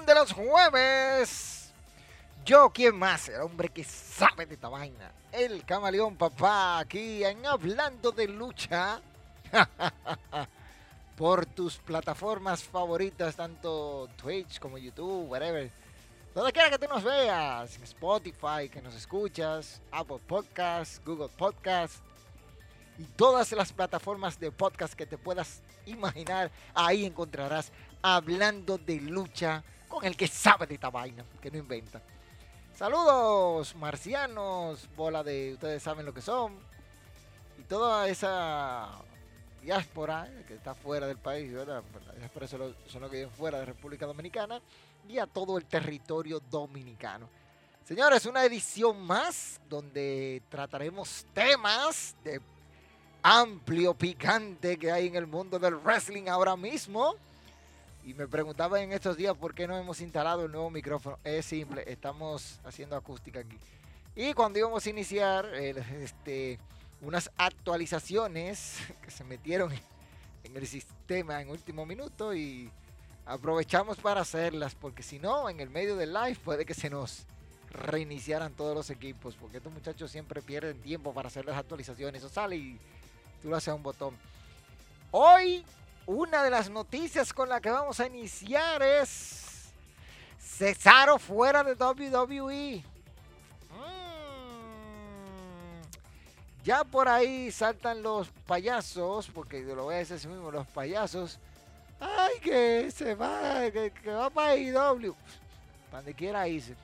De 0.00 0.14
los 0.14 0.32
jueves. 0.32 1.70
Yo, 2.46 2.70
¿quién 2.70 2.98
más? 2.98 3.28
El 3.28 3.42
hombre 3.42 3.68
que 3.68 3.84
sabe 3.84 4.46
de 4.46 4.54
esta 4.54 4.68
vaina. 4.68 5.12
El 5.30 5.64
camaleón 5.66 6.16
papá, 6.16 6.78
aquí 6.78 7.22
en 7.22 7.44
Hablando 7.44 8.10
de 8.10 8.26
Lucha. 8.26 9.00
Por 11.16 11.44
tus 11.44 11.76
plataformas 11.76 12.62
favoritas, 12.64 13.36
tanto 13.36 14.08
Twitch 14.16 14.58
como 14.58 14.78
YouTube, 14.78 15.30
whatever. 15.30 15.70
Donde 16.34 16.52
quiera 16.52 16.70
que 16.70 16.78
tú 16.78 16.86
nos 16.88 17.04
veas, 17.04 17.76
Spotify, 17.82 18.70
que 18.72 18.80
nos 18.80 18.94
escuchas, 18.94 19.82
Apple 19.90 20.20
Podcasts, 20.26 21.02
Google 21.04 21.28
Podcasts 21.36 22.00
y 22.98 23.04
todas 23.04 23.52
las 23.52 23.72
plataformas 23.74 24.40
de 24.40 24.50
podcast 24.50 24.94
que 24.94 25.04
te 25.04 25.18
puedas 25.18 25.62
imaginar, 25.84 26.50
ahí 26.74 27.04
encontrarás 27.04 27.70
hablando 28.00 28.78
de 28.78 28.96
lucha 29.00 29.62
con 29.92 30.06
el 30.06 30.16
que 30.16 30.26
sabe 30.26 30.66
de 30.66 30.74
esta 30.74 30.88
vaina, 30.88 31.22
que 31.38 31.50
no 31.50 31.58
inventa. 31.58 32.00
Saludos, 32.74 33.76
marcianos, 33.76 34.88
bola 34.96 35.22
de 35.22 35.52
ustedes 35.52 35.82
saben 35.82 36.06
lo 36.06 36.14
que 36.14 36.22
son. 36.22 36.58
Y 37.58 37.64
toda 37.64 38.08
esa 38.08 38.88
diáspora 39.60 40.30
que 40.48 40.54
está 40.54 40.74
fuera 40.74 41.06
del 41.06 41.18
país, 41.18 41.52
¿verdad? 41.52 41.82
La 42.06 42.14
diáspora 42.14 42.48
son 42.48 42.60
los, 42.60 43.10
que 43.10 43.16
viven 43.16 43.30
fuera 43.30 43.58
de 43.58 43.66
República 43.66 44.06
Dominicana 44.06 44.62
y 45.06 45.18
a 45.18 45.26
todo 45.26 45.58
el 45.58 45.66
territorio 45.66 46.40
dominicano. 46.50 47.28
Señores, 47.84 48.24
una 48.24 48.46
edición 48.46 48.98
más 48.98 49.60
donde 49.68 50.40
trataremos 50.48 51.26
temas 51.34 52.16
de 52.24 52.40
amplio 53.22 53.92
picante 53.92 54.78
que 54.78 54.90
hay 54.90 55.08
en 55.08 55.16
el 55.16 55.26
mundo 55.26 55.58
del 55.58 55.74
wrestling 55.74 56.28
ahora 56.28 56.56
mismo. 56.56 57.14
Y 58.04 58.14
me 58.14 58.26
preguntaba 58.26 58.80
en 58.82 58.92
estos 58.92 59.16
días 59.16 59.36
por 59.36 59.54
qué 59.54 59.68
no 59.68 59.76
hemos 59.76 60.00
instalado 60.00 60.44
el 60.44 60.52
nuevo 60.52 60.70
micrófono. 60.70 61.18
Es 61.22 61.46
simple, 61.46 61.84
estamos 61.86 62.58
haciendo 62.64 62.96
acústica 62.96 63.40
aquí. 63.40 63.56
Y 64.16 64.34
cuando 64.34 64.58
íbamos 64.58 64.84
a 64.84 64.90
iniciar 64.90 65.46
este, 65.54 66.58
unas 67.00 67.30
actualizaciones 67.36 68.76
que 69.02 69.10
se 69.10 69.24
metieron 69.24 69.72
en 70.44 70.56
el 70.56 70.66
sistema 70.66 71.40
en 71.40 71.50
último 71.50 71.86
minuto 71.86 72.34
y 72.34 72.70
aprovechamos 73.24 73.98
para 73.98 74.22
hacerlas 74.22 74.74
porque 74.74 75.04
si 75.04 75.20
no, 75.20 75.48
en 75.48 75.60
el 75.60 75.70
medio 75.70 75.96
del 75.96 76.12
live 76.12 76.36
puede 76.44 76.64
que 76.64 76.74
se 76.74 76.90
nos 76.90 77.24
reiniciaran 77.70 78.52
todos 78.52 78.74
los 78.74 78.90
equipos 78.90 79.36
porque 79.36 79.58
estos 79.58 79.72
muchachos 79.72 80.10
siempre 80.10 80.42
pierden 80.42 80.80
tiempo 80.82 81.14
para 81.14 81.28
hacer 81.28 81.44
las 81.46 81.56
actualizaciones. 81.56 82.22
Eso 82.22 82.28
sale 82.28 82.56
y 82.56 82.78
tú 83.40 83.48
lo 83.48 83.56
haces 83.56 83.68
a 83.68 83.74
un 83.74 83.82
botón. 83.82 84.16
Hoy 85.12 85.64
una 86.06 86.42
de 86.42 86.50
las 86.50 86.70
noticias 86.70 87.32
con 87.32 87.48
la 87.48 87.60
que 87.60 87.70
vamos 87.70 88.00
a 88.00 88.06
iniciar 88.06 88.82
es 88.82 89.72
Cesaro 90.38 91.18
fuera 91.18 91.62
de 91.62 91.74
WWE. 91.74 92.82
Mm. 93.70 93.92
Ya 96.64 96.84
por 96.84 97.08
ahí 97.08 97.50
saltan 97.50 98.02
los 98.02 98.28
payasos, 98.46 99.28
porque 99.28 99.62
lo 99.62 99.84
voy 99.84 99.94
a 99.94 99.98
decir 99.98 100.16
así 100.16 100.28
mismo, 100.28 100.50
los 100.50 100.66
payasos. 100.68 101.38
Ay, 102.00 102.40
que 102.40 102.90
se 102.90 103.14
va, 103.14 103.70
que, 103.70 103.92
va 104.10 104.28
para 104.30 104.52
AEW. 104.52 105.14
Para 105.90 106.02
donde 106.02 106.14
quiera 106.14 106.48
irse. 106.48 106.74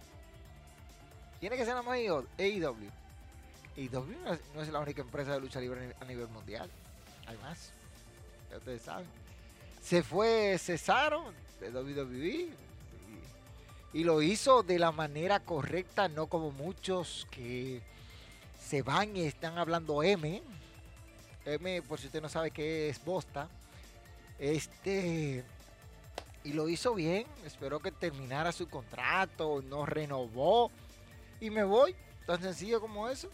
Tiene 1.41 1.57
que 1.57 1.65
ser 1.65 1.75
nada 1.75 1.83
más 1.83 1.97
AEW. 1.97 2.27
AEW 2.39 2.91
no 4.55 4.62
es 4.62 4.69
la 4.69 4.81
única 4.81 5.03
empresa 5.03 5.33
de 5.33 5.41
lucha 5.41 5.61
libre 5.61 5.95
a 6.01 6.05
nivel 6.05 6.28
mundial. 6.28 6.71
Hay 7.27 7.37
más 7.39 7.73
ustedes 8.56 8.82
saben. 8.82 9.06
Se 9.82 10.03
fue 10.03 10.56
Cesaro 10.59 11.32
de 11.60 11.70
WWE 11.70 12.48
y, 13.92 14.04
lo 14.04 14.22
hizo 14.22 14.62
de 14.62 14.78
la 14.78 14.92
manera 14.92 15.41
correcta, 15.41 16.09
no 16.09 16.26
como 16.26 16.50
muchos 16.50 17.26
que 17.31 17.81
se 18.62 18.82
van 18.82 19.16
y 19.16 19.22
están 19.22 19.59
hablando 19.59 20.03
M. 20.03 20.42
M, 21.47 21.82
por 21.82 21.98
si 21.98 22.06
usted 22.06 22.20
no 22.20 22.28
sabe 22.28 22.50
qué 22.50 22.88
es 22.91 23.03
Bosta. 23.04 23.48
Este. 24.38 25.44
Y 26.44 26.53
lo 26.53 26.69
hizo 26.69 26.94
bien. 26.94 27.26
Espero 27.44 27.80
que 27.80 27.91
terminara 27.91 28.53
su 28.53 28.69
contrato. 28.69 29.62
No 29.62 29.86
renovó. 29.86 30.70
Y 31.41 31.50
me 31.50 31.65
voy. 31.65 31.94
Tan 32.26 32.42
sencillo 32.42 32.80
como 32.80 33.09
eso. 33.09 33.30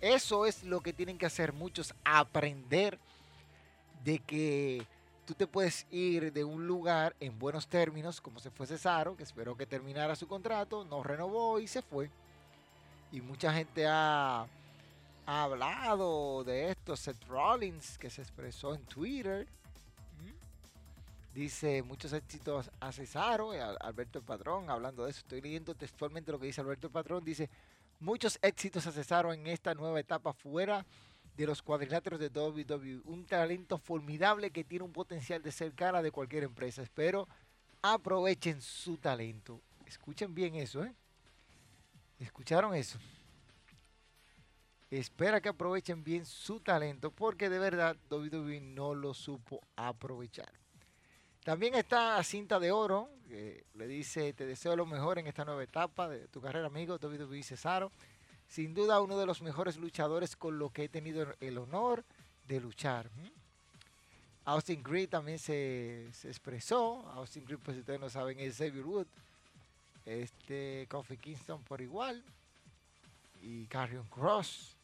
Eso 0.00 0.46
es 0.46 0.64
lo 0.64 0.80
que 0.80 0.92
tienen 0.92 1.18
que 1.18 1.26
hacer 1.26 1.52
muchos. 1.52 1.94
Aprender 2.04 2.98
de 4.04 4.18
que 4.18 4.86
tú 5.24 5.34
te 5.34 5.46
puedes 5.46 5.86
ir 5.90 6.32
de 6.32 6.44
un 6.44 6.66
lugar 6.66 7.14
en 7.20 7.38
buenos 7.38 7.68
términos, 7.68 8.20
como 8.20 8.40
se 8.40 8.50
fue 8.50 8.66
Cesaro, 8.66 9.16
que 9.16 9.22
esperó 9.22 9.56
que 9.56 9.66
terminara 9.66 10.16
su 10.16 10.26
contrato, 10.26 10.84
no 10.84 11.02
renovó 11.02 11.60
y 11.60 11.68
se 11.68 11.82
fue. 11.82 12.10
Y 13.12 13.20
mucha 13.20 13.52
gente 13.52 13.86
ha, 13.86 14.46
hablado 15.26 16.42
de 16.42 16.70
esto. 16.70 16.96
Seth 16.96 17.24
Rollins, 17.28 17.96
que 17.98 18.10
se 18.10 18.22
expresó 18.22 18.74
en 18.74 18.84
Twitter, 18.86 19.46
dice 21.34 21.82
muchos 21.82 22.12
éxitos 22.12 22.70
a 22.80 22.90
Cesaro, 22.90 23.52
Alberto 23.80 24.18
el 24.18 24.24
Patrón, 24.24 24.68
hablando 24.70 25.04
de 25.04 25.10
eso. 25.10 25.20
Estoy 25.20 25.40
leyendo 25.40 25.74
textualmente 25.74 26.32
lo 26.32 26.40
que 26.40 26.46
dice 26.46 26.60
Alberto 26.60 26.88
el 26.88 26.92
Patrón. 26.92 27.24
Dice 27.24 27.48
muchos 28.00 28.38
éxitos 28.42 28.86
a 28.86 28.92
Cesaro 28.92 29.32
en 29.32 29.46
esta 29.46 29.74
nueva 29.74 30.00
etapa 30.00 30.32
fuera 30.32 30.84
de 31.40 31.46
los 31.46 31.62
cuadriláteros 31.62 32.20
de 32.20 32.28
WWE. 32.28 33.00
Un 33.04 33.24
talento 33.24 33.78
formidable 33.78 34.50
que 34.50 34.62
tiene 34.62 34.84
un 34.84 34.92
potencial 34.92 35.42
de 35.42 35.50
ser 35.50 35.72
cara 35.74 36.02
de 36.02 36.10
cualquier 36.10 36.44
empresa. 36.44 36.82
Espero 36.82 37.26
aprovechen 37.80 38.60
su 38.60 38.98
talento. 38.98 39.62
Escuchen 39.86 40.34
bien 40.34 40.54
eso, 40.56 40.84
¿eh? 40.84 40.94
¿Escucharon 42.18 42.74
eso? 42.74 42.98
Espera 44.90 45.40
que 45.40 45.48
aprovechen 45.48 46.04
bien 46.04 46.26
su 46.26 46.60
talento 46.60 47.10
porque 47.10 47.48
de 47.48 47.58
verdad 47.58 47.96
WWE 48.10 48.60
no 48.60 48.94
lo 48.94 49.14
supo 49.14 49.62
aprovechar. 49.76 50.52
También 51.42 51.74
está 51.74 52.22
Cinta 52.22 52.60
de 52.60 52.70
Oro, 52.70 53.08
que 53.26 53.64
le 53.74 53.86
dice, 53.86 54.34
te 54.34 54.44
deseo 54.44 54.76
lo 54.76 54.84
mejor 54.84 55.18
en 55.18 55.26
esta 55.26 55.46
nueva 55.46 55.62
etapa 55.62 56.06
de 56.06 56.28
tu 56.28 56.42
carrera, 56.42 56.66
amigo, 56.66 56.98
WWE 57.00 57.42
Cesaro 57.42 57.90
sin 58.50 58.74
duda 58.74 59.00
uno 59.00 59.16
de 59.16 59.26
los 59.26 59.42
mejores 59.42 59.76
luchadores 59.76 60.34
con 60.34 60.58
lo 60.58 60.70
que 60.70 60.84
he 60.84 60.88
tenido 60.88 61.34
el 61.40 61.56
honor 61.56 62.04
de 62.48 62.60
luchar. 62.60 63.08
Austin 64.44 64.82
Creed 64.82 65.08
también 65.08 65.38
se, 65.38 66.08
expresó. 66.24 67.08
Austin 67.14 67.44
Creed, 67.44 67.60
pues 67.64 67.76
ustedes 67.78 68.00
no 68.00 68.10
saben, 68.10 68.40
es 68.40 68.56
Xavier 68.56 68.84
Wood. 68.84 69.06
Este, 70.04 70.86
Kofi 70.90 71.16
Kingston 71.16 71.62
por 71.62 71.80
igual. 71.80 72.24
Y 73.40 73.66
Carrion 73.66 74.08
Cross. 74.08 74.74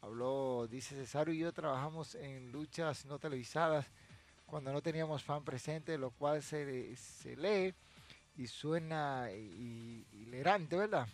Habló, 0.00 0.66
dice 0.70 0.94
Cesario 0.94 1.34
y 1.34 1.38
yo 1.38 1.52
trabajamos 1.52 2.14
en 2.14 2.52
luchas 2.52 3.04
no 3.04 3.18
televisadas 3.18 3.86
cuando 4.46 4.72
no 4.72 4.80
teníamos 4.80 5.22
fan 5.22 5.44
presente, 5.44 5.98
lo 5.98 6.10
cual 6.10 6.42
se, 6.42 6.96
se 6.96 7.36
lee 7.36 7.74
y 8.38 8.46
suena 8.46 9.28
hilarante, 9.30 10.76
¿verdad? 10.76 11.06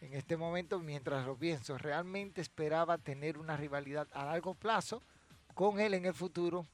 En 0.00 0.14
este 0.14 0.36
momento, 0.36 0.78
mientras 0.78 1.26
lo 1.26 1.36
pienso, 1.36 1.76
realmente 1.76 2.40
esperaba 2.40 2.98
tener 2.98 3.38
una 3.38 3.56
rivalidad 3.56 4.06
a 4.12 4.24
largo 4.24 4.54
plazo 4.54 5.02
con 5.54 5.80
él 5.80 5.94
en 5.94 6.04
el 6.04 6.14
futuro, 6.14 6.66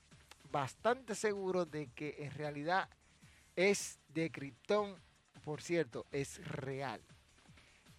bastante 0.50 1.15
seguro 1.15 1.65
de 1.65 1.88
que 1.88 2.17
en 2.19 2.31
realidad 2.32 2.88
es 3.56 3.99
de 4.09 4.31
Krypton, 4.31 4.97
por 5.43 5.62
cierto, 5.62 6.06
es 6.12 6.47
real. 6.47 7.00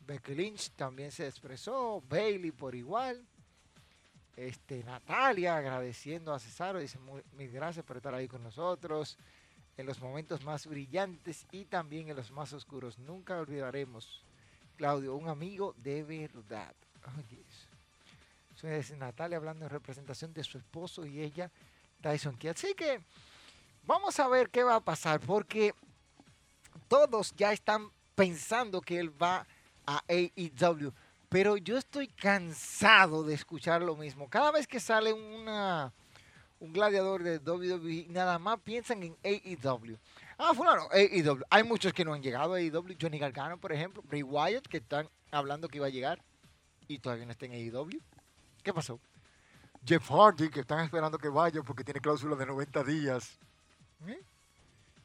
Becky 0.06 0.36
Lynch 0.36 0.72
también 0.72 1.12
se 1.12 1.25
expresó, 1.25 2.01
Bailey 2.07 2.51
por 2.51 2.75
igual. 2.75 3.25
Este, 4.36 4.83
Natalia 4.83 5.56
agradeciendo 5.56 6.33
a 6.33 6.39
Cesaro, 6.39 6.80
dice 6.80 7.00
mil 7.38 7.51
gracias 7.51 7.86
por 7.86 7.98
estar 7.98 8.13
ahí 8.13 8.28
con 8.28 8.44
nosotros 8.44 9.18
en 9.78 9.86
los 9.86 10.01
momentos 10.01 10.44
más 10.44 10.68
brillantes 10.68 11.48
y 11.51 11.66
también 11.66 12.10
en 12.10 12.16
los 12.16 12.31
más 12.31 12.51
oscuros. 12.54 12.98
Nunca 12.98 13.39
olvidaremos, 13.39 14.25
Claudio, 14.75 15.16
un 15.16 15.30
amigo 15.30 15.74
de 15.77 16.04
verdad. 16.04 16.75
Oye, 17.18 17.44
eso 18.56 18.68
es 18.68 18.98
Natalia 18.98 19.38
hablando 19.38 19.66
en 19.66 19.72
representación 19.72 20.33
de 20.33 20.44
su 20.44 20.57
esposo 20.57 21.06
y 21.06 21.22
ella, 21.22 21.51
Tyson 22.01 22.38
Kidd. 22.38 22.51
Así 22.51 22.74
que 22.74 23.01
vamos 23.83 24.19
a 24.19 24.27
ver 24.27 24.50
qué 24.50 24.63
va 24.63 24.75
a 24.75 24.80
pasar, 24.80 25.19
porque 25.19 25.74
todos 26.88 27.33
ya 27.36 27.51
están 27.51 27.89
pensando 28.16 28.81
que 28.81 29.00
él 29.00 29.22
va 29.22 29.45
a 29.86 30.04
AEW. 30.07 30.94
Pero 31.30 31.57
yo 31.57 31.78
estoy 31.78 32.07
cansado 32.07 33.24
de 33.24 33.33
escuchar 33.33 33.81
lo 33.81 33.95
mismo. 33.95 34.30
Cada 34.30 34.51
vez 34.51 34.68
que 34.68 34.80
sale 34.80 35.12
una, 35.12 35.92
un 36.60 36.71
gladiador 36.71 37.24
de 37.24 37.39
WWE, 37.39 38.07
nada 38.10 38.39
más 38.39 38.60
piensan 38.62 39.04
en 39.04 39.18
AEW. 39.24 39.98
Ah, 40.38 40.54
fulano, 40.54 40.88
AEW. 40.92 41.44
Hay 41.50 41.64
muchos 41.64 41.94
que 41.94 42.04
no 42.04 42.14
han 42.14 42.22
llegado 42.22 42.54
a 42.54 42.58
AEW. 42.58 42.96
Johnny 43.00 43.18
Gargano, 43.18 43.58
por 43.58 43.72
ejemplo. 43.72 44.02
Bray 44.04 44.24
Wyatt, 44.24 44.68
que 44.68 44.78
están 44.78 45.10
hablando 45.32 45.68
que 45.68 45.78
iba 45.78 45.88
a 45.88 45.90
llegar 45.90 46.22
y 46.88 47.00
todavía 47.00 47.26
no 47.26 47.32
está 47.32 47.46
en 47.46 47.54
AEW. 47.54 48.02
¿Qué 48.64 48.74
pasó? 48.74 49.00
Jeff 49.86 50.10
Hardy, 50.10 50.50
que 50.50 50.62
están 50.62 50.84
esperando 50.84 51.18
que 51.18 51.30
vaya 51.30 51.62
porque 51.62 51.84
tiene 51.84 52.00
cláusula 52.00 52.36
de 52.36 52.46
90 52.46 52.84
días. 52.84 53.38
¿Eh? 54.08 54.20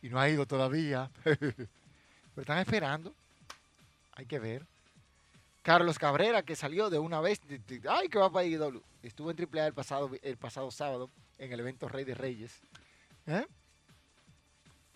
Y 0.02 0.08
no 0.08 0.18
ha 0.18 0.28
ido 0.28 0.46
todavía. 0.46 1.10
Pero 1.22 1.68
están 2.36 2.58
esperando. 2.58 3.14
Hay 4.12 4.26
que 4.26 4.38
ver. 4.38 4.66
Carlos 5.62 5.98
Cabrera, 5.98 6.42
que 6.42 6.56
salió 6.56 6.88
de 6.88 6.98
una 6.98 7.20
vez, 7.20 7.40
ay, 7.88 8.08
que 8.08 8.18
va 8.18 8.32
para 8.32 8.46
AEW. 8.46 8.82
Estuvo 9.02 9.30
en 9.30 9.36
AAA 9.38 9.66
el 9.66 9.74
pasado, 9.74 10.10
el 10.22 10.36
pasado 10.38 10.70
sábado 10.70 11.10
en 11.38 11.52
el 11.52 11.60
evento 11.60 11.88
Rey 11.88 12.04
de 12.04 12.14
Reyes. 12.14 12.60
¿Eh? 13.26 13.46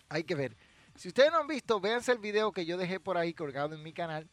Hay 0.09 0.23
que 0.23 0.35
ver. 0.35 0.55
Si 0.95 1.09
ustedes 1.09 1.31
no 1.31 1.39
han 1.39 1.47
visto, 1.47 1.79
véanse 1.79 2.11
el 2.11 2.19
video 2.19 2.51
que 2.51 2.65
yo 2.65 2.77
dejé 2.77 2.99
por 2.99 3.17
ahí 3.17 3.33
colgado 3.33 3.75
en 3.75 3.83
mi 3.83 3.91
canal, 3.91 4.29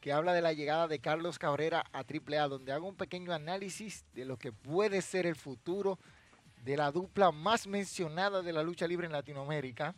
que 0.00 0.12
habla 0.12 0.32
de 0.32 0.42
la 0.42 0.52
llegada 0.52 0.86
de 0.86 1.00
Carlos 1.00 1.38
Cabrera 1.38 1.84
a 1.92 2.00
AAA, 2.00 2.48
donde 2.48 2.72
hago 2.72 2.88
un 2.88 2.96
pequeño 2.96 3.32
análisis 3.32 4.04
de 4.12 4.24
lo 4.24 4.38
que 4.38 4.52
puede 4.52 5.02
ser 5.02 5.26
el 5.26 5.34
futuro 5.34 5.98
de 6.62 6.76
la 6.76 6.92
dupla 6.92 7.32
más 7.32 7.66
mencionada 7.66 8.42
de 8.42 8.52
la 8.52 8.62
lucha 8.62 8.86
libre 8.86 9.06
en 9.06 9.12
Latinoamérica. 9.12 9.94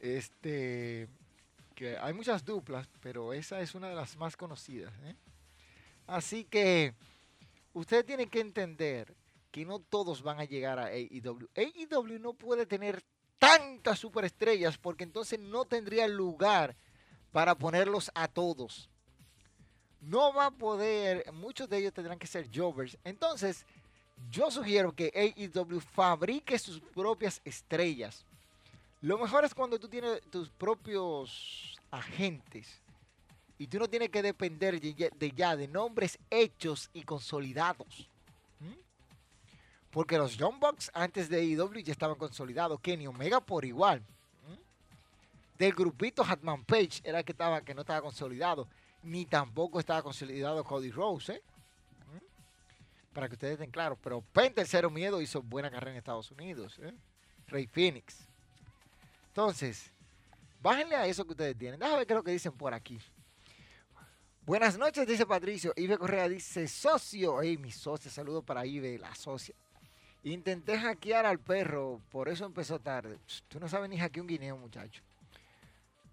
Este, 0.00 1.08
hay 2.00 2.12
muchas 2.12 2.44
duplas, 2.44 2.88
pero 3.00 3.32
esa 3.32 3.60
es 3.60 3.74
una 3.74 3.88
de 3.88 3.94
las 3.94 4.16
más 4.16 4.36
conocidas. 4.36 4.92
¿eh? 5.04 5.14
Así 6.06 6.44
que 6.44 6.94
ustedes 7.72 8.04
tienen 8.04 8.28
que 8.28 8.40
entender 8.40 9.14
que 9.50 9.64
no 9.64 9.78
todos 9.78 10.22
van 10.22 10.40
a 10.40 10.44
llegar 10.44 10.78
a 10.78 10.86
AEW. 10.86 11.48
AEW 11.54 12.18
no 12.18 12.34
puede 12.34 12.66
tener 12.66 13.02
tantas 13.38 13.98
superestrellas 13.98 14.78
porque 14.78 15.04
entonces 15.04 15.38
no 15.38 15.64
tendría 15.64 16.08
lugar 16.08 16.76
para 17.32 17.54
ponerlos 17.54 18.10
a 18.14 18.28
todos. 18.28 18.88
No 20.00 20.32
va 20.32 20.46
a 20.46 20.50
poder, 20.50 21.30
muchos 21.32 21.68
de 21.68 21.78
ellos 21.78 21.92
tendrán 21.92 22.18
que 22.18 22.26
ser 22.26 22.48
jobbers. 22.54 22.96
Entonces, 23.04 23.64
yo 24.30 24.50
sugiero 24.50 24.94
que 24.94 25.12
AEW 25.14 25.80
fabrique 25.80 26.58
sus 26.58 26.80
propias 26.80 27.40
estrellas. 27.44 28.24
Lo 29.00 29.18
mejor 29.18 29.44
es 29.44 29.54
cuando 29.54 29.78
tú 29.78 29.88
tienes 29.88 30.20
tus 30.30 30.50
propios 30.50 31.76
agentes 31.90 32.80
y 33.58 33.66
tú 33.66 33.78
no 33.78 33.88
tienes 33.88 34.10
que 34.10 34.22
depender 34.22 34.80
de 34.80 35.32
ya 35.34 35.56
de, 35.56 35.68
nombres 35.68 36.18
hechos 36.30 36.90
y 36.92 37.02
consolidados. 37.02 38.08
Porque 39.90 40.18
los 40.18 40.36
Young 40.36 40.58
Bucks 40.60 40.90
antes 40.94 41.28
de 41.28 41.38
AEW 41.38 41.80
ya 41.82 41.92
estaban 41.92 42.16
consolidados. 42.16 42.80
Kenny 42.80 43.06
Omega 43.06 43.40
por 43.40 43.64
igual. 43.64 44.02
Del 45.58 45.72
grupito 45.72 46.22
Hatman 46.22 46.64
Page 46.64 47.00
era 47.02 47.18
el 47.18 47.24
que, 47.24 47.32
estaba, 47.32 47.62
que 47.62 47.74
no 47.74 47.80
estaba 47.80 48.00
consolidado. 48.00 48.68
Ni 49.02 49.24
tampoco 49.24 49.80
estaba 49.80 50.02
consolidado 50.02 50.62
Cody 50.62 50.90
Rose. 50.90 51.32
¿eh? 51.34 51.42
Para 53.12 53.28
que 53.28 53.34
ustedes 53.34 53.54
estén 53.54 53.70
claros. 53.70 53.98
Pero 54.02 54.20
Penta 54.20 54.60
el 54.60 54.68
Cero 54.68 54.90
Miedo 54.90 55.20
hizo 55.20 55.42
buena 55.42 55.70
carrera 55.70 55.92
en 55.92 55.98
Estados 55.98 56.30
Unidos. 56.30 56.78
¿eh? 56.80 56.94
Rey 57.48 57.66
Phoenix. 57.66 58.28
Entonces, 59.28 59.90
bájenle 60.62 60.94
a 60.94 61.06
eso 61.06 61.24
que 61.24 61.32
ustedes 61.32 61.56
tienen. 61.56 61.80
Déjame 61.80 61.98
ver 61.98 62.06
qué 62.06 62.12
es 62.12 62.16
lo 62.16 62.24
que 62.24 62.32
dicen 62.32 62.52
por 62.52 62.74
aquí. 62.74 63.00
Buenas 64.44 64.78
noches, 64.78 65.06
dice 65.06 65.26
Patricio. 65.26 65.72
Ibe 65.76 65.98
Correa 65.98 66.28
dice, 66.28 66.68
socio. 66.68 67.42
Ey, 67.42 67.58
mi 67.58 67.70
socio, 67.70 68.10
saludo 68.10 68.42
para 68.42 68.64
Ibe, 68.64 68.98
la 68.98 69.14
socia. 69.14 69.54
Intenté 70.24 70.78
hackear 70.78 71.26
al 71.26 71.38
perro, 71.38 72.00
por 72.10 72.28
eso 72.28 72.44
empezó 72.44 72.78
tarde. 72.80 73.18
Tú 73.48 73.60
no 73.60 73.68
sabes 73.68 73.88
ni 73.88 73.98
hackear 73.98 74.22
un 74.22 74.28
guineo, 74.28 74.56
muchacho. 74.56 75.02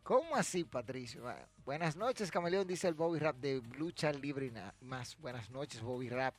¿Cómo 0.03 0.35
así, 0.35 0.63
Patricio? 0.63 1.23
buenas 1.65 1.95
noches, 1.95 2.29
Camaleón, 2.29 2.67
dice 2.67 2.87
el 2.87 2.93
Bobby 2.93 3.17
Rap 3.17 3.37
de 3.37 3.59
Lucha 3.77 4.11
Libre 4.11 4.51
más. 4.81 5.17
Buenas 5.17 5.49
noches, 5.49 5.81
Bobby 5.81 6.09
Rap. 6.09 6.35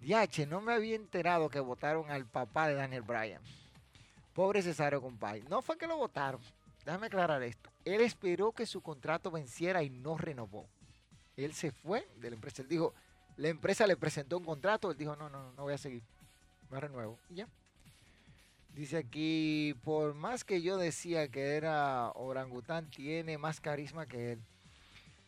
Diache, 0.00 0.46
no 0.46 0.60
me 0.60 0.74
había 0.74 0.94
enterado 0.94 1.48
que 1.48 1.60
votaron 1.60 2.10
al 2.10 2.26
papá 2.26 2.68
de 2.68 2.74
Daniel 2.74 3.02
Bryan. 3.02 3.42
Pobre 4.34 4.62
Cesario 4.62 5.00
Compay. 5.00 5.42
No 5.48 5.62
fue 5.62 5.78
que 5.78 5.86
lo 5.86 5.96
votaron. 5.96 6.40
Déjame 6.84 7.06
aclarar 7.06 7.42
esto. 7.42 7.70
Él 7.84 8.02
esperó 8.02 8.52
que 8.52 8.66
su 8.66 8.82
contrato 8.82 9.30
venciera 9.30 9.82
y 9.82 9.90
no 9.90 10.16
renovó. 10.16 10.68
Él 11.36 11.54
se 11.54 11.72
fue 11.72 12.06
de 12.16 12.30
la 12.30 12.36
empresa. 12.36 12.62
Él 12.62 12.68
dijo, 12.68 12.94
la 13.36 13.48
empresa 13.48 13.86
le 13.86 13.96
presentó 13.96 14.36
un 14.36 14.44
contrato. 14.44 14.90
Él 14.90 14.98
dijo, 14.98 15.16
no, 15.16 15.28
no, 15.28 15.52
no 15.52 15.62
voy 15.62 15.72
a 15.72 15.78
seguir. 15.78 16.02
Me 16.70 16.80
renuevo. 16.80 17.18
Y 17.30 17.36
ya. 17.36 17.48
Dice 18.74 18.98
aquí, 18.98 19.74
por 19.82 20.14
más 20.14 20.44
que 20.44 20.62
yo 20.62 20.76
decía 20.76 21.28
que 21.28 21.56
era 21.56 22.12
orangután, 22.14 22.88
tiene 22.90 23.36
más 23.36 23.60
carisma 23.60 24.06
que 24.06 24.32
él. 24.32 24.40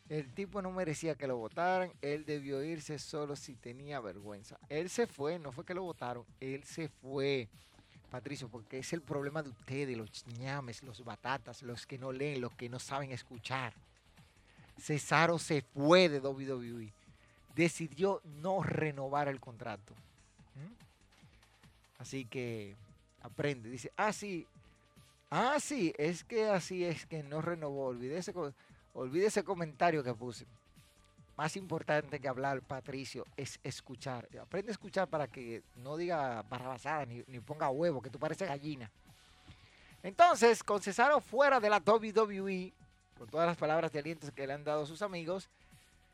El 0.09 0.29
tipo 0.35 0.61
no 0.61 0.73
merecía 0.73 1.15
que 1.15 1.27
lo 1.27 1.37
votaran. 1.37 1.93
Él 2.03 2.25
debió 2.25 2.63
irse 2.63 2.99
solo 2.99 3.37
si 3.37 3.55
tenía 3.55 4.01
vergüenza. 4.01 4.59
Él 4.69 4.91
se 4.91 5.07
fue, 5.07 5.39
no 5.39 5.53
fue 5.53 5.65
que 5.65 5.75
lo 5.75 5.83
votaron. 5.83 6.25
Él 6.41 6.65
se 6.65 6.89
fue. 6.89 7.49
Patricio, 8.11 8.49
porque 8.49 8.81
es 8.81 8.93
el 8.93 9.03
problema 9.03 9.41
de 9.41 9.51
ustedes, 9.51 9.97
los 9.97 10.27
ñames, 10.39 10.83
los 10.83 11.05
batatas, 11.05 11.63
los 11.63 11.87
que 11.87 11.97
no 11.97 12.11
leen, 12.11 12.41
los 12.41 12.53
que 12.55 12.69
no 12.69 12.81
saben 12.81 13.13
escuchar. 13.13 13.73
Cesaro 14.81 15.39
se 15.39 15.63
fue 15.63 16.09
de 16.09 16.19
WWE. 16.19 16.93
Decidió 17.55 18.21
no 18.25 18.65
renovar 18.65 19.29
el 19.29 19.39
contrato. 19.39 19.95
¿Mm? 20.57 20.90
Así 22.01 22.25
que 22.25 22.77
aprende. 23.21 23.69
Dice, 23.69 23.93
ah, 23.95 24.13
sí, 24.13 24.47
ah, 25.29 25.59
sí, 25.61 25.93
es 25.99 26.25
que 26.25 26.49
así 26.49 26.83
es 26.83 27.05
que 27.05 27.23
no 27.23 27.43
renovó. 27.43 27.89
Olvide 27.89 28.17
ese, 28.17 28.33
olvide 28.95 29.27
ese 29.27 29.45
comentario 29.45 30.03
que 30.03 30.15
puse 30.15 30.47
más 31.37 31.57
importante 31.57 32.21
que 32.21 32.29
hablar, 32.29 32.63
Patricio, 32.63 33.25
es 33.37 33.61
escuchar. 33.63 34.29
Aprende 34.41 34.71
a 34.71 34.73
escuchar 34.73 35.09
para 35.09 35.27
que 35.27 35.63
no 35.77 35.97
diga 35.97 36.43
barrabasada 36.43 37.07
ni, 37.07 37.23
ni 37.27 37.41
ponga 37.41 37.71
huevo, 37.71 38.03
que 38.03 38.11
tú 38.11 38.19
pareces 38.19 38.49
gallina. 38.49 38.91
Entonces, 40.03 40.63
con 40.63 40.83
Cesaro 40.83 41.21
fuera 41.21 41.61
de 41.61 41.71
la 41.71 41.79
WWE, 41.79 42.73
con 43.17 43.29
todas 43.29 43.47
las 43.47 43.57
palabras 43.57 43.93
de 43.93 43.99
aliento 43.99 44.33
que 44.35 44.47
le 44.47 44.55
han 44.55 44.65
dado 44.65 44.85
sus 44.87 45.03
amigos, 45.03 45.49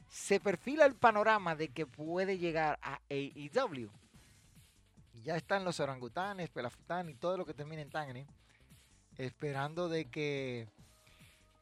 se 0.08 0.40
perfila 0.40 0.84
el 0.84 0.94
panorama 0.94 1.54
de 1.54 1.68
que 1.68 1.86
puede 1.86 2.38
llegar 2.38 2.78
a 2.82 3.00
AEW. 3.08 3.90
Ya 5.22 5.36
están 5.36 5.64
los 5.64 5.80
orangutanes, 5.80 6.50
pelafután 6.50 7.08
y 7.08 7.14
todo 7.14 7.36
lo 7.36 7.44
que 7.44 7.54
termine 7.54 7.82
en 7.82 7.90
Tangre, 7.90 8.26
esperando 9.16 9.88
de 9.88 10.10
que 10.10 10.68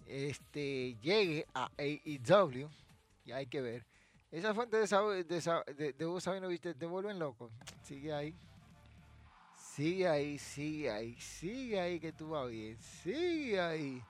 este, 0.06 0.96
llegue 1.00 1.46
a 1.54 1.70
AEW 1.78 2.68
y 3.24 3.32
hay 3.32 3.46
que 3.46 3.60
ver. 3.60 3.86
Esa 4.30 4.52
fuente 4.52 4.76
de, 4.76 5.24
de, 5.24 5.92
de, 5.92 6.20
Sabino, 6.20 6.48
viste, 6.48 6.74
te 6.74 6.86
vuelven 6.86 7.18
loco. 7.18 7.50
Sigue 7.82 8.12
ahí. 8.12 8.34
Sigue 9.56 10.08
ahí, 10.08 10.38
sigue 10.38 10.90
ahí, 10.90 11.20
sigue 11.20 11.80
ahí 11.80 12.00
que 12.00 12.12
tú 12.12 12.30
vas 12.30 12.48
bien. 12.48 12.76
Sigue 12.78 13.60
ahí. 13.60 14.02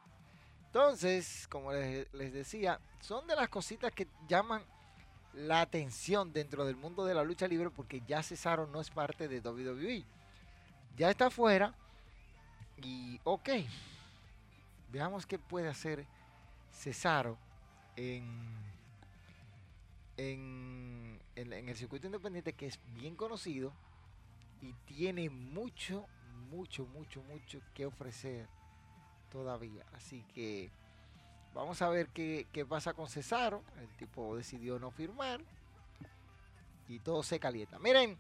Entonces, 0.67 1.47
como 1.49 1.73
les, 1.73 2.13
les 2.13 2.33
decía, 2.33 2.81
son 3.01 3.27
de 3.27 3.37
las 3.37 3.49
cositas 3.49 3.93
que 3.93 4.09
llaman 4.27 4.63
la 5.37 5.61
atención 5.61 6.33
dentro 6.33 6.65
del 6.65 6.77
mundo 6.77 7.05
de 7.05 7.15
la 7.15 7.25
lucha 7.25 7.49
libre 7.49 7.71
porque 7.71 8.03
ya 8.07 8.23
Cesaro 8.23 8.67
no 8.67 8.81
es 8.81 8.91
parte 8.91 9.29
de 9.29 9.41
WWE. 9.41 10.05
ya 10.97 11.11
está 11.11 11.31
fuera. 11.31 11.75
Y 12.83 13.21
ok, 13.25 13.51
veamos 14.91 15.27
qué 15.27 15.39
puede 15.39 15.69
hacer 15.69 16.07
Cesaro 16.73 17.39
en, 17.97 18.25
en, 20.17 21.21
en 21.37 21.69
el 21.69 21.77
circuito 21.77 22.07
independiente 22.07 22.53
que 22.53 22.67
es 22.67 22.81
bien 22.95 23.15
conocido 23.15 23.73
y 24.61 24.73
tiene 24.87 25.31
mucho, 25.31 26.07
mucho, 26.51 26.87
mucho, 26.87 27.23
mucho 27.23 27.61
que 27.75 27.87
ofrecer 27.87 28.49
todavía. 29.31 29.85
Así 29.93 30.25
que 30.35 30.71
vamos 31.55 31.81
a 31.81 31.89
ver 31.89 32.09
qué, 32.09 32.67
pasa 32.69 32.93
con 32.93 33.09
Cesaro. 33.09 33.63
El 33.81 33.89
tipo 33.97 34.37
decidió 34.37 34.79
no 34.79 34.91
firmar 34.91 35.41
y 36.89 36.99
todo 36.99 37.23
se 37.23 37.39
calienta. 37.39 37.79
Miren, 37.79 38.19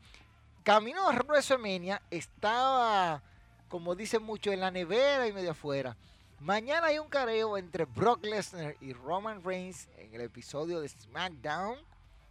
camino 0.63 1.09
a 1.09 1.13
WrestleMania 1.13 2.01
estaba, 2.11 3.23
como 3.69 3.95
dicen 3.95 4.23
mucho, 4.23 4.53
en 4.53 4.61
la 4.61 4.71
nevera 4.71 5.27
y 5.27 5.33
medio 5.33 5.51
afuera. 5.51 5.97
Mañana 6.41 6.89
hay 6.89 6.99
un 6.99 7.09
careo 7.09 7.57
entre 7.59 7.85
Brock 7.85 8.25
Lesnar 8.25 8.77
y 8.81 8.93
Roman 8.93 9.43
Reigns 9.43 9.89
en 9.99 10.15
el 10.15 10.21
episodio 10.23 10.81
de 10.81 10.89
SmackDown 10.89 11.79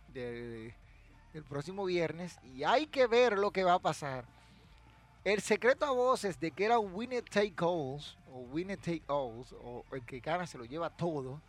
del 0.10 0.74
próximo 1.50 1.86
viernes 1.86 2.38
y 2.43 2.63
hay 2.63 2.88
que 2.88 3.07
ver 3.07 3.38
lo 3.38 3.51
que 3.51 3.63
va 3.63 3.74
a 3.74 3.79
pasar. 3.79 4.25
El 5.23 5.41
secreto 5.41 5.85
a 5.85 5.91
voces 5.91 6.37
de 6.37 6.51
que 6.51 6.65
era 6.65 6.79
un 6.79 6.93
winner 6.93 7.23
take 7.23 7.55
alls 7.59 8.17
o 8.27 8.39
winner 8.39 8.77
take 8.77 9.03
alls 9.07 9.53
o 9.53 9.85
el 9.93 10.05
que 10.05 10.19
gana 10.19 10.45
se 10.45 10.57
lo 10.57 10.65
lleva 10.65 10.89
todo. 10.89 11.41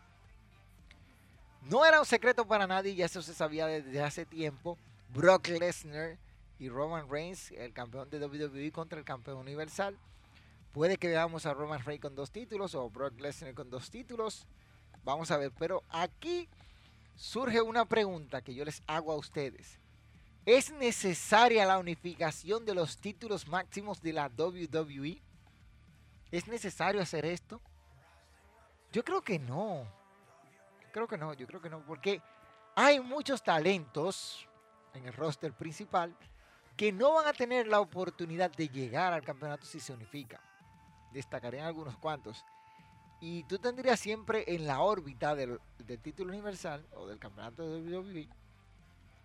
No 1.62 1.84
era 1.84 1.98
un 1.98 2.06
secreto 2.06 2.46
para 2.46 2.68
nadie, 2.68 2.94
ya 2.94 3.06
eso 3.06 3.20
se 3.20 3.34
sabía 3.34 3.66
desde 3.66 4.00
hace 4.00 4.26
tiempo. 4.26 4.78
Brock 5.12 5.48
Lesnar 5.48 6.18
y 6.60 6.68
Roman 6.68 7.10
Reigns, 7.10 7.50
el 7.52 7.72
campeón 7.72 8.10
de 8.10 8.24
WWE 8.24 8.70
contra 8.70 8.98
el 8.98 9.04
campeón 9.04 9.38
universal. 9.38 9.98
Puede 10.72 10.96
que 10.96 11.08
veamos 11.08 11.44
a 11.44 11.54
Roman 11.54 11.84
Reigns 11.84 12.02
con 12.02 12.14
dos 12.14 12.30
títulos 12.30 12.76
o 12.76 12.88
Brock 12.90 13.18
Lesnar 13.18 13.54
con 13.54 13.70
dos 13.70 13.90
títulos. 13.90 14.46
Vamos 15.04 15.32
a 15.32 15.36
ver, 15.36 15.50
pero 15.58 15.82
aquí 15.88 16.48
surge 17.16 17.60
una 17.60 17.86
pregunta 17.86 18.40
que 18.40 18.54
yo 18.54 18.64
les 18.64 18.82
hago 18.86 19.10
a 19.10 19.16
ustedes. 19.16 19.80
¿Es 20.46 20.70
necesaria 20.72 21.64
la 21.64 21.78
unificación 21.78 22.66
de 22.66 22.74
los 22.74 22.98
títulos 22.98 23.48
máximos 23.48 24.02
de 24.02 24.12
la 24.12 24.30
WWE? 24.36 25.22
¿Es 26.30 26.46
necesario 26.48 27.00
hacer 27.00 27.24
esto? 27.24 27.62
Yo 28.92 29.02
creo 29.02 29.22
que 29.22 29.38
no. 29.38 29.86
creo 30.92 31.08
que 31.08 31.16
no, 31.16 31.32
yo 31.32 31.46
creo 31.46 31.62
que 31.62 31.70
no, 31.70 31.80
porque 31.86 32.20
hay 32.74 33.00
muchos 33.00 33.42
talentos 33.42 34.46
en 34.92 35.06
el 35.06 35.14
roster 35.14 35.52
principal 35.54 36.14
que 36.76 36.92
no 36.92 37.14
van 37.14 37.26
a 37.26 37.32
tener 37.32 37.66
la 37.66 37.80
oportunidad 37.80 38.50
de 38.50 38.68
llegar 38.68 39.14
al 39.14 39.22
campeonato 39.22 39.64
si 39.64 39.80
se 39.80 39.94
unifica. 39.94 40.40
Destacarían 41.12 41.66
algunos 41.66 41.96
cuantos. 41.96 42.44
Y 43.18 43.44
tú 43.44 43.58
tendrías 43.58 43.98
siempre 43.98 44.44
en 44.46 44.66
la 44.66 44.80
órbita 44.80 45.34
del, 45.34 45.58
del 45.78 46.00
título 46.00 46.32
universal 46.32 46.86
o 46.92 47.06
del 47.06 47.18
campeonato 47.18 47.62
de 47.62 47.96
WWE 47.96 48.28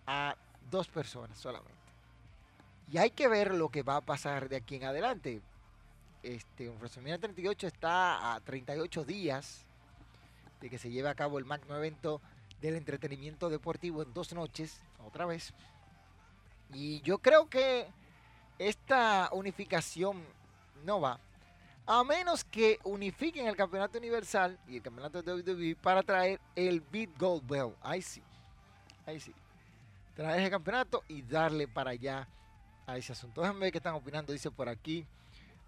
a 0.06 0.34
dos 0.70 0.88
personas 0.88 1.36
solamente. 1.38 1.80
Y 2.92 2.98
hay 2.98 3.10
que 3.10 3.28
ver 3.28 3.54
lo 3.54 3.68
que 3.68 3.82
va 3.82 3.96
a 3.96 4.00
pasar 4.00 4.48
de 4.48 4.56
aquí 4.56 4.76
en 4.76 4.84
adelante. 4.84 5.40
Este, 6.22 6.68
WrestleMania 6.68 7.18
38 7.18 7.66
está 7.66 8.34
a 8.34 8.40
38 8.40 9.04
días 9.04 9.64
de 10.60 10.68
que 10.68 10.78
se 10.78 10.90
lleve 10.90 11.08
a 11.08 11.14
cabo 11.14 11.38
el 11.38 11.44
magno 11.44 11.76
evento 11.76 12.20
del 12.60 12.74
entretenimiento 12.74 13.48
deportivo 13.48 14.02
en 14.02 14.12
dos 14.12 14.32
noches, 14.34 14.80
otra 15.06 15.24
vez. 15.24 15.54
Y 16.72 17.00
yo 17.02 17.18
creo 17.18 17.48
que 17.48 17.86
esta 18.58 19.30
unificación 19.32 20.22
no 20.84 21.00
va. 21.00 21.18
A 21.86 22.04
menos 22.04 22.44
que 22.44 22.78
unifiquen 22.84 23.46
el 23.46 23.56
campeonato 23.56 23.98
universal 23.98 24.58
y 24.68 24.76
el 24.76 24.82
campeonato 24.82 25.22
de 25.22 25.32
WWE 25.32 25.76
para 25.76 26.02
traer 26.02 26.40
el 26.54 26.80
Beat 26.80 27.16
Gold 27.18 27.46
Bell. 27.48 27.74
Ahí 27.82 28.02
sí. 28.02 28.22
Ahí 29.06 29.18
sí 29.18 29.32
traer 30.20 30.40
ese 30.40 30.50
campeonato 30.50 31.02
y 31.08 31.22
darle 31.22 31.66
para 31.66 31.92
allá 31.92 32.28
a 32.86 32.98
ese 32.98 33.12
asunto. 33.12 33.40
Déjenme 33.40 33.60
ver 33.60 33.72
qué 33.72 33.78
están 33.78 33.94
opinando, 33.94 34.34
dice 34.34 34.50
por 34.50 34.68
aquí. 34.68 35.06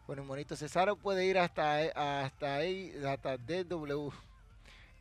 Bueno, 0.07 0.27
bonito, 0.27 0.55
Cesaro 0.57 0.95
puede 0.95 1.25
ir 1.25 1.39
hasta, 1.39 2.25
hasta 2.25 2.57
ahí, 2.57 2.93
hasta 3.03 3.39
DW 3.39 4.11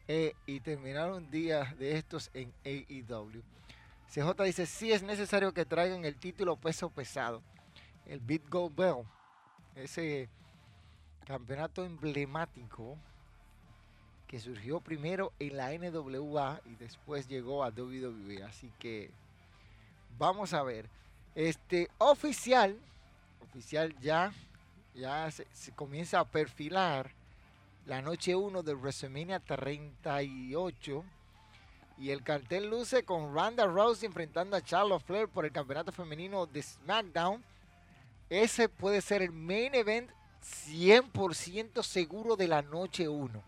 e 0.07 0.33
y 0.45 0.61
terminar 0.61 1.11
un 1.11 1.29
día 1.29 1.75
de 1.77 1.97
estos 1.97 2.31
en 2.33 2.53
AEW. 2.63 3.43
CJ 4.07 4.41
dice, 4.45 4.65
sí 4.65 4.93
es 4.93 5.03
necesario 5.03 5.53
que 5.53 5.65
traigan 5.65 6.05
el 6.05 6.15
título 6.15 6.55
peso 6.55 6.89
pesado. 6.89 7.43
El 8.05 8.21
Beat 8.21 8.47
Gold 8.47 8.73
Bell. 8.73 9.03
Ese 9.75 10.29
campeonato 11.25 11.83
emblemático 11.83 12.97
que 14.27 14.39
surgió 14.39 14.79
primero 14.79 15.33
en 15.39 15.57
la 15.57 15.73
NWA 15.73 16.61
y 16.63 16.75
después 16.75 17.27
llegó 17.27 17.65
a 17.65 17.69
WWE. 17.69 18.43
Así 18.43 18.71
que 18.79 19.11
Vamos 20.17 20.53
a 20.53 20.63
ver. 20.63 20.89
Este 21.35 21.89
oficial, 21.97 22.77
oficial 23.41 23.95
ya, 24.01 24.33
ya 24.93 25.31
se, 25.31 25.45
comienza 25.73 26.19
a 26.19 26.25
perfilar 26.25 27.11
la 27.85 28.01
noche 28.01 28.35
1 28.35 28.63
de 28.63 28.73
WrestleMania 28.73 29.39
38. 29.39 31.03
Y 31.97 32.09
el 32.09 32.23
cartel 32.23 32.69
luce 32.69 33.03
con 33.03 33.33
Ronda 33.33 33.65
Rousey 33.65 34.07
enfrentando 34.07 34.57
a 34.57 34.61
Charlotte 34.61 35.03
Flair 35.03 35.27
por 35.27 35.45
el 35.45 35.51
campeonato 35.51 35.91
femenino 35.91 36.45
de 36.45 36.63
SmackDown. 36.63 37.43
Ese 38.29 38.69
puede 38.69 39.01
ser 39.01 39.21
el 39.21 39.31
main 39.31 39.75
event 39.75 40.09
100% 40.67 41.83
seguro 41.83 42.35
de 42.35 42.47
la 42.47 42.61
noche 42.61 43.07
1. 43.07 43.43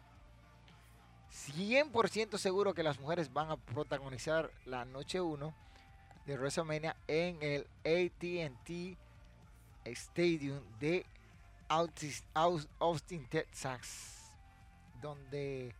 100% 1.33 2.37
seguro 2.37 2.73
que 2.73 2.83
las 2.83 2.99
mujeres 2.99 3.33
van 3.33 3.49
a 3.49 3.57
protagonizar 3.57 4.51
la 4.65 4.85
noche 4.85 5.19
1 5.19 5.53
de 6.25 6.37
WrestleMania 6.37 6.95
en 7.07 7.37
el 7.41 7.67
ATT 7.83 8.97
Stadium 9.85 10.61
de 10.79 11.05
Austin, 11.67 13.27
Texas, 13.29 14.31
donde 15.01 15.75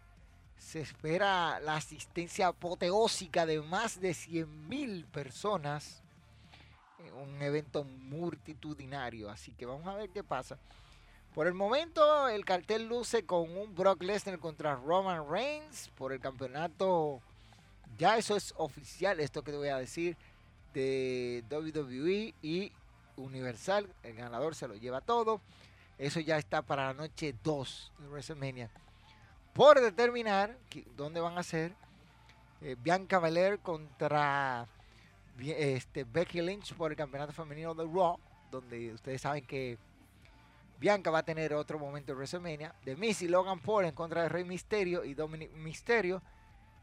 se 0.57 0.81
espera 0.81 1.59
la 1.59 1.75
asistencia 1.75 2.47
apoteósica 2.47 3.45
de 3.45 3.61
más 3.61 4.01
de 4.01 4.11
100.000 4.11 5.05
personas 5.05 6.01
en 6.99 7.13
un 7.13 7.41
evento 7.41 7.83
multitudinario. 7.83 9.29
Así 9.29 9.51
que 9.53 9.65
vamos 9.65 9.87
a 9.87 9.95
ver 9.95 10.09
qué 10.09 10.23
pasa. 10.23 10.57
Por 11.33 11.47
el 11.47 11.53
momento, 11.53 12.27
el 12.27 12.45
cartel 12.45 12.87
luce 12.87 13.25
con 13.25 13.55
un 13.57 13.73
Brock 13.75 14.03
Lesnar 14.03 14.39
contra 14.39 14.75
Roman 14.75 15.27
Reigns 15.29 15.89
por 15.95 16.13
el 16.13 16.19
campeonato. 16.19 17.21
Ya 17.97 18.17
eso 18.17 18.35
es 18.35 18.53
oficial, 18.57 19.19
esto 19.19 19.43
que 19.43 19.51
te 19.51 19.57
voy 19.57 19.69
a 19.69 19.77
decir 19.77 20.17
de 20.73 21.43
WWE 21.49 22.33
y 22.41 22.71
Universal. 23.17 23.87
El 24.03 24.15
ganador 24.15 24.55
se 24.55 24.67
lo 24.67 24.75
lleva 24.75 25.01
todo. 25.01 25.41
Eso 25.97 26.19
ya 26.19 26.37
está 26.37 26.61
para 26.61 26.87
la 26.87 26.93
noche 26.93 27.35
2 27.43 27.91
de 27.99 28.07
WrestleMania. 28.07 28.69
Por 29.53 29.79
determinar 29.79 30.57
dónde 30.97 31.19
van 31.19 31.37
a 31.37 31.43
ser 31.43 31.73
eh, 32.61 32.75
Bianca 32.81 33.19
Belair 33.19 33.59
contra 33.59 34.67
este, 35.39 36.03
Becky 36.03 36.41
Lynch 36.41 36.73
por 36.73 36.91
el 36.91 36.97
campeonato 36.97 37.33
femenino 37.33 37.73
de 37.75 37.85
Raw, 37.85 38.17
donde 38.51 38.93
ustedes 38.93 39.21
saben 39.21 39.45
que 39.45 39.77
Bianca 40.79 41.11
va 41.11 41.19
a 41.19 41.23
tener 41.23 41.53
otro 41.53 41.77
momento 41.77 42.11
en 42.11 42.17
WrestleMania. 42.17 42.73
De 42.83 42.95
Missy 42.95 43.27
Logan 43.27 43.59
Paul 43.59 43.85
en 43.85 43.95
contra 43.95 44.23
de 44.23 44.29
Rey 44.29 44.43
Mysterio 44.43 45.03
y 45.03 45.13
Dominic 45.13 45.51
Mysterio 45.53 46.21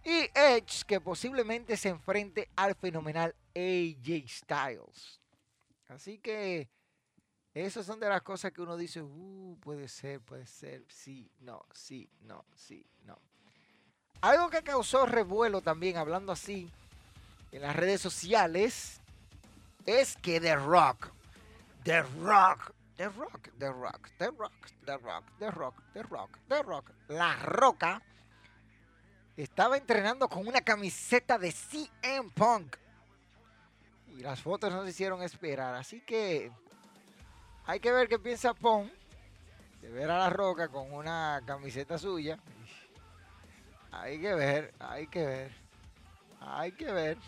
y 0.04 0.30
Edge 0.35 0.85
que 0.87 1.00
posiblemente 1.00 1.76
se 1.76 1.90
enfrente 1.90 2.49
al 2.57 2.75
fenomenal 2.75 3.35
AJ 3.54 4.28
Styles. 4.28 5.21
Así 5.88 6.19
que 6.19 6.69
esas 7.52 7.85
son 7.85 7.99
de 7.99 8.09
las 8.09 8.23
cosas 8.23 8.52
que 8.52 8.62
uno 8.62 8.76
dice, 8.76 9.02
uh, 9.02 9.59
puede 9.61 9.88
ser, 9.88 10.21
puede 10.21 10.47
ser, 10.47 10.85
sí, 10.88 11.30
no, 11.40 11.64
sí, 11.73 12.09
no, 12.23 12.45
sí, 12.54 12.87
no. 13.04 13.19
Algo 14.21 14.50
que 14.50 14.62
causó 14.62 15.07
revuelo 15.07 15.61
también, 15.61 15.97
hablando 15.97 16.33
así, 16.33 16.71
en 17.52 17.62
las 17.62 17.75
redes 17.75 18.00
sociales, 18.00 19.00
es 19.87 20.16
que 20.16 20.40
The 20.40 20.57
Rock, 20.57 21.09
The 21.83 22.02
Rock, 22.02 22.73
The 22.97 23.09
Rock, 23.09 23.49
The 23.59 23.71
Rock, 23.71 24.11
The 24.19 24.30
Rock, 24.30 24.52
The 24.85 24.97
Rock, 24.99 25.25
The 25.38 25.50
Rock, 25.50 25.75
The 25.92 26.02
Rock, 26.02 26.38
The 26.49 26.62
Rock, 26.62 26.92
La 27.09 27.37
Roca, 27.37 28.02
estaba 29.42 29.76
entrenando 29.76 30.28
con 30.28 30.47
una 30.47 30.61
camiseta 30.61 31.38
de 31.38 31.52
CM 31.52 32.30
Punk. 32.35 32.76
Y 34.16 34.20
las 34.20 34.40
fotos 34.40 34.73
no 34.73 34.85
se 34.85 34.90
hicieron 34.90 35.23
esperar. 35.23 35.75
Así 35.75 36.00
que 36.00 36.50
hay 37.64 37.80
que 37.80 37.92
ver 37.92 38.09
qué 38.09 38.18
piensa 38.18 38.54
Punk 38.54 38.90
de 39.82 39.88
ver 39.88 40.11
a 40.11 40.18
la 40.18 40.30
roca 40.30 40.68
con 40.68 40.92
una 40.92 41.42
camiseta 41.47 41.99
suya. 41.99 42.38
Hay 43.92 44.20
que 44.20 44.35
ver, 44.35 44.75
hay 44.78 45.06
que 45.06 45.25
ver. 45.25 45.52
Hay 46.40 46.73
que 46.73 46.92
ver. 46.92 47.18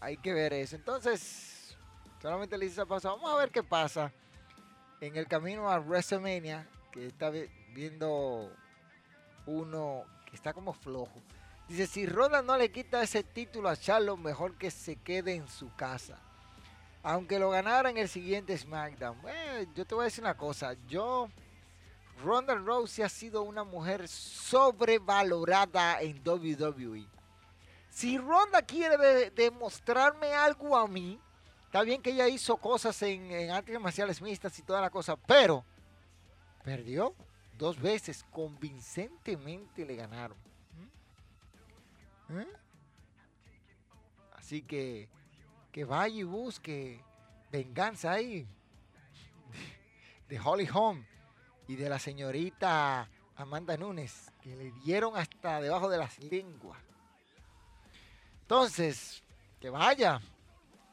Hay 0.00 0.16
que 0.18 0.32
ver 0.32 0.52
eso. 0.52 0.76
Entonces, 0.76 1.56
Solamente 2.26 2.56
le 2.56 2.66
hice 2.66 2.74
esa 2.74 2.86
pausa. 2.86 3.10
Vamos 3.10 3.30
a 3.32 3.36
ver 3.36 3.50
qué 3.50 3.62
pasa 3.62 4.10
en 5.00 5.16
el 5.16 5.28
camino 5.28 5.70
a 5.70 5.78
WrestleMania, 5.78 6.66
que 6.90 7.06
está 7.06 7.30
viendo 7.72 8.50
uno 9.46 10.04
está 10.36 10.52
como 10.52 10.72
flojo. 10.72 11.20
Dice, 11.68 11.86
si 11.86 12.06
Ronda 12.06 12.42
no 12.42 12.56
le 12.56 12.70
quita 12.70 13.02
ese 13.02 13.24
título 13.24 13.68
a 13.68 13.76
Charlotte, 13.76 14.20
mejor 14.20 14.56
que 14.56 14.70
se 14.70 14.96
quede 14.96 15.34
en 15.34 15.48
su 15.48 15.74
casa. 15.74 16.18
Aunque 17.02 17.38
lo 17.38 17.50
ganara 17.50 17.90
en 17.90 17.98
el 17.98 18.08
siguiente 18.08 18.56
SmackDown. 18.56 19.18
yo 19.74 19.84
te 19.84 19.94
voy 19.94 20.02
a 20.02 20.04
decir 20.04 20.22
una 20.22 20.36
cosa. 20.36 20.74
Yo, 20.86 21.28
Ronda 22.22 22.54
Rousey 22.54 23.04
ha 23.04 23.08
sido 23.08 23.42
una 23.42 23.64
mujer 23.64 24.06
sobrevalorada 24.08 26.00
en 26.00 26.22
WWE. 26.24 27.06
Si 27.90 28.18
Ronda 28.18 28.62
quiere 28.62 29.30
demostrarme 29.30 30.34
algo 30.34 30.76
a 30.76 30.86
mí, 30.86 31.18
está 31.64 31.82
bien 31.82 32.00
que 32.00 32.10
ella 32.10 32.28
hizo 32.28 32.56
cosas 32.56 33.00
en, 33.02 33.30
en 33.30 33.50
artes 33.50 33.80
marciales 33.80 34.20
mixtas 34.20 34.58
y 34.58 34.62
toda 34.62 34.80
la 34.80 34.90
cosa, 34.90 35.16
pero 35.16 35.64
perdió 36.62 37.14
dos 37.56 37.80
veces. 37.80 38.24
Convincentemente 38.30 39.84
le 39.84 39.96
ganaron. 39.96 40.36
¿Eh? 42.30 42.46
Así 44.34 44.62
que 44.62 45.08
que 45.76 45.84
vaya 45.84 46.16
y 46.16 46.22
busque 46.22 47.04
venganza 47.52 48.12
ahí 48.12 48.48
de 50.26 50.40
Holly 50.40 50.66
Holm 50.72 51.04
y 51.68 51.76
de 51.76 51.90
la 51.90 51.98
señorita 51.98 53.08
Amanda 53.36 53.76
Nunes, 53.76 54.32
que 54.40 54.56
le 54.56 54.72
dieron 54.84 55.16
hasta 55.16 55.60
debajo 55.60 55.90
de 55.90 55.98
las 55.98 56.18
lenguas. 56.18 56.80
Entonces, 58.40 59.22
que 59.60 59.68
vaya 59.68 60.20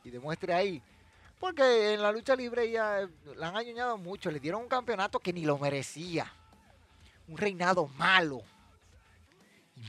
y 0.04 0.10
demuestre 0.10 0.54
ahí. 0.54 0.84
Porque 1.40 1.94
en 1.94 2.02
la 2.02 2.12
lucha 2.12 2.36
libre 2.36 2.70
ya 2.70 3.08
la 3.38 3.48
han 3.48 3.56
añoñado 3.56 3.98
mucho. 3.98 4.32
Le 4.32 4.40
dieron 4.40 4.64
un 4.64 4.68
campeonato 4.68 5.20
que 5.20 5.32
ni 5.32 5.46
lo 5.46 5.58
merecía. 5.58 6.32
Un 7.28 7.38
reinado 7.38 7.88
malo 7.88 8.44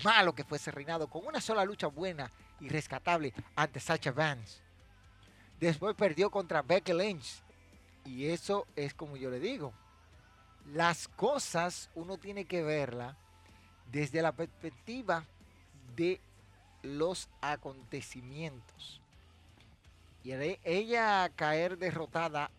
malo 0.02 0.34
que 0.34 0.44
fue 0.44 0.58
ese 0.58 0.70
reinado, 0.70 1.08
con 1.08 1.26
una 1.26 1.40
sola 1.40 1.64
lucha 1.64 1.86
buena 1.86 2.30
y 2.60 2.68
rescatable 2.68 3.32
ante 3.54 3.80
Sacha 3.80 4.12
Vance. 4.12 4.58
Después 5.60 5.94
perdió 5.94 6.30
contra 6.30 6.62
Becky 6.62 6.92
Lynch. 6.92 7.42
Y 8.04 8.26
eso 8.26 8.66
es 8.76 8.92
como 8.92 9.16
yo 9.16 9.30
le 9.30 9.40
digo. 9.40 9.72
Las 10.72 11.08
cosas 11.08 11.90
uno 11.94 12.18
tiene 12.18 12.44
que 12.44 12.62
verla 12.62 13.16
desde 13.90 14.22
la 14.22 14.32
perspectiva 14.32 15.24
de 15.94 16.20
los 16.82 17.28
acontecimientos. 17.40 19.00
Y 20.22 20.32
ella 20.32 21.30
caer 21.36 21.78
derrotada 21.78 22.50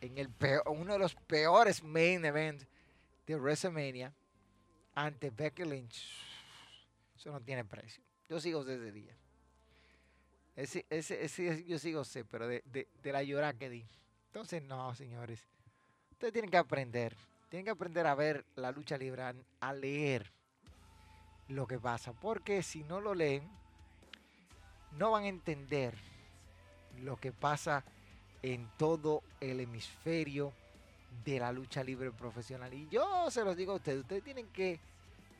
en 0.00 0.18
el 0.18 0.30
uno 0.66 0.92
de 0.92 0.98
los 1.00 1.14
peores 1.14 1.82
main 1.82 2.24
events 2.24 2.66
de 3.26 3.36
WrestleMania 3.36 4.12
ante 5.04 5.30
Becky 5.30 5.64
Lynch 5.64 6.28
eso 7.18 7.32
no 7.32 7.40
tiene 7.40 7.64
precio. 7.64 8.02
Yo 8.28 8.40
sigo 8.40 8.64
desde 8.64 8.92
día. 8.92 9.16
Ese, 10.54 10.86
ese, 10.88 11.64
yo 11.64 11.78
sigo 11.78 12.04
sé, 12.04 12.24
pero 12.24 12.46
de, 12.46 12.88
la 13.02 13.22
llora 13.22 13.54
que 13.54 13.68
di. 13.68 13.84
Entonces, 14.26 14.62
no, 14.62 14.94
señores. 14.94 15.40
Ustedes 16.12 16.32
tienen 16.32 16.50
que 16.50 16.56
aprender. 16.56 17.16
Tienen 17.48 17.64
que 17.64 17.70
aprender 17.72 18.06
a 18.06 18.14
ver 18.14 18.44
la 18.54 18.70
lucha 18.70 18.96
libre, 18.96 19.22
a, 19.60 19.72
leer 19.72 20.30
lo 21.48 21.66
que 21.66 21.78
pasa. 21.78 22.12
Porque 22.12 22.62
si 22.62 22.84
no 22.84 23.00
lo 23.00 23.14
leen, 23.14 23.48
no 24.92 25.10
van 25.10 25.24
a 25.24 25.28
entender 25.28 25.94
lo 27.00 27.16
que 27.16 27.32
pasa 27.32 27.84
en 28.42 28.70
todo 28.76 29.22
el 29.40 29.60
hemisferio 29.60 30.52
de 31.24 31.38
la 31.38 31.52
lucha 31.52 31.82
libre 31.82 32.10
profesional. 32.10 32.72
Y 32.74 32.88
yo 32.88 33.30
se 33.30 33.44
los 33.44 33.56
digo 33.56 33.72
a 33.72 33.76
ustedes, 33.76 34.00
ustedes 34.00 34.24
tienen 34.24 34.46
que, 34.48 34.80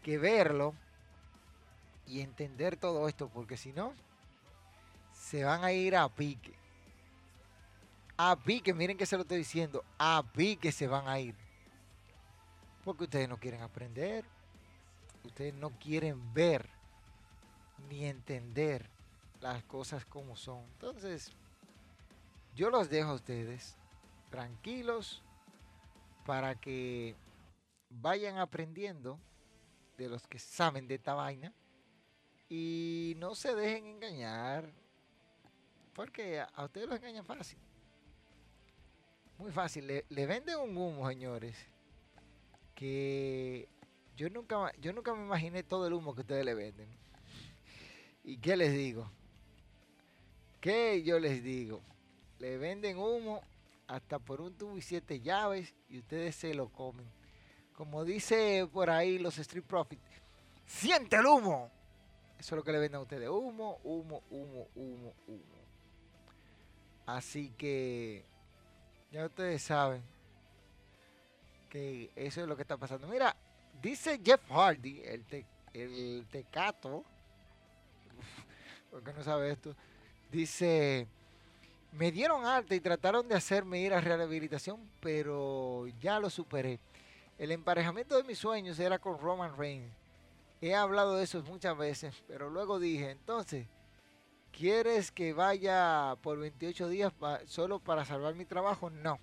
que 0.02 0.18
verlo 0.18 0.74
y 2.06 2.20
entender 2.20 2.76
todo 2.76 3.08
esto, 3.08 3.28
porque 3.28 3.56
si 3.56 3.72
no, 3.72 3.92
se 5.12 5.44
van 5.44 5.64
a 5.64 5.72
ir 5.72 5.96
a 5.96 6.08
pique. 6.08 6.54
A 8.16 8.36
pique, 8.36 8.74
miren 8.74 8.96
que 8.96 9.06
se 9.06 9.16
lo 9.16 9.22
estoy 9.22 9.38
diciendo, 9.38 9.84
a 9.98 10.24
pique 10.34 10.72
se 10.72 10.86
van 10.86 11.06
a 11.06 11.20
ir. 11.20 11.34
Porque 12.84 13.04
ustedes 13.04 13.28
no 13.28 13.36
quieren 13.36 13.62
aprender, 13.62 14.24
ustedes 15.24 15.54
no 15.54 15.70
quieren 15.78 16.32
ver 16.32 16.68
ni 17.88 18.06
entender 18.06 18.88
las 19.40 19.62
cosas 19.64 20.04
como 20.04 20.36
son. 20.36 20.64
Entonces, 20.74 21.32
yo 22.56 22.70
los 22.70 22.88
dejo 22.88 23.10
a 23.10 23.14
ustedes 23.14 23.76
tranquilos 24.30 25.22
para 26.28 26.54
que 26.60 27.14
vayan 27.88 28.36
aprendiendo 28.36 29.18
de 29.96 30.10
los 30.10 30.26
que 30.26 30.38
saben 30.38 30.86
de 30.86 30.96
esta 30.96 31.14
vaina 31.14 31.54
y 32.50 33.14
no 33.16 33.34
se 33.34 33.54
dejen 33.54 33.86
engañar. 33.86 34.70
Porque 35.94 36.40
a, 36.40 36.64
ustedes 36.66 36.86
los 36.86 36.98
engañan 36.98 37.24
fácil. 37.24 37.58
Muy 39.38 39.50
fácil. 39.52 39.86
Le, 39.86 40.26
venden 40.26 40.58
un 40.58 40.76
humo, 40.76 41.08
señores. 41.08 41.56
Que 42.74 43.66
yo 44.14 44.28
nunca, 44.28 44.70
yo 44.82 44.92
nunca 44.92 45.14
me 45.14 45.24
imaginé 45.24 45.62
todo 45.62 45.86
el 45.86 45.94
humo 45.94 46.14
que 46.14 46.20
ustedes 46.20 46.44
le 46.44 46.52
venden. 46.52 46.90
¿Y 48.22 48.36
qué 48.36 48.54
les 48.54 48.74
digo? 48.74 49.10
¿Qué 50.60 51.02
yo 51.02 51.18
les 51.18 51.42
digo? 51.42 51.80
Le 52.38 52.58
venden 52.58 52.98
humo 52.98 53.40
hasta 53.88 54.18
por 54.18 54.40
un 54.40 54.54
tubo 54.54 54.76
y 54.76 54.82
siete 54.82 55.20
llaves 55.20 55.74
y 55.88 55.98
ustedes 55.98 56.36
se 56.36 56.54
lo 56.54 56.68
comen. 56.68 57.10
Como 57.72 58.04
dice 58.04 58.68
por 58.72 58.90
ahí 58.90 59.18
los 59.18 59.38
Street 59.38 59.64
Profits, 59.64 60.02
siente 60.66 61.16
el 61.16 61.26
humo. 61.26 61.70
Eso 62.38 62.54
es 62.54 62.58
lo 62.58 62.62
que 62.62 62.72
le 62.72 62.78
venden 62.78 62.98
a 62.98 63.02
ustedes. 63.02 63.28
Humo, 63.28 63.80
humo, 63.82 64.22
humo, 64.30 64.68
humo, 64.74 65.14
humo. 65.26 65.58
Así 67.06 67.50
que 67.56 68.24
ya 69.10 69.24
ustedes 69.24 69.62
saben 69.62 70.02
que 71.70 72.10
eso 72.14 72.42
es 72.42 72.46
lo 72.46 72.54
que 72.54 72.62
está 72.62 72.76
pasando. 72.76 73.08
Mira, 73.08 73.34
dice 73.80 74.20
Jeff 74.22 74.42
Hardy, 74.50 75.00
el, 75.04 75.24
el 75.72 76.26
tecato, 76.30 77.04
porque 78.90 79.12
no 79.14 79.22
sabe 79.24 79.50
esto, 79.50 79.74
dice, 80.30 81.06
me 81.92 82.12
dieron 82.12 82.44
alta 82.44 82.74
y 82.74 82.80
trataron 82.80 83.28
de 83.28 83.34
hacerme 83.34 83.80
ir 83.80 83.94
a 83.94 84.00
rehabilitación, 84.00 84.80
pero 85.00 85.86
ya 86.00 86.20
lo 86.20 86.30
superé. 86.30 86.80
El 87.38 87.52
emparejamiento 87.52 88.16
de 88.16 88.24
mis 88.24 88.38
sueños 88.38 88.78
era 88.78 88.98
con 88.98 89.18
Roman 89.18 89.56
Reigns 89.56 89.92
He 90.60 90.74
hablado 90.74 91.16
de 91.16 91.24
eso 91.24 91.42
muchas 91.44 91.78
veces, 91.78 92.22
pero 92.26 92.50
luego 92.50 92.80
dije, 92.80 93.12
entonces, 93.12 93.68
¿quieres 94.50 95.12
que 95.12 95.32
vaya 95.32 96.16
por 96.20 96.38
28 96.38 96.88
días 96.88 97.12
solo 97.46 97.78
para 97.78 98.04
salvar 98.04 98.34
mi 98.34 98.44
trabajo? 98.44 98.90
No. 98.90 99.20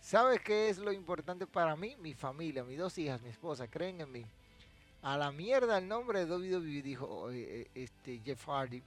¿Sabes 0.00 0.40
qué 0.40 0.68
es 0.68 0.78
lo 0.78 0.92
importante 0.92 1.46
para 1.46 1.74
mí? 1.74 1.96
Mi 1.98 2.14
familia, 2.14 2.62
mis 2.62 2.78
dos 2.78 2.96
hijas, 2.98 3.20
mi 3.22 3.30
esposa, 3.30 3.66
creen 3.66 4.00
en 4.00 4.12
mí. 4.12 4.24
A 5.02 5.16
la 5.16 5.32
mierda 5.32 5.78
el 5.78 5.88
nombre 5.88 6.24
de 6.24 6.32
WWE, 6.32 6.82
dijo 6.82 7.30
eh, 7.32 7.68
este 7.74 8.20
Jeff 8.24 8.46
Hardy. 8.46 8.82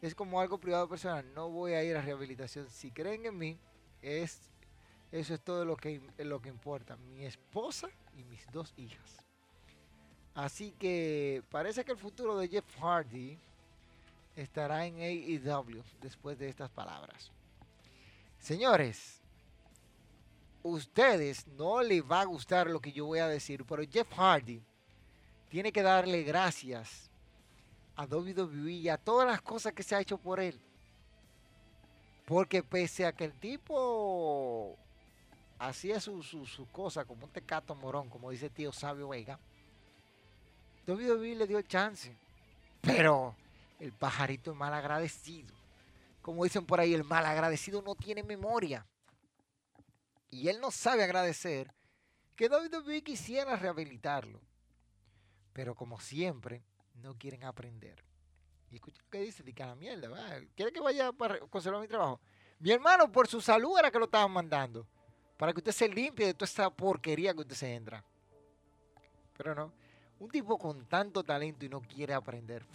Es 0.00 0.14
como 0.14 0.40
algo 0.40 0.58
privado 0.58 0.88
personal. 0.88 1.24
No 1.34 1.50
voy 1.50 1.72
a 1.72 1.82
ir 1.82 1.96
a 1.96 2.02
rehabilitación. 2.02 2.70
Si 2.70 2.90
creen 2.90 3.26
en 3.26 3.36
mí, 3.36 3.58
es, 4.02 4.40
eso 5.10 5.34
es 5.34 5.40
todo 5.40 5.64
lo 5.64 5.76
que, 5.76 6.00
lo 6.18 6.40
que 6.40 6.48
importa. 6.48 6.96
Mi 6.96 7.24
esposa 7.24 7.88
y 8.16 8.24
mis 8.24 8.46
dos 8.52 8.72
hijas. 8.76 9.24
Así 10.34 10.72
que 10.78 11.42
parece 11.50 11.84
que 11.84 11.92
el 11.92 11.98
futuro 11.98 12.38
de 12.38 12.48
Jeff 12.48 12.64
Hardy 12.80 13.38
estará 14.36 14.86
en 14.86 15.00
AEW 15.00 15.82
después 16.00 16.38
de 16.38 16.48
estas 16.48 16.70
palabras. 16.70 17.32
Señores, 18.38 19.20
ustedes 20.62 21.46
no 21.48 21.82
les 21.82 22.02
va 22.02 22.20
a 22.20 22.24
gustar 22.24 22.68
lo 22.68 22.80
que 22.80 22.92
yo 22.92 23.06
voy 23.06 23.18
a 23.18 23.26
decir, 23.26 23.64
pero 23.64 23.82
Jeff 23.90 24.08
Hardy 24.16 24.62
tiene 25.48 25.72
que 25.72 25.82
darle 25.82 26.22
gracias 26.22 27.07
a 27.98 28.04
WWE 28.04 28.70
y 28.70 28.88
a 28.88 28.96
todas 28.96 29.26
las 29.26 29.42
cosas 29.42 29.72
que 29.72 29.82
se 29.82 29.96
ha 29.96 30.00
hecho 30.00 30.18
por 30.18 30.38
él. 30.38 30.60
Porque 32.24 32.62
pese 32.62 33.04
a 33.04 33.12
que 33.12 33.24
el 33.24 33.32
tipo 33.32 34.78
hacía 35.58 35.98
su, 35.98 36.22
su, 36.22 36.68
cosa 36.70 37.04
como 37.04 37.24
un 37.24 37.32
tecato 37.32 37.74
morón, 37.74 38.08
como 38.08 38.30
dice 38.30 38.50
tío 38.50 38.70
Sabio 38.70 39.08
Vega, 39.08 39.40
WWE 40.86 41.34
le 41.34 41.46
dio 41.48 41.60
chance. 41.62 42.16
Pero 42.82 43.34
el 43.80 43.92
pajarito 43.92 44.52
es 44.52 44.56
mal 44.56 44.72
agradecido. 44.74 45.52
Como 46.22 46.44
dicen 46.44 46.66
por 46.66 46.78
ahí, 46.78 46.94
el 46.94 47.02
mal 47.02 47.26
agradecido 47.26 47.82
no 47.82 47.96
tiene 47.96 48.22
memoria. 48.22 48.86
Y 50.30 50.46
él 50.46 50.60
no 50.60 50.70
sabe 50.70 51.02
agradecer 51.02 51.74
que 52.36 52.48
WWE 52.48 53.02
quisiera 53.02 53.56
rehabilitarlo. 53.56 54.40
Pero 55.52 55.74
como 55.74 55.98
siempre, 55.98 56.62
no 57.02 57.16
quieren 57.16 57.44
aprender. 57.44 58.04
Y 58.70 58.76
escucha 58.76 59.00
lo 59.02 59.10
que 59.10 59.20
dice, 59.20 59.42
dice 59.42 59.64
la 59.64 59.74
mierda, 59.74 60.08
¿quiere 60.54 60.72
que 60.72 60.80
vaya 60.80 61.12
para 61.12 61.40
conservar 61.40 61.80
mi 61.80 61.88
trabajo? 61.88 62.20
Mi 62.58 62.70
hermano, 62.70 63.10
por 63.10 63.26
su 63.28 63.40
salud 63.40 63.78
era 63.78 63.90
que 63.90 63.98
lo 63.98 64.04
estaban 64.04 64.30
mandando. 64.30 64.86
Para 65.36 65.52
que 65.52 65.58
usted 65.58 65.72
se 65.72 65.88
limpie 65.88 66.26
de 66.26 66.34
toda 66.34 66.46
esta 66.46 66.68
porquería 66.68 67.32
que 67.32 67.40
usted 67.40 67.54
se 67.54 67.74
entra. 67.74 68.04
Pero 69.36 69.54
no. 69.54 69.72
Un 70.18 70.28
tipo 70.28 70.58
con 70.58 70.84
tanto 70.86 71.22
talento 71.22 71.64
y 71.64 71.68
no 71.68 71.80
quiere 71.80 72.12
aprender. 72.12 72.66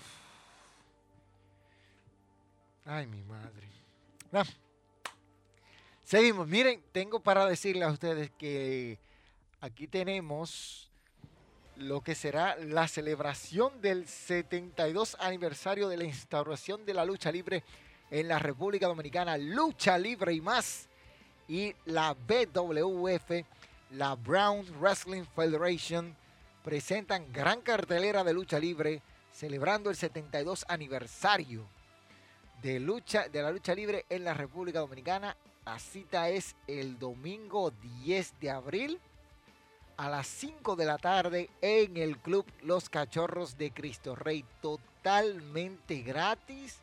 Ay, 2.86 3.06
mi 3.06 3.22
madre. 3.24 3.68
Seguimos. 6.04 6.48
Miren, 6.48 6.82
tengo 6.92 7.20
para 7.22 7.46
decirle 7.46 7.84
a 7.84 7.90
ustedes 7.90 8.32
que 8.32 8.98
aquí 9.60 9.88
tenemos 9.88 10.90
lo 11.78 12.02
que 12.02 12.16
será 12.16 12.56
la 12.58 12.88
celebración 12.88 13.82
del 13.82 14.08
72 14.08 15.18
aniversario 15.20 15.88
de 15.88 15.98
la 15.98 16.04
instauración 16.04 16.86
de 16.86 16.94
la 16.94 17.06
lucha 17.06 17.32
libre 17.32 17.64
en 18.12 18.28
la 18.28 18.40
República 18.40 18.88
Dominicana, 18.88 19.38
lucha 19.38 19.98
libre 19.98 20.34
y 20.34 20.42
más. 20.42 20.88
Y 21.48 21.76
la 21.86 22.14
BWF, 22.14 23.44
la 23.92 24.16
Brown 24.16 24.66
Wrestling 24.80 25.24
Federation, 25.36 26.16
presentan 26.64 27.32
gran 27.34 27.62
cartelera 27.62 28.24
de 28.24 28.34
lucha 28.34 28.60
libre 28.60 29.02
celebrando 29.32 29.90
el 29.90 29.96
72 29.96 30.66
aniversario 30.68 31.68
de, 32.62 32.80
lucha, 32.80 33.28
de 33.28 33.42
la 33.42 33.52
lucha 33.52 33.74
libre 33.76 34.06
en 34.10 34.24
la 34.24 34.34
República 34.34 34.80
Dominicana. 34.80 35.36
La 35.66 35.80
cita 35.80 36.30
es 36.30 36.56
el 36.68 37.00
domingo 37.00 37.72
10 37.72 38.40
de 38.40 38.52
abril 38.52 39.00
a 39.98 40.10
las 40.10 40.28
5 40.28 40.76
de 40.76 40.86
la 40.86 40.98
tarde 40.98 41.50
en 41.62 41.98
el 41.98 42.18
Club 42.18 42.46
Los 42.62 42.90
Cachorros 42.90 43.58
de 43.58 43.72
Cristo 43.72 44.16
Rey. 44.16 44.46
Totalmente 44.62 46.02
gratis 46.02 46.80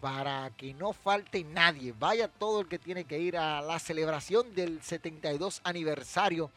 para 0.00 0.50
que 0.56 0.74
no 0.74 0.92
falte 0.92 1.44
nadie. 1.44 1.94
Vaya 1.98 2.28
todo 2.28 2.60
el 2.60 2.68
que 2.68 2.78
tiene 2.78 3.04
que 3.04 3.18
ir 3.18 3.36
a 3.36 3.60
la 3.60 3.78
celebración 3.78 4.54
del 4.54 4.82
72 4.82 5.60
aniversario 5.64 6.50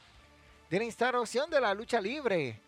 de 0.69 0.79
la 0.79 0.85
instauración 0.85 1.49
de 1.49 1.59
la 1.59 1.73
lucha 1.73 1.99
libre 1.99 2.59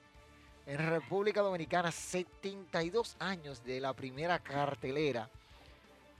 en 0.66 0.90
República 0.90 1.42
Dominicana. 1.42 1.92
72 1.92 3.16
años 3.20 3.64
de 3.64 3.80
la 3.80 3.94
primera 3.94 4.40
cartelera. 4.40 5.30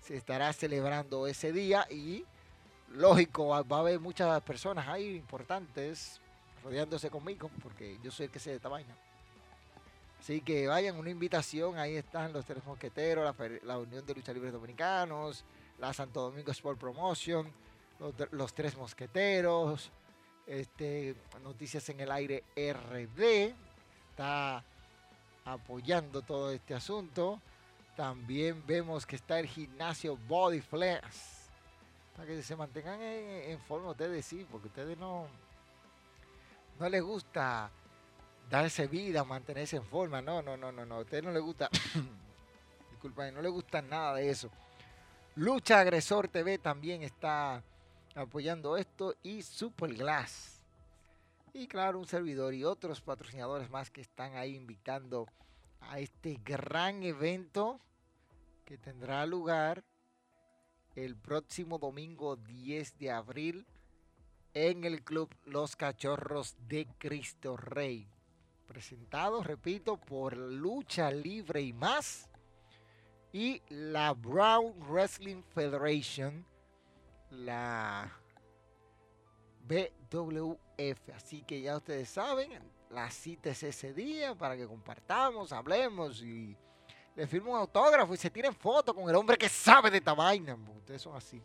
Se 0.02 0.16
estará 0.18 0.52
celebrando 0.54 1.28
ese 1.28 1.52
día 1.52 1.88
y 1.90 2.26
lógico, 2.90 3.48
va 3.48 3.78
a 3.78 3.80
haber 3.80 4.00
muchas 4.00 4.42
personas 4.44 4.88
ahí 4.88 5.16
importantes 5.16 6.20
rodeándose 6.64 7.10
conmigo, 7.10 7.50
porque 7.62 7.98
yo 8.02 8.12
soy 8.12 8.26
el 8.26 8.32
que 8.32 8.40
sé 8.40 8.52
de 8.52 8.56
esta 8.58 8.70
vaina. 8.70 8.96
Así 10.20 10.40
que 10.40 10.68
vayan, 10.68 10.98
una 10.98 11.10
invitación, 11.10 11.78
ahí 11.78 11.96
están 11.98 12.32
los 12.32 12.46
tres 12.46 12.64
mosqueteros, 12.66 13.36
la, 13.64 13.78
Unión 13.78 14.06
de 14.06 14.16
Lucha 14.16 14.32
Libres 14.32 14.54
Dominicanos, 14.54 15.44
la 15.80 15.92
Santo 15.94 16.22
Domingo 16.22 16.52
Sport 16.52 16.80
Promotion, 16.80 17.52
los, 18.32 18.54
tres 18.54 18.78
mosqueteros, 18.78 19.92
este, 20.48 21.16
Noticias 21.44 21.90
en 21.90 22.00
el 22.00 22.10
Aire 22.10 22.44
RD, 22.56 23.54
está 24.12 24.64
apoyando 25.44 26.22
todo 26.22 26.52
este 26.52 26.74
asunto. 26.74 27.42
También 27.98 28.64
vemos 28.66 29.06
que 29.06 29.18
está 29.18 29.40
el 29.40 29.48
gimnasio 29.48 30.16
Body 30.16 30.62
Flex. 30.62 31.50
Para 32.16 32.28
que 32.28 32.42
se 32.42 32.56
mantengan 32.56 33.02
en, 33.02 33.52
en 33.52 33.60
forma 33.60 33.92
ustedes 33.92 34.26
sí, 34.26 34.46
porque 34.50 34.68
ustedes 34.68 34.98
no, 34.98 35.28
no 36.80 36.90
les 36.90 37.02
gusta 37.02 37.72
darse 38.50 38.88
vida, 38.88 39.24
mantenerse 39.24 39.78
en 39.78 39.86
forma. 39.86 40.22
No, 40.22 40.42
no, 40.42 40.58
no, 40.58 40.72
no, 40.72 40.86
no. 40.86 40.96
A 40.96 41.00
ustedes 41.00 41.24
no 41.24 41.32
les 41.32 41.42
gusta. 41.42 41.70
Disculpen, 42.92 43.34
no 43.34 43.42
les 43.42 43.52
gusta 43.52 43.82
nada 43.82 44.16
de 44.16 44.30
eso. 44.30 44.50
Lucha 45.36 45.80
Agresor 45.80 46.28
TV 46.28 46.58
también 46.58 47.02
está 47.02 47.64
apoyando 48.16 48.78
esto 48.78 49.16
y 49.24 49.42
Superglass. 49.42 50.62
Y 51.54 51.68
claro, 51.68 52.00
un 52.00 52.08
servidor 52.08 52.54
y 52.54 52.64
otros 52.64 53.02
patrocinadores 53.02 53.70
más 53.70 53.90
que 53.90 54.02
están 54.02 54.36
ahí 54.36 54.56
invitando 54.56 55.28
a 55.82 56.00
este 56.00 56.40
gran 56.44 57.04
evento 57.04 57.80
que 58.66 58.78
tendrá 58.78 59.26
lugar 59.26 59.84
el 60.96 61.16
próximo 61.16 61.80
domingo 61.80 62.36
10 62.36 62.98
de 62.98 63.12
abril 63.12 63.66
en 64.54 64.84
el 64.84 65.04
club 65.04 65.34
Los 65.46 65.76
Cachorros 65.76 66.56
de 66.68 66.88
Cristo 66.98 67.58
Rey. 67.58 68.08
Presentado, 68.68 69.44
repito, 69.44 69.98
por 69.98 70.38
Lucha 70.38 71.12
Libre 71.12 71.62
y 71.62 71.74
más. 71.74 72.30
Y 73.32 73.62
la 73.70 74.14
Brown 74.14 74.74
Wrestling 74.88 75.42
Federation, 75.42 76.46
la 77.32 78.12
BWF. 79.68 81.10
Así 81.16 81.42
que 81.42 81.62
ya 81.62 81.78
ustedes 81.78 82.10
saben, 82.10 82.52
la 82.92 83.10
cita 83.10 83.50
es 83.50 83.64
ese 83.64 83.94
día 83.94 84.36
para 84.36 84.56
que 84.56 84.68
compartamos, 84.68 85.52
hablemos 85.52 86.22
y 86.22 86.56
le 87.16 87.28
firmo 87.28 87.54
un 87.54 87.58
autógrafo 87.58 88.14
y 88.14 88.18
se 88.18 88.30
tiren 88.30 88.54
fotos 88.54 88.94
con 88.94 89.10
el 89.10 89.16
hombre 89.16 89.38
que 89.38 89.50
sabe 89.50 89.90
de 89.90 89.98
esta 89.98 90.14
vaina. 90.14 90.56
Ustedes 90.78 91.02
son 91.02 91.16
así. 91.16 91.42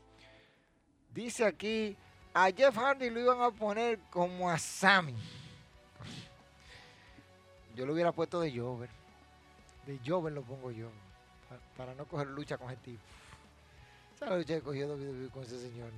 Dice 1.11 1.45
aquí 1.47 1.97
a 2.45 2.53
Jeff 2.53 2.77
Hardy 2.77 3.11
lo 3.11 3.21
iban 3.21 3.43
a 3.43 3.51
poner 3.51 3.99
como 4.11 4.49
a 4.49 4.59
Sammy. 4.59 5.17
Yo 7.75 7.85
lo 7.85 7.93
hubiera 7.93 8.13
puesto 8.13 8.41
de 8.41 8.57
Jover. 8.57 8.89
De 9.87 9.99
Jover 10.07 10.33
lo 10.33 10.43
pongo 10.43 10.71
yo. 10.71 10.89
Para, 11.77 11.95
no 11.95 12.07
coger 12.07 12.29
lucha 12.29 12.57
con 12.57 12.71
ese 12.71 12.81
tipo. 12.83 13.03
Esa 14.15 14.37
lucha 14.37 14.55
que 14.55 14.63
cogió 14.63 14.89
con 15.33 15.43
ese 15.43 15.61
señor. 15.61 15.91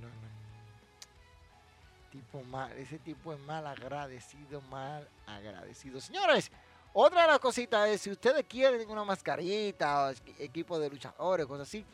Tipo 2.11 2.43
mal, 2.43 2.71
ese 2.73 2.97
tipo 2.99 3.33
es 3.33 3.39
mal 3.41 3.65
agradecido, 3.67 4.61
mal 4.61 5.07
agradecido. 5.27 6.01
Señores, 6.01 6.51
otra 6.93 7.21
de 7.21 7.27
las 7.27 7.39
cositas 7.39 7.87
es, 7.87 8.01
si 8.01 8.09
ustedes 8.09 8.45
quieren 8.47 8.89
una 8.89 9.03
mascarita, 9.03 10.13
equipo 10.39 10.79
de 10.79 10.89
luchadores, 10.89 11.45
cosas 11.45 11.67
así, 11.67 11.85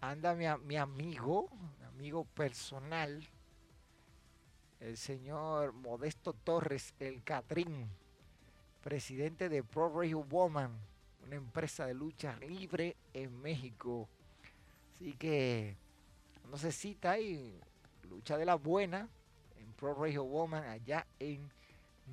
anda 0.00 0.34
mi, 0.34 0.46
amigo, 0.76 1.50
mi 1.78 1.84
amigo 1.86 2.24
personal, 2.24 3.22
el 4.80 4.96
señor 4.96 5.74
Modesto 5.74 6.32
Torres, 6.32 6.94
el 7.00 7.22
Catrín, 7.22 7.86
presidente 8.82 9.50
de 9.50 9.62
Pro 9.62 9.90
Wrestling 9.90 10.24
Woman, 10.30 10.74
una 11.26 11.36
empresa 11.36 11.86
de 11.86 11.92
lucha 11.94 12.34
libre 12.36 12.96
en 13.12 13.38
México. 13.42 14.08
Así 14.94 15.12
que 15.14 15.76
no 16.50 16.56
se 16.56 16.72
cita 16.72 17.10
ahí, 17.12 17.60
lucha 18.08 18.38
de 18.38 18.46
la 18.46 18.54
buena, 18.54 19.10
Pro 19.78 19.94
Radio 19.94 20.24
Woman 20.24 20.64
allá 20.64 21.06
en 21.20 21.48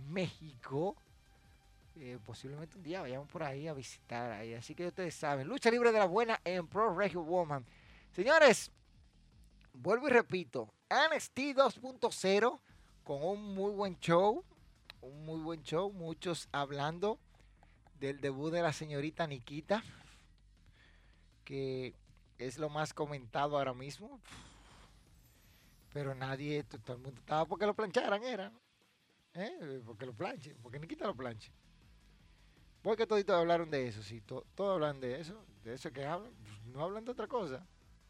México. 0.09 0.95
Eh, 1.95 2.19
posiblemente 2.23 2.77
un 2.77 2.83
día 2.83 3.01
vayamos 3.01 3.27
por 3.27 3.41
ahí 3.41 3.67
a 3.67 3.73
visitar 3.73 4.31
ahí. 4.31 4.53
Así 4.53 4.75
que 4.75 4.87
ustedes 4.87 5.15
saben, 5.15 5.47
lucha 5.47 5.71
libre 5.71 5.91
de 5.91 5.99
la 5.99 6.05
buena 6.05 6.39
en 6.43 6.67
Pro 6.67 6.95
Radio 6.95 7.21
Woman. 7.21 7.65
Señores, 8.11 8.71
vuelvo 9.73 10.07
y 10.07 10.11
repito, 10.11 10.69
NXT 10.89 11.37
2.0 11.55 12.59
con 13.03 13.23
un 13.23 13.55
muy 13.55 13.73
buen 13.73 13.99
show, 13.99 14.43
un 15.01 15.25
muy 15.25 15.39
buen 15.39 15.63
show, 15.63 15.91
muchos 15.91 16.47
hablando 16.51 17.19
del 17.99 18.21
debut 18.21 18.51
de 18.51 18.61
la 18.61 18.73
señorita 18.73 19.25
Nikita, 19.25 19.83
que 21.43 21.95
es 22.37 22.57
lo 22.57 22.69
más 22.69 22.93
comentado 22.93 23.57
ahora 23.57 23.73
mismo. 23.73 24.19
Pero 25.95 26.13
nadie, 26.13 26.61
todo 26.65 26.97
el 26.97 27.03
mundo 27.03 27.21
estaba 27.21 27.45
porque 27.45 27.65
lo 27.65 27.73
plancharan, 27.73 28.21
era. 28.21 28.51
¿Eh? 29.33 29.81
Porque 29.85 30.05
lo 30.05 30.13
planchen, 30.13 30.57
porque 30.61 30.77
ni 30.77 30.87
quita 30.87 31.07
lo 31.07 31.15
planche. 31.15 31.53
Porque 32.81 33.07
todos 33.07 33.23
hablaron 33.29 33.71
de 33.71 33.87
eso, 33.87 34.03
sí, 34.03 34.19
todos 34.19 34.45
hablan 34.59 34.99
de 34.99 35.21
eso, 35.21 35.41
de 35.63 35.73
eso 35.73 35.93
que 35.93 36.03
hablan, 36.03 36.33
pues, 36.33 36.65
no 36.65 36.83
hablan 36.83 37.05
de 37.05 37.11
otra 37.11 37.27
cosa. 37.27 37.65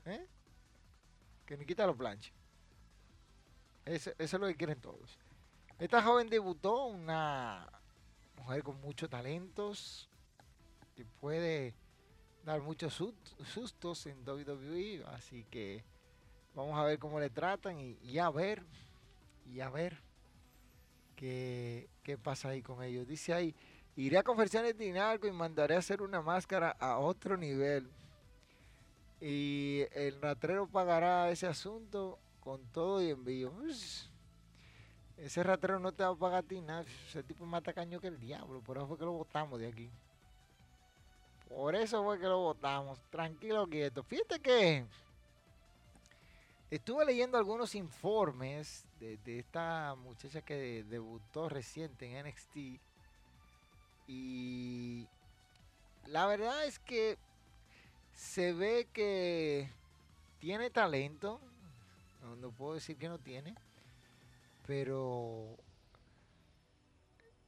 ¿eh? 0.06 0.28
Que 1.46 1.58
ni 1.58 1.66
quita 1.68 1.86
lo 1.86 1.96
planche. 1.96 2.34
Eso, 3.86 4.10
eso 4.18 4.38
es 4.38 4.42
lo 4.42 4.48
que 4.48 4.56
quieren 4.56 4.82
todos. 4.82 5.20
Esta 5.78 6.02
joven 6.02 6.28
debutó, 6.28 6.88
una 6.88 7.70
mujer 8.36 8.64
con 8.64 8.82
muchos 8.82 9.12
talentos, 9.12 10.10
que 10.96 11.06
puede 11.06 11.76
dar 12.46 12.62
muchos 12.62 13.00
sustos 13.44 14.08
en 14.08 14.28
WWE, 14.28 15.04
así 15.06 15.44
que 15.52 15.84
vamos 16.56 16.78
a 16.78 16.84
ver 16.84 16.98
cómo 17.00 17.20
le 17.20 17.30
tratan 17.30 17.80
y, 17.80 18.18
a 18.18 18.30
ver, 18.30 18.64
y 19.46 19.60
a 19.60 19.70
ver 19.70 20.02
qué, 21.16 21.90
qué 22.04 22.18
pasa 22.18 22.50
ahí 22.50 22.62
con 22.62 22.82
ellos. 22.82 23.08
Dice 23.08 23.34
ahí, 23.34 23.56
iré 23.96 24.18
a 24.18 24.24
conversiones 24.24 24.78
de 24.78 24.88
Inalco 24.88 25.28
y 25.28 25.32
mandaré 25.32 25.76
a 25.76 25.80
hacer 25.80 26.02
una 26.02 26.22
máscara 26.22 26.72
a 26.80 26.98
otro 26.98 27.38
nivel. 27.38 27.90
Y 29.22 29.84
el 29.92 30.22
ratrero 30.22 30.68
pagará 30.68 31.30
ese 31.30 31.48
asunto 31.48 32.20
con 32.40 32.62
todo 32.72 33.02
y 33.02 33.10
envío. 33.10 33.52
Ese 35.18 35.44
ratero 35.44 35.80
no 35.80 35.92
te 35.94 36.04
va 36.04 36.10
a 36.10 36.16
pagar 36.16 36.40
a 36.40 36.48
ti 36.48 36.62
nada. 36.62 36.86
Ese 37.08 37.24
tipo 37.24 37.44
es 37.44 37.50
más 37.50 37.64
tacaño 37.64 38.00
que 38.00 38.08
el 38.08 38.20
diablo. 38.20 38.62
Por 38.62 38.78
eso 38.78 38.88
fue 38.88 38.98
que 38.98 39.06
lo 39.06 39.14
botamos 39.14 39.60
de 39.60 39.68
aquí. 39.68 39.90
Por 41.48 41.76
eso 41.76 42.04
fue 42.04 42.20
que 42.20 42.26
lo 42.26 42.40
votamos. 42.40 43.00
Tranquilo, 43.10 43.68
quieto. 43.68 44.04
Fíjate 44.04 44.40
que 44.40 44.86
estuve 46.72 47.06
leyendo 47.06 47.38
algunos 47.38 47.76
informes 47.76 48.86
de, 49.00 49.40
esta 49.40 49.96
muchacha 49.96 50.42
que 50.42 50.84
debutó 50.84 51.50
reciente 51.50 52.06
en 52.06 52.28
NXT. 52.28 52.82
Y 54.08 55.08
la 56.08 56.28
verdad 56.28 56.66
es 56.66 56.80
que 56.80 57.18
se 58.14 58.54
ve 58.54 58.88
que 58.94 59.70
tiene 60.40 60.70
talento. 60.70 61.40
no 62.40 62.52
puedo 62.52 62.76
decir 62.76 62.98
que 62.98 63.10
no 63.10 63.20
tiene 63.20 63.56
pero 64.66 65.58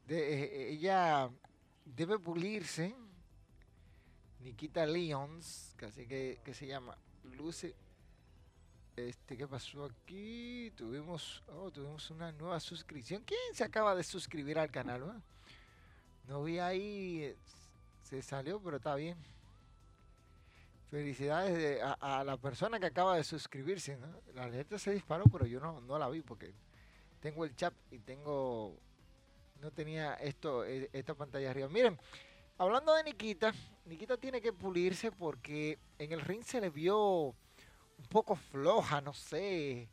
eh, 0.08 0.70
ella 0.72 1.30
debe 1.86 2.20
pulirse. 2.20 2.96
Nikita 4.42 4.86
casi 5.76 6.06
que, 6.06 6.40
que 6.44 6.54
se 6.54 6.68
llama 6.68 6.98
Luce. 7.24 7.76
Este, 8.98 9.38
¿qué 9.38 9.48
pasó 9.48 9.86
aquí? 9.86 10.72
Tuvimos, 10.76 11.44
oh, 11.50 11.70
tuvimos 11.70 12.10
una 12.10 12.32
nueva 12.32 12.60
suscripción. 12.60 13.22
¿Quién 13.24 13.40
se 13.54 13.64
acaba 13.64 13.94
de 13.94 14.02
suscribir 14.02 14.58
al 14.58 14.72
canal? 14.72 15.22
No 16.28 16.44
vi 16.44 16.58
ahí, 16.58 17.22
eh, 17.22 17.36
se 18.02 18.24
salió, 18.24 18.60
pero 18.60 18.78
está 18.78 18.96
bien. 18.96 19.16
Felicidades 20.90 21.80
a, 22.00 22.24
la 22.24 22.38
persona 22.38 22.80
que 22.80 22.88
acaba 22.88 23.16
de 23.18 23.24
suscribirse. 23.24 24.00
La 24.34 24.48
letra 24.48 24.80
se 24.80 24.94
disparó, 24.94 25.26
pero 25.26 25.46
yo 25.46 25.60
no, 25.60 25.80
no 25.80 26.00
la 26.00 26.10
vi 26.10 26.22
porque 26.22 26.52
tengo 27.20 27.46
el 27.46 27.56
chat 27.56 27.76
y 27.92 28.00
tengo, 28.00 28.76
no 29.62 29.70
tenía 29.70 30.16
esto, 30.16 30.66
e, 30.66 30.90
esta 30.92 31.14
pantalla 31.14 31.52
arriba. 31.52 31.70
Miren, 31.70 32.00
hablando 32.58 32.96
de 32.96 33.04
Nikita, 33.04 33.54
Nikita 33.86 34.18
tiene 34.18 34.42
que 34.42 34.54
pulirse 34.54 35.12
porque 35.12 35.78
en 36.00 36.14
el 36.14 36.22
ring 36.22 36.42
se 36.44 36.60
le 36.60 36.72
vio 36.72 37.36
un 37.98 38.06
poco 38.06 38.36
floja, 38.36 39.02
no 39.02 39.14
sé. 39.14 39.90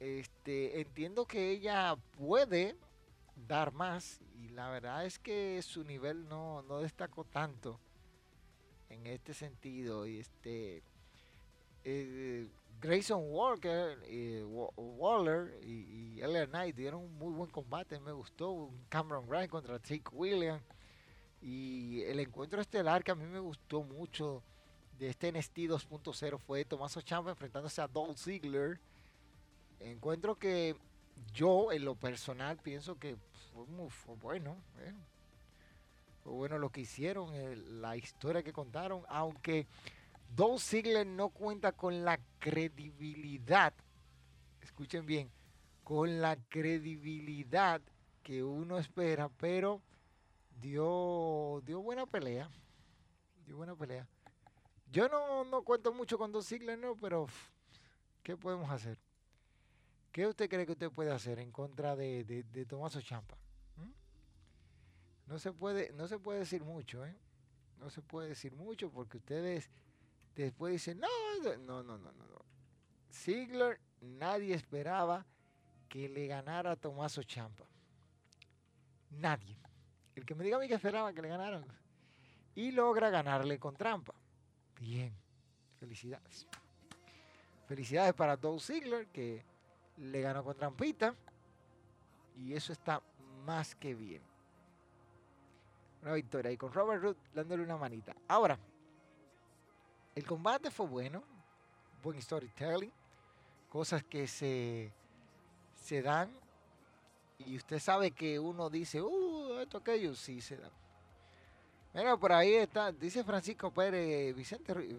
Este, 0.00 0.80
entiendo 0.80 1.26
que 1.26 1.50
ella 1.50 1.96
puede 2.18 2.76
dar 3.48 3.72
más 3.72 4.20
y 4.34 4.48
la 4.48 4.68
verdad 4.70 5.06
es 5.06 5.18
que 5.18 5.60
su 5.62 5.84
nivel 5.84 6.28
no, 6.28 6.62
no 6.62 6.80
destacó 6.80 7.24
tanto 7.24 7.80
en 8.90 9.06
este 9.06 9.34
sentido 9.34 10.06
y 10.06 10.18
este 10.18 10.82
eh, 11.84 12.48
Grayson 12.80 13.22
Walker, 13.30 13.98
y 14.10 14.42
Waller 14.42 15.58
y, 15.62 16.18
y 16.18 16.46
Knight 16.50 16.76
dieron 16.76 17.02
un 17.02 17.16
muy 17.16 17.32
buen 17.32 17.50
combate, 17.50 17.98
me 18.00 18.12
gustó. 18.12 18.70
Cameron 18.88 19.26
Grimes 19.26 19.48
contra 19.48 19.80
Jake 19.80 20.10
Williams. 20.12 20.62
Y 21.40 22.02
el 22.02 22.20
encuentro 22.20 22.60
estelar 22.60 23.04
que 23.04 23.12
a 23.12 23.14
mí 23.14 23.24
me 23.24 23.38
gustó 23.38 23.82
mucho 23.82 24.42
de 24.98 25.08
este 25.08 25.30
NXT 25.32 25.58
2.0 25.58 26.38
fue 26.38 26.64
Tomaso 26.64 27.00
Ciampa 27.00 27.30
enfrentándose 27.30 27.80
a 27.80 27.88
Dolph 27.88 28.18
Ziggler. 28.18 28.80
Encuentro 29.80 30.36
que 30.36 30.76
yo 31.32 31.72
en 31.72 31.84
lo 31.84 31.94
personal 31.94 32.56
pienso 32.58 32.98
que 32.98 33.16
fue 33.52 33.66
muy 33.66 33.90
bueno. 34.20 34.56
¿eh? 34.78 34.94
Fue 36.22 36.32
bueno 36.32 36.58
lo 36.58 36.70
que 36.70 36.80
hicieron, 36.80 37.80
la 37.80 37.96
historia 37.96 38.42
que 38.42 38.52
contaron, 38.52 39.02
aunque 39.08 39.66
Dolph 40.34 40.62
Ziggler 40.62 41.06
no 41.06 41.28
cuenta 41.28 41.72
con 41.72 42.04
la 42.04 42.18
credibilidad, 42.38 43.72
escuchen 44.60 45.06
bien, 45.06 45.30
con 45.84 46.20
la 46.20 46.36
credibilidad 46.48 47.80
que 48.22 48.42
uno 48.42 48.78
espera, 48.78 49.28
pero 49.28 49.80
dio, 50.60 51.62
dio 51.64 51.80
buena 51.80 52.06
pelea. 52.06 52.50
Dio 53.46 53.56
buena 53.56 53.76
pelea. 53.76 54.06
Yo 54.90 55.08
no, 55.08 55.44
no 55.44 55.62
cuento 55.62 55.92
mucho 55.92 56.16
con 56.16 56.32
Dolph 56.32 56.46
Ziggler, 56.46 56.78
no, 56.78 56.96
pero 56.96 57.26
¿qué 58.22 58.36
podemos 58.36 58.70
hacer? 58.70 58.98
¿Qué 60.12 60.26
usted 60.26 60.48
cree 60.48 60.64
que 60.64 60.72
usted 60.72 60.90
puede 60.90 61.12
hacer 61.12 61.38
en 61.38 61.50
contra 61.50 61.96
de, 61.96 62.24
de, 62.24 62.42
de 62.44 62.64
Tomaso 62.64 63.00
Champa? 63.02 63.36
¿Mm? 63.76 65.30
No 65.30 65.38
se 65.38 65.52
puede, 65.52 65.92
no 65.92 66.08
se 66.08 66.18
puede 66.18 66.40
decir 66.40 66.62
mucho, 66.62 67.04
¿eh? 67.04 67.16
No 67.78 67.90
se 67.90 68.00
puede 68.00 68.28
decir 68.28 68.54
mucho 68.54 68.90
porque 68.90 69.18
ustedes 69.18 69.68
Después 70.36 70.72
dice, 70.72 70.94
no, 70.94 71.08
no, 71.42 71.82
no, 71.82 71.96
no, 71.96 72.12
no. 72.12 72.44
Ziggler, 73.10 73.80
nadie 74.02 74.54
esperaba 74.54 75.24
que 75.88 76.10
le 76.10 76.26
ganara 76.26 76.72
a 76.72 76.76
Tomaso 76.76 77.22
Champa. 77.22 77.64
Nadie. 79.10 79.58
El 80.14 80.26
que 80.26 80.34
me 80.34 80.44
diga 80.44 80.58
a 80.58 80.60
mí 80.60 80.68
que 80.68 80.74
esperaba 80.74 81.14
que 81.14 81.22
le 81.22 81.28
ganaran. 81.28 81.64
Y 82.54 82.70
logra 82.72 83.08
ganarle 83.08 83.58
con 83.58 83.76
trampa. 83.76 84.14
Bien. 84.80 85.12
Felicidades. 85.78 86.46
Felicidades 87.66 88.14
para 88.14 88.36
Dolph 88.36 88.62
Ziggler 88.62 89.06
que 89.08 89.44
le 89.98 90.20
ganó 90.20 90.44
con 90.44 90.56
trampita. 90.56 91.14
Y 92.36 92.52
eso 92.54 92.72
está 92.72 93.02
más 93.44 93.74
que 93.74 93.94
bien. 93.94 94.22
Una 96.02 96.14
victoria. 96.14 96.50
Y 96.50 96.56
con 96.56 96.72
Robert 96.72 97.02
Root 97.02 97.18
dándole 97.34 97.62
una 97.62 97.76
manita. 97.76 98.14
Ahora, 98.28 98.58
el 100.14 100.24
combate 100.24 100.70
fue 100.70 100.86
bueno, 100.86 101.22
buen 102.02 102.20
storytelling, 102.20 102.92
cosas 103.68 104.02
que 104.04 104.26
se, 104.26 104.92
se 105.74 106.02
dan 106.02 106.30
y 107.38 107.56
usted 107.56 107.78
sabe 107.78 108.12
que 108.12 108.38
uno 108.38 108.70
dice, 108.70 109.02
uh, 109.02 109.58
esto, 109.60 109.78
aquello, 109.78 110.14
sí 110.14 110.40
se 110.40 110.56
da. 110.56 110.70
Mira, 111.96 112.14
por 112.18 112.30
ahí 112.30 112.52
está, 112.52 112.92
dice 112.92 113.24
Francisco 113.24 113.72
Pérez, 113.72 114.36
Vicente 114.36 114.74
Ruiz, 114.74 114.94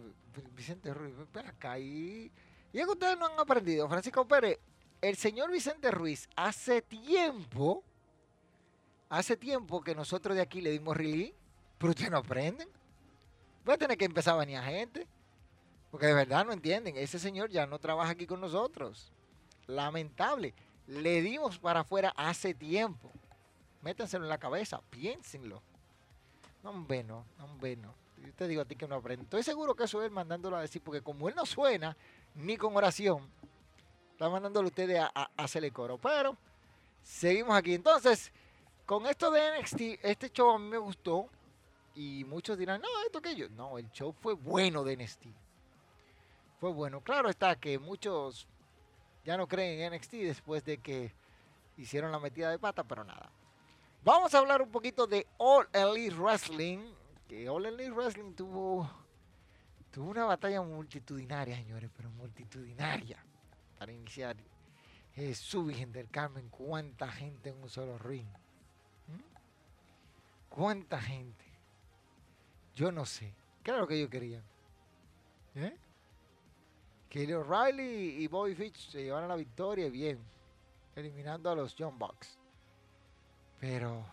Vicente 0.56 0.92
Ruiz, 0.92 1.14
acá 1.46 1.78
y, 1.78 2.32
y 2.74 2.80
es 2.80 2.86
que 2.86 2.92
ustedes 2.92 3.16
no 3.20 3.28
han 3.28 3.40
aprendido, 3.40 3.88
Francisco 3.88 4.28
Pérez, 4.28 4.58
el 5.00 5.16
señor 5.16 5.52
Vicente 5.52 5.92
Ruiz 5.92 6.28
hace 6.36 6.82
tiempo, 6.82 7.84
hace 9.10 9.38
tiempo 9.38 9.82
que 9.82 9.94
nosotros 9.94 10.36
de 10.36 10.42
aquí 10.42 10.60
le 10.60 10.72
dimos 10.72 10.98
release, 10.98 11.36
pero 11.78 11.92
ustedes 11.92 12.10
no 12.10 12.18
aprenden. 12.18 12.68
Voy 13.64 13.76
a 13.76 13.78
tener 13.78 13.96
que 13.96 14.06
empezar 14.06 14.34
a 14.34 14.38
venir 14.38 14.58
a 14.58 14.64
gente. 14.64 15.08
Porque 15.92 16.08
de 16.08 16.14
verdad 16.14 16.46
no 16.46 16.54
entienden. 16.54 16.98
Ese 16.98 17.20
señor 17.20 17.50
ya 17.50 17.66
no 17.68 17.80
trabaja 17.80 18.12
aquí 18.12 18.26
con 18.26 18.42
nosotros. 18.42 19.12
Lamentable. 19.68 20.54
Le 20.88 21.22
dimos 21.22 21.60
para 21.60 21.82
afuera 21.82 22.14
hace 22.16 22.54
tiempo. 22.54 23.12
Métanselo 23.82 24.26
en 24.26 24.30
la 24.30 24.38
cabeza. 24.38 24.82
Piénsenlo. 24.90 25.62
No, 26.64 26.72
hombre, 26.72 27.04
no. 27.04 27.26
Hombre, 27.42 27.76
no. 27.76 27.94
Yo 28.18 28.34
te 28.34 28.48
digo 28.48 28.62
a 28.62 28.66
ti 28.66 28.76
que 28.76 28.88
no 28.88 28.96
aprende. 28.96 29.24
Estoy 29.24 29.44
seguro 29.44 29.76
que 29.76 29.84
eso 29.84 30.02
es 30.04 30.12
mandándolo 30.12 30.58
a 30.58 30.62
decir. 30.62 30.82
Porque 30.82 31.02
como 31.02 31.30
él 31.30 31.36
no 31.36 31.46
suena 31.46 31.96
ni 32.36 32.58
con 32.58 32.76
oración, 32.76 33.30
está 34.12 34.30
mandándolo 34.30 34.68
a 34.68 34.70
ustedes 34.70 35.00
a, 35.00 35.12
a 35.14 35.30
hacerle 35.38 35.72
coro. 35.72 35.98
Pero 35.98 36.36
seguimos 37.04 37.56
aquí. 37.56 37.74
Entonces, 37.74 38.32
con 38.86 39.06
esto 39.06 39.32
de 39.32 39.60
NXT, 39.60 39.82
este 40.04 40.30
show 40.30 40.52
a 40.52 40.60
mí 40.60 40.68
me 40.68 40.78
gustó. 40.78 41.30
Y 41.96 42.24
muchos 42.26 42.58
dirán, 42.58 42.82
no, 42.82 42.88
esto 43.06 43.22
que 43.22 43.36
yo. 43.36 43.50
No, 43.50 43.78
el 43.78 43.90
show 43.92 44.14
fue 44.22 44.34
bueno 44.34 44.84
de 44.84 44.98
NXT. 44.98 45.26
Fue 46.60 46.72
bueno. 46.72 47.02
Claro 47.02 47.30
está 47.30 47.56
que 47.56 47.80
muchos 47.80 48.48
ya 49.26 49.36
no 49.36 49.48
creen 49.48 49.82
en 49.82 49.94
NXT 49.94 50.14
después 50.14 50.64
de 50.64 50.78
que 50.78 51.12
hicieron 51.76 52.12
la 52.12 52.20
metida 52.20 52.50
de 52.50 52.60
pata, 52.60 52.84
pero 52.84 53.04
nada. 53.04 53.30
Vamos 54.08 54.34
a 54.34 54.38
hablar 54.38 54.62
un 54.62 54.72
poquito 54.72 55.06
de 55.06 55.28
All 55.36 55.68
Elite 55.74 56.16
Wrestling. 56.16 56.94
Que 57.28 57.50
All 57.50 57.66
Elite 57.66 57.92
Wrestling 57.92 58.32
tuvo, 58.36 58.90
tuvo 59.92 60.12
una 60.12 60.24
batalla 60.24 60.62
multitudinaria, 60.62 61.58
señores, 61.58 61.92
pero 61.94 62.10
multitudinaria. 62.12 63.22
Para 63.78 63.92
iniciar. 63.92 64.38
Jesús 65.14 65.68
Virgen 65.68 65.92
del 65.92 66.10
Carmen, 66.10 66.48
cuánta 66.48 67.10
gente 67.10 67.50
en 67.50 67.62
un 67.62 67.68
solo 67.68 67.98
ring. 67.98 68.30
¿Cuánta 70.48 71.02
gente? 71.02 71.44
Yo 72.76 72.94
no 72.94 73.06
sé. 73.06 73.34
¿Qué 73.62 73.72
era 73.72 73.82
lo 73.82 73.88
que 73.88 73.96
ellos 73.96 74.10
querían? 74.10 74.44
¿Eh? 75.54 75.78
Que 77.10 77.36
O'Reilly 77.36 78.24
y 78.24 78.28
Bobby 78.28 78.56
Fitch 78.56 78.90
se 78.90 79.04
llevaron 79.04 79.28
la 79.28 79.36
victoria, 79.36 79.90
bien. 79.90 80.24
eliminando 80.96 81.52
a 81.52 81.56
los 81.56 81.76
John 81.78 82.00
Bucks. 82.00 82.37
Pero 83.60 84.06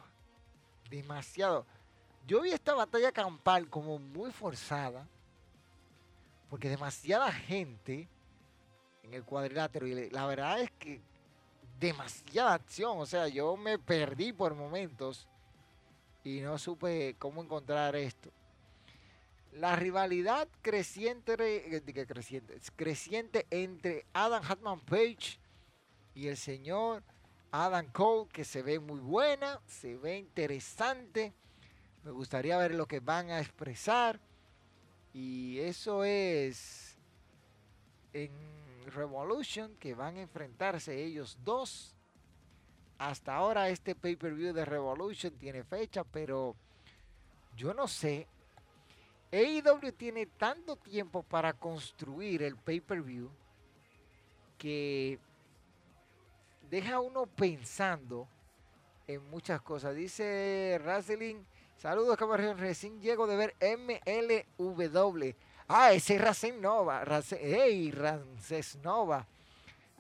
demasiado. 0.91 1.67
Yo 2.27 2.41
vi 2.41 2.53
esta 2.53 2.75
batalla 2.75 3.13
campal 3.13 3.69
como 3.69 3.99
muy 3.99 4.31
forzada. 4.31 5.07
Porque 6.49 6.69
demasiada 6.69 7.33
gente 7.33 8.09
en 9.03 9.15
el 9.15 9.25
cuadrilátero. 9.25 9.87
Y 9.87 10.11
la 10.11 10.27
verdad 10.27 10.61
es 10.61 10.71
que 10.73 11.01
demasiada 11.79 12.55
acción. 12.55 12.99
O 12.99 13.07
sea, 13.07 13.29
yo 13.29 13.57
me 13.57 13.79
perdí 13.79 14.33
por 14.33 14.55
momentos. 14.55 15.27
Y 16.23 16.41
no 16.41 16.57
supe 16.59 17.17
cómo 17.19 17.43
encontrar 17.43 17.95
esto. 17.97 18.31
La 19.53 19.77
rivalidad 19.77 20.49
creciente, 20.63 21.37
eh, 21.39 22.07
creciente, 22.09 22.59
creciente 22.75 23.47
entre 23.51 24.05
Adam 24.13 24.43
Hatman 24.43 24.81
Page 24.81 25.39
y 26.15 26.27
el 26.27 26.37
señor 26.37 27.05
Adam 27.57 27.87
Cole, 27.93 28.29
que 28.33 28.45
se 28.45 28.63
ve 28.63 28.81
muy 28.81 28.99
buena, 28.99 29.61
se 29.65 29.97
ve 29.97 30.19
interesante. 30.19 31.33
Me 32.03 32.11
gustaría 32.11 32.59
ver 32.59 32.75
lo 32.75 32.87
que 32.87 32.99
van 32.99 33.31
a 33.31 33.39
expresar. 33.39 34.19
Y 35.13 35.61
eso 35.61 36.03
es 36.03 36.97
en 38.13 38.33
Revolution, 38.87 39.77
que 39.77 39.95
van 39.95 40.17
a 40.17 40.23
enfrentarse 40.23 41.01
ellos 41.05 41.39
dos. 41.45 41.95
Hasta 42.99 43.37
ahora 43.37 43.69
este 43.69 43.95
pay-per-view 43.95 44.53
de 44.53 44.65
Revolution 44.65 45.33
tiene 45.35 45.63
fecha, 45.63 46.03
pero 46.03 46.57
yo 47.57 47.73
no 47.73 47.87
sé 47.87 48.27
AEW 49.31 49.93
tiene 49.93 50.27
tanto 50.27 50.75
tiempo 50.75 51.23
para 51.23 51.53
construir 51.53 52.43
el 52.43 52.57
pay-per-view 52.57 53.31
que 54.59 55.21
deja 56.71 57.01
uno 57.01 57.27
pensando 57.27 58.29
en 59.07 59.29
muchas 59.31 59.61
cosas. 59.61 59.95
Dice 59.95 60.81
Razelin, 60.83 61.47
saludos 61.77 62.17
caballeros, 62.17 62.59
recién 62.59 63.01
llego 63.01 63.27
de 63.27 63.37
ver 63.37 63.55
MLW. 63.61 65.35
Ah, 65.69 65.93
ese 65.93 66.17
es 66.17 66.21
Racing 66.21 66.61
Nova. 66.61 67.05
hey, 67.31 67.91
Rances. 67.91 68.79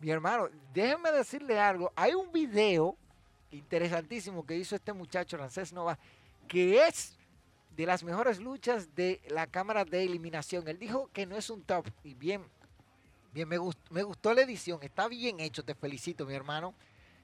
Mi 0.00 0.10
hermano, 0.10 0.48
déjenme 0.72 1.10
decirle 1.12 1.58
algo. 1.58 1.92
Hay 1.96 2.14
un 2.14 2.30
video 2.30 2.96
interesantísimo 3.50 4.44
que 4.44 4.56
hizo 4.56 4.74
este 4.76 4.92
muchacho, 4.92 5.36
Rances 5.36 5.72
Nova, 5.72 5.98
que 6.48 6.86
es 6.86 7.16
de 7.76 7.86
las 7.86 8.04
mejores 8.04 8.38
luchas 8.38 8.94
de 8.94 9.20
la 9.28 9.46
cámara 9.46 9.84
de 9.84 10.04
eliminación. 10.04 10.68
Él 10.68 10.78
dijo 10.78 11.08
que 11.12 11.26
no 11.26 11.36
es 11.36 11.50
un 11.50 11.62
top 11.62 11.86
y 12.02 12.14
bien, 12.14 12.44
bien, 13.34 13.48
me 13.48 13.58
gustó, 13.58 14.32
la 14.32 14.42
edición, 14.42 14.78
está 14.82 15.08
bien 15.08 15.40
hecho, 15.40 15.64
te 15.64 15.74
felicito 15.74 16.24
mi 16.24 16.34
hermano. 16.34 16.72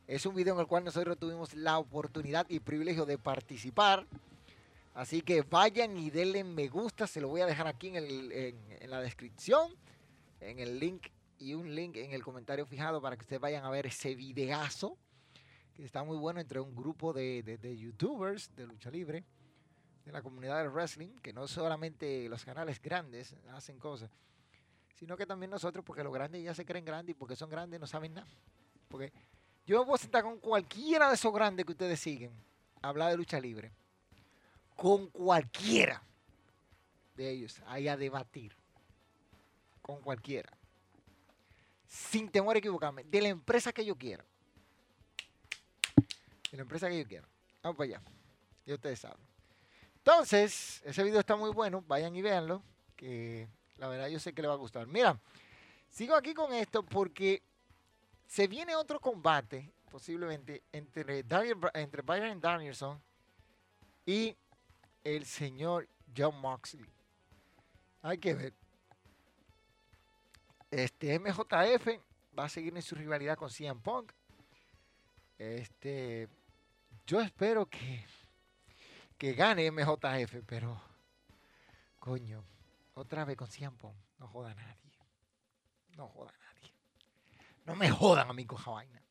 Es 0.09 0.27
un 0.27 0.35
video 0.35 0.55
en 0.55 0.61
el 0.61 0.66
cual 0.66 0.85
nosotros 0.85 1.16
tuvimos 1.16 1.55
la 1.55 1.79
oportunidad 1.79 2.44
y 2.49 2.59
privilegio 2.59 3.07
de 3.07 3.16
participar. 3.16 4.05
Así 4.92 5.23
que 5.23 5.42
vayan 5.42 5.96
y 5.96 6.11
denle 6.11 6.42
me 6.42 6.66
gusta, 6.66 7.07
se 7.07 7.20
lo 7.20 7.29
voy 7.29 7.42
a 7.42 7.46
dejar 7.46 7.68
aquí 7.68 7.92
en, 7.94 8.90
la 8.90 9.01
descripción, 9.01 9.73
en 10.40 10.59
el 10.59 10.81
link 10.81 11.07
y 11.38 11.55
un 11.55 11.73
link 11.77 11.96
en 11.96 12.12
el 12.12 12.25
comentario 12.25 12.66
fijado 12.66 13.01
para 13.01 13.16
que 13.16 13.23
ustedes 13.23 13.40
vayan 13.40 13.64
a 13.64 13.70
ver 13.70 13.87
ese 13.87 14.16
videazo, 14.16 14.99
que 15.75 15.85
está 15.85 16.03
muy 16.03 16.16
bueno 16.16 16.40
entre 16.40 16.59
un 16.59 16.75
grupo 16.75 17.12
de, 17.12 17.42
de 17.42 17.79
youtubers 17.79 18.51
de 18.57 18.66
lucha 18.66 18.90
libre 18.90 19.25
de 20.05 20.11
la 20.11 20.23
comunidad 20.23 20.59
del 20.59 20.70
wrestling, 20.70 21.16
que 21.23 21.33
no 21.33 21.46
solamente 21.46 22.29
los 22.29 22.44
canales 22.44 22.83
grandes 22.83 23.37
hacen 23.53 23.79
cosas, 23.79 24.11
sino 24.96 25.16
que 25.16 25.26
también 25.26 25.50
nosotros, 25.50 25.85
porque 25.85 26.05
los 26.05 26.12
grandes 26.12 26.42
ya 26.42 26.55
se 26.55 26.64
creen 26.64 26.85
grandes 26.85 27.14
y 27.14 27.18
porque 27.18 27.37
son 27.37 27.48
grandes 27.48 27.81
no 27.81 27.87
saben 27.87 28.14
nada. 28.14 28.29
Porque 28.88 29.12
yo 29.66 29.79
me 29.79 29.87
puedo 29.87 29.98
sentar 29.98 30.22
con 30.22 30.38
cualquiera 30.38 31.09
de 31.09 31.14
esos 31.14 31.33
grandes 31.33 31.64
que 31.64 31.72
ustedes 31.72 32.00
siguen, 32.00 32.33
hablar 32.83 33.11
de 33.11 33.16
lucha 33.16 33.40
libre, 33.40 33.72
con 34.76 35.09
cualquiera 35.09 36.03
de 37.14 37.31
ellos, 37.31 37.61
ahí 37.66 37.87
a 37.88 37.96
debatir, 37.96 38.55
con 39.83 40.00
cualquiera, 40.00 40.50
sin 41.87 42.31
temor 42.31 42.57
a 42.57 42.59
equivocarme, 42.59 43.05
de 43.05 43.20
la 43.20 43.29
empresa 43.29 43.72
que 43.72 43.85
yo 43.85 43.96
quiera. 43.96 44.24
De 46.50 46.57
la 46.57 46.62
empresa 46.62 46.88
que 46.88 46.98
yo 46.98 47.07
quiera. 47.07 47.29
Vamos 47.62 47.76
para 47.76 47.90
allá. 47.90 48.03
Y 48.66 48.72
ustedes 48.72 48.98
saben. 48.98 49.31
Entonces, 49.98 50.83
ese 50.85 51.03
video 51.03 51.20
está 51.20 51.37
muy 51.37 51.50
bueno, 51.50 51.85
vayan 51.87 52.16
y 52.16 52.22
véanlo, 52.22 52.62
que 52.96 53.48
la 53.80 53.88
verdad 53.88 54.08
yo 54.08 54.20
sé 54.20 54.32
que 54.32 54.42
le 54.42 54.48
va 54.48 54.54
a 54.54 54.58
gustar. 54.58 54.86
Mira, 54.86 55.18
sigo 55.88 56.14
aquí 56.14 56.34
con 56.34 56.52
esto 56.52 56.84
porque 56.84 57.42
se 58.26 58.46
viene 58.46 58.76
otro 58.76 59.00
combate, 59.00 59.72
posiblemente, 59.90 60.62
entre, 60.70 61.22
Daniel, 61.22 61.58
entre 61.74 62.02
Byron 62.02 62.40
Danielson 62.40 63.02
y 64.04 64.36
el 65.02 65.24
señor 65.24 65.88
John 66.16 66.38
Moxley. 66.40 66.86
Hay 68.02 68.18
que 68.18 68.34
ver. 68.34 68.52
Este 70.70 71.18
MJF 71.18 71.88
va 72.38 72.44
a 72.44 72.48
seguir 72.48 72.76
en 72.76 72.82
su 72.82 72.94
rivalidad 72.94 73.36
con 73.36 73.50
CM 73.50 73.80
Punk. 73.80 74.12
Este, 75.38 76.28
yo 77.06 77.20
espero 77.20 77.66
que 77.66 78.04
que 79.20 79.34
gane 79.34 79.70
MJF, 79.70 80.36
pero 80.46 80.80
coño, 81.98 82.42
otra 82.94 83.24
vez 83.24 83.37
con 83.37 83.48
Ciampo, 83.48 83.94
no 84.18 84.29
joda 84.29 84.50
a 84.50 84.55
nadie. 84.55 84.98
No 85.96 86.09
joda 86.09 86.31
a 86.31 86.55
nadie. 86.55 86.74
No 87.64 87.74
me 87.76 87.90
jodan 87.90 88.29
a 88.29 88.33
mí 88.33 88.44
con 88.46 88.62
vaina. 88.64 89.03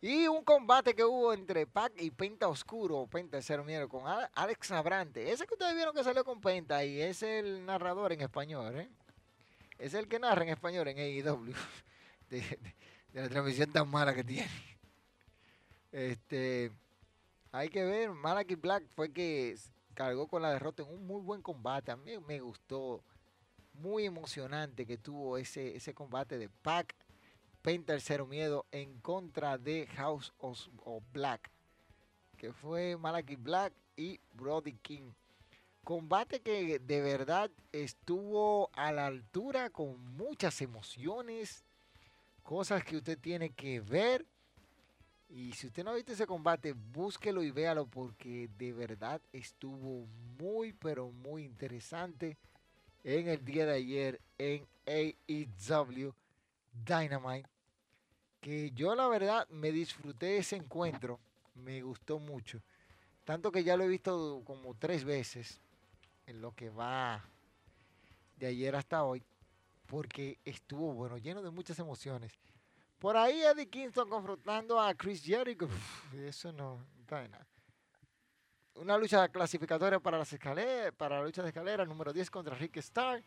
Y 0.00 0.28
un 0.28 0.44
combate 0.44 0.94
que 0.94 1.04
hubo 1.04 1.32
entre 1.32 1.66
Pac 1.66 1.92
y 2.00 2.12
Penta 2.12 2.46
Oscuro, 2.46 3.08
Penta 3.08 3.42
Cero 3.42 3.64
Miedo, 3.64 3.88
con 3.88 4.04
Alex 4.32 4.70
Abrante. 4.70 5.32
Ese 5.32 5.44
que 5.44 5.54
ustedes 5.54 5.74
vieron 5.74 5.92
que 5.92 6.04
salió 6.04 6.24
con 6.24 6.40
Penta 6.40 6.84
y 6.84 7.00
es 7.00 7.24
el 7.24 7.66
narrador 7.66 8.12
en 8.12 8.20
español, 8.20 8.78
¿eh? 8.78 8.88
Es 9.76 9.94
el 9.94 10.06
que 10.06 10.20
narra 10.20 10.44
en 10.44 10.50
español 10.50 10.86
en 10.88 10.98
AEW. 10.98 11.52
De, 12.30 12.40
de 13.12 13.22
la 13.22 13.28
transmisión 13.30 13.72
tan 13.72 13.88
mala 13.88 14.14
que 14.14 14.22
tiene. 14.22 14.50
Este. 15.90 16.70
Hay 17.52 17.70
que 17.70 17.82
ver, 17.82 18.10
Malachi 18.10 18.54
Black 18.54 18.84
fue 18.94 19.10
que 19.10 19.56
cargó 19.98 20.28
con 20.28 20.42
la 20.42 20.52
derrota 20.52 20.84
en 20.84 20.90
un 20.90 21.08
muy 21.08 21.20
buen 21.20 21.42
combate. 21.42 21.90
A 21.90 21.96
mí 21.96 22.12
me 22.28 22.38
gustó. 22.38 23.02
Muy 23.74 24.04
emocionante 24.04 24.86
que 24.86 24.96
tuvo 24.96 25.38
ese, 25.38 25.74
ese 25.74 25.92
combate 25.92 26.38
de 26.38 26.48
Pac, 26.48 26.94
Penta 27.62 27.94
el 27.94 28.00
Cero 28.00 28.24
Miedo 28.24 28.64
en 28.70 29.00
contra 29.00 29.58
de 29.58 29.88
House 29.96 30.32
of, 30.38 30.68
Black. 31.12 31.50
Que 32.36 32.52
fue 32.52 32.96
Malachi 32.96 33.34
Black 33.34 33.72
y 33.96 34.20
Brody 34.34 34.74
King. 34.74 35.10
Combate 35.82 36.42
que 36.42 36.78
de 36.78 37.00
verdad 37.00 37.50
estuvo 37.72 38.70
a 38.74 38.92
la 38.92 39.06
altura 39.06 39.68
con 39.70 40.00
muchas 40.16 40.60
emociones. 40.60 41.64
Cosas 42.44 42.84
que 42.84 42.98
usted 42.98 43.18
tiene 43.18 43.50
que 43.50 43.80
ver 43.80 44.24
y 45.28 45.52
si 45.52 45.66
usted 45.66 45.84
no 45.84 45.90
ha 45.90 45.94
visto 45.94 46.12
ese 46.12 46.26
combate, 46.26 46.72
búsquelo 46.72 47.42
y 47.42 47.50
véalo 47.50 47.86
porque 47.86 48.48
de 48.56 48.72
verdad 48.72 49.20
estuvo 49.32 50.06
muy, 50.38 50.72
pero 50.72 51.10
muy 51.10 51.44
interesante 51.44 52.38
en 53.04 53.28
el 53.28 53.44
día 53.44 53.66
de 53.66 53.74
ayer 53.74 54.20
en 54.38 54.66
AEW 54.86 56.14
Dynamite. 56.86 57.48
Que 58.40 58.70
yo 58.70 58.94
la 58.94 59.06
verdad 59.08 59.46
me 59.50 59.70
disfruté 59.70 60.38
ese 60.38 60.56
encuentro, 60.56 61.20
me 61.54 61.82
gustó 61.82 62.18
mucho. 62.18 62.62
Tanto 63.24 63.52
que 63.52 63.64
ya 63.64 63.76
lo 63.76 63.84
he 63.84 63.88
visto 63.88 64.42
como 64.46 64.74
tres 64.74 65.04
veces 65.04 65.60
en 66.26 66.40
lo 66.40 66.52
que 66.52 66.70
va 66.70 67.22
de 68.36 68.46
ayer 68.46 68.74
hasta 68.76 69.04
hoy, 69.04 69.22
porque 69.86 70.38
estuvo 70.44 70.94
bueno, 70.94 71.18
lleno 71.18 71.42
de 71.42 71.50
muchas 71.50 71.78
emociones. 71.78 72.32
Por 72.98 73.16
ahí 73.16 73.40
Eddie 73.42 73.68
Kingston 73.68 74.08
confrontando 74.08 74.80
a 74.80 74.92
Chris 74.94 75.22
Jericho. 75.22 75.68
eso 76.26 76.50
no, 76.52 76.84
está 77.00 77.26
nada. 77.28 77.46
Una 78.74 78.98
lucha 78.98 79.28
clasificatoria 79.28 80.00
para, 80.00 80.18
las 80.18 80.32
escaleras, 80.32 80.92
para 80.94 81.18
la 81.18 81.24
lucha 81.24 81.42
de 81.42 81.48
escalera, 81.48 81.84
número 81.84 82.12
10 82.12 82.30
contra 82.30 82.56
Rick 82.56 82.76
Starr. 82.78 83.22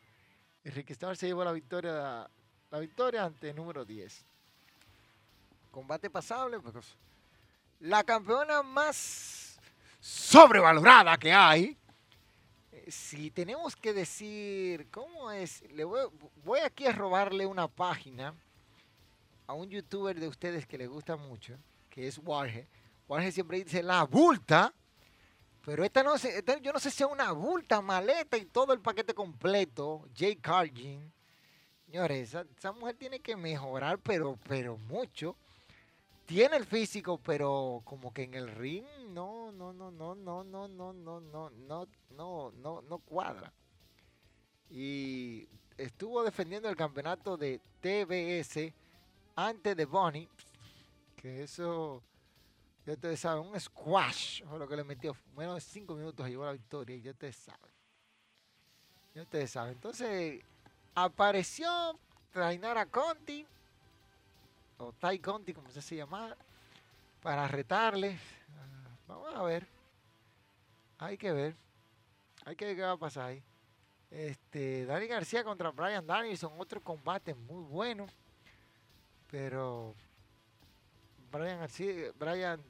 Y 0.64 0.70
Rick 0.70 0.92
Starr 0.92 1.16
se 1.16 1.28
llevó 1.28 1.44
la 1.44 1.54
victoria, 1.54 2.30
la 2.70 2.80
victoria 2.80 3.24
ante 3.24 3.50
el 3.50 3.56
número 3.56 3.86
10. 3.86 4.26
Combate 5.72 6.10
pasable. 6.10 6.60
Pues, 6.60 6.98
la 7.80 8.04
campeona 8.04 8.62
más 8.64 9.58
sobrevalorada 10.02 11.18
que 11.18 11.32
hay. 11.32 11.78
Eh, 12.74 12.92
si 12.92 13.32
tenemos 13.32 13.76
que 13.78 13.94
decir, 13.94 14.90
¿cómo 14.92 15.32
es? 15.32 15.62
Le 15.72 15.86
voy, 15.86 16.08
voy 16.44 16.60
aquí 16.60 16.88
a 16.88 16.92
robarle 16.92 17.46
una 17.46 17.70
página 17.70 18.34
a 19.48 19.54
un 19.54 19.70
youtuber 19.70 20.20
de 20.20 20.28
ustedes 20.28 20.66
que 20.66 20.78
le 20.78 20.88
gusta 20.88 21.16
mucho, 21.16 21.58
que 21.90 22.08
es 22.08 22.18
Warge. 22.18 22.68
Warge 23.08 23.32
siempre 23.32 23.64
dice 23.64 23.84
la 23.84 24.04
bulta, 24.04 24.74
pero 25.66 25.84
esta 25.84 26.04
no 26.04 26.18
sé, 26.18 26.44
yo 26.62 26.74
no 26.74 26.80
sé 26.80 26.90
si 26.90 27.04
es 27.04 27.10
una 27.10 27.32
bulta, 27.32 27.82
maleta 27.82 28.38
y 28.38 28.46
todo 28.46 28.74
el 28.74 28.80
paquete 28.80 29.14
completo. 29.14 30.08
Jay 30.16 30.36
Cargin, 30.38 31.12
Señores, 31.92 32.34
esa, 32.58 32.72
mujer 32.72 32.96
tiene 32.96 33.20
que 33.20 33.36
mejorar, 33.36 34.00
pero, 34.00 34.40
pero 34.48 34.78
mucho. 34.78 35.36
Tiene 36.26 36.56
el 36.56 36.66
físico, 36.66 37.20
pero 37.22 37.82
como 37.84 38.14
que 38.14 38.24
en 38.24 38.34
el 38.34 38.48
ring 38.48 38.86
no, 39.10 39.52
no, 39.52 39.74
no, 39.74 39.92
no, 39.92 40.16
no, 40.16 40.42
no, 40.46 40.70
no, 40.70 40.94
no, 40.94 41.22
no, 41.22 41.50
no, 41.50 41.88
no, 42.16 42.52
no, 42.52 42.82
no 42.82 42.98
cuadra. 43.00 43.52
Y 44.70 45.50
estuvo 45.78 46.24
defendiendo 46.24 46.70
el 46.70 46.78
campeonato 46.78 47.36
de 47.36 47.60
TBS 47.82 48.74
antes 49.36 49.76
de 49.76 49.86
Bonnie, 49.86 50.30
que 51.16 51.44
eso, 51.44 52.04
ya 52.86 52.94
ustedes 52.94 53.20
saben, 53.20 53.46
un 53.46 53.60
squash, 53.60 54.44
o 54.50 54.58
lo 54.58 54.68
que 54.68 54.76
le 54.76 54.84
metió, 54.84 55.16
menos 55.36 55.56
de 55.56 55.62
cinco 55.62 55.96
minutos 55.96 56.28
llevó 56.28 56.46
la 56.46 56.54
victoria, 56.54 56.96
y 56.96 57.02
ya 57.02 57.12
ustedes 57.12 57.36
saben. 57.36 57.72
Ya 59.14 59.22
ustedes 59.24 59.52
saben. 59.52 59.74
Entonces, 59.74 60.44
apareció 60.96 62.00
Trainara 62.32 62.86
Conti, 62.86 63.46
o 64.78 64.94
Tai 64.94 65.20
Conti, 65.20 65.54
como 65.54 65.70
se 65.70 65.96
llama, 65.96 66.36
para 67.22 67.48
retarle. 67.48 68.18
Ah, 68.58 68.98
vamos 69.08 69.36
a 69.36 69.44
ver. 69.44 69.68
Hay 70.98 71.18
que 71.18 71.32
ver. 71.32 71.56
Hay 72.46 72.56
que 72.56 72.66
ver 72.66 72.76
qué 72.76 72.82
va 72.82 72.92
a 72.94 72.98
pasar 72.98 73.26
ahí. 73.26 73.44
Este, 74.10 74.86
Dani 74.86 75.08
García 75.08 75.44
contra 75.44 75.72
Brian 75.72 76.06
Danielson, 76.06 76.54
otro 76.58 76.82
combate 76.82 77.34
muy 77.34 77.64
bueno. 77.64 78.08
Pero 79.32 79.96
Brian 81.32 81.60
García, 81.60 82.12
Brian, 82.20 82.62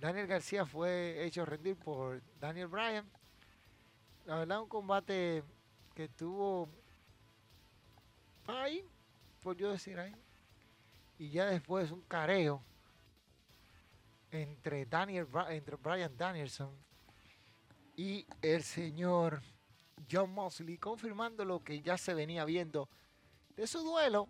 Daniel 0.00 0.26
García 0.26 0.66
fue 0.66 1.24
hecho 1.24 1.46
rendir 1.46 1.76
por 1.76 2.20
Daniel 2.40 2.66
Bryan. 2.66 3.08
La 4.26 4.38
verdad, 4.38 4.60
un 4.60 4.68
combate 4.68 5.44
que 5.94 6.08
tuvo 6.08 6.68
ahí, 8.46 8.84
por 9.40 9.56
yo 9.56 9.70
decir 9.70 9.98
ahí. 9.98 10.14
Y 11.16 11.30
ya 11.30 11.46
después 11.46 11.92
un 11.92 12.02
careo 12.02 12.60
entre 14.32 14.84
Daniel 14.86 15.28
entre 15.50 15.76
Brian 15.76 16.16
Danielson 16.16 16.76
y 17.96 18.26
el 18.42 18.64
señor 18.64 19.40
John 20.10 20.32
Mosley, 20.32 20.76
confirmando 20.76 21.44
lo 21.44 21.62
que 21.62 21.80
ya 21.80 21.96
se 21.96 22.14
venía 22.14 22.44
viendo 22.44 22.88
de 23.54 23.68
su 23.68 23.78
duelo 23.78 24.28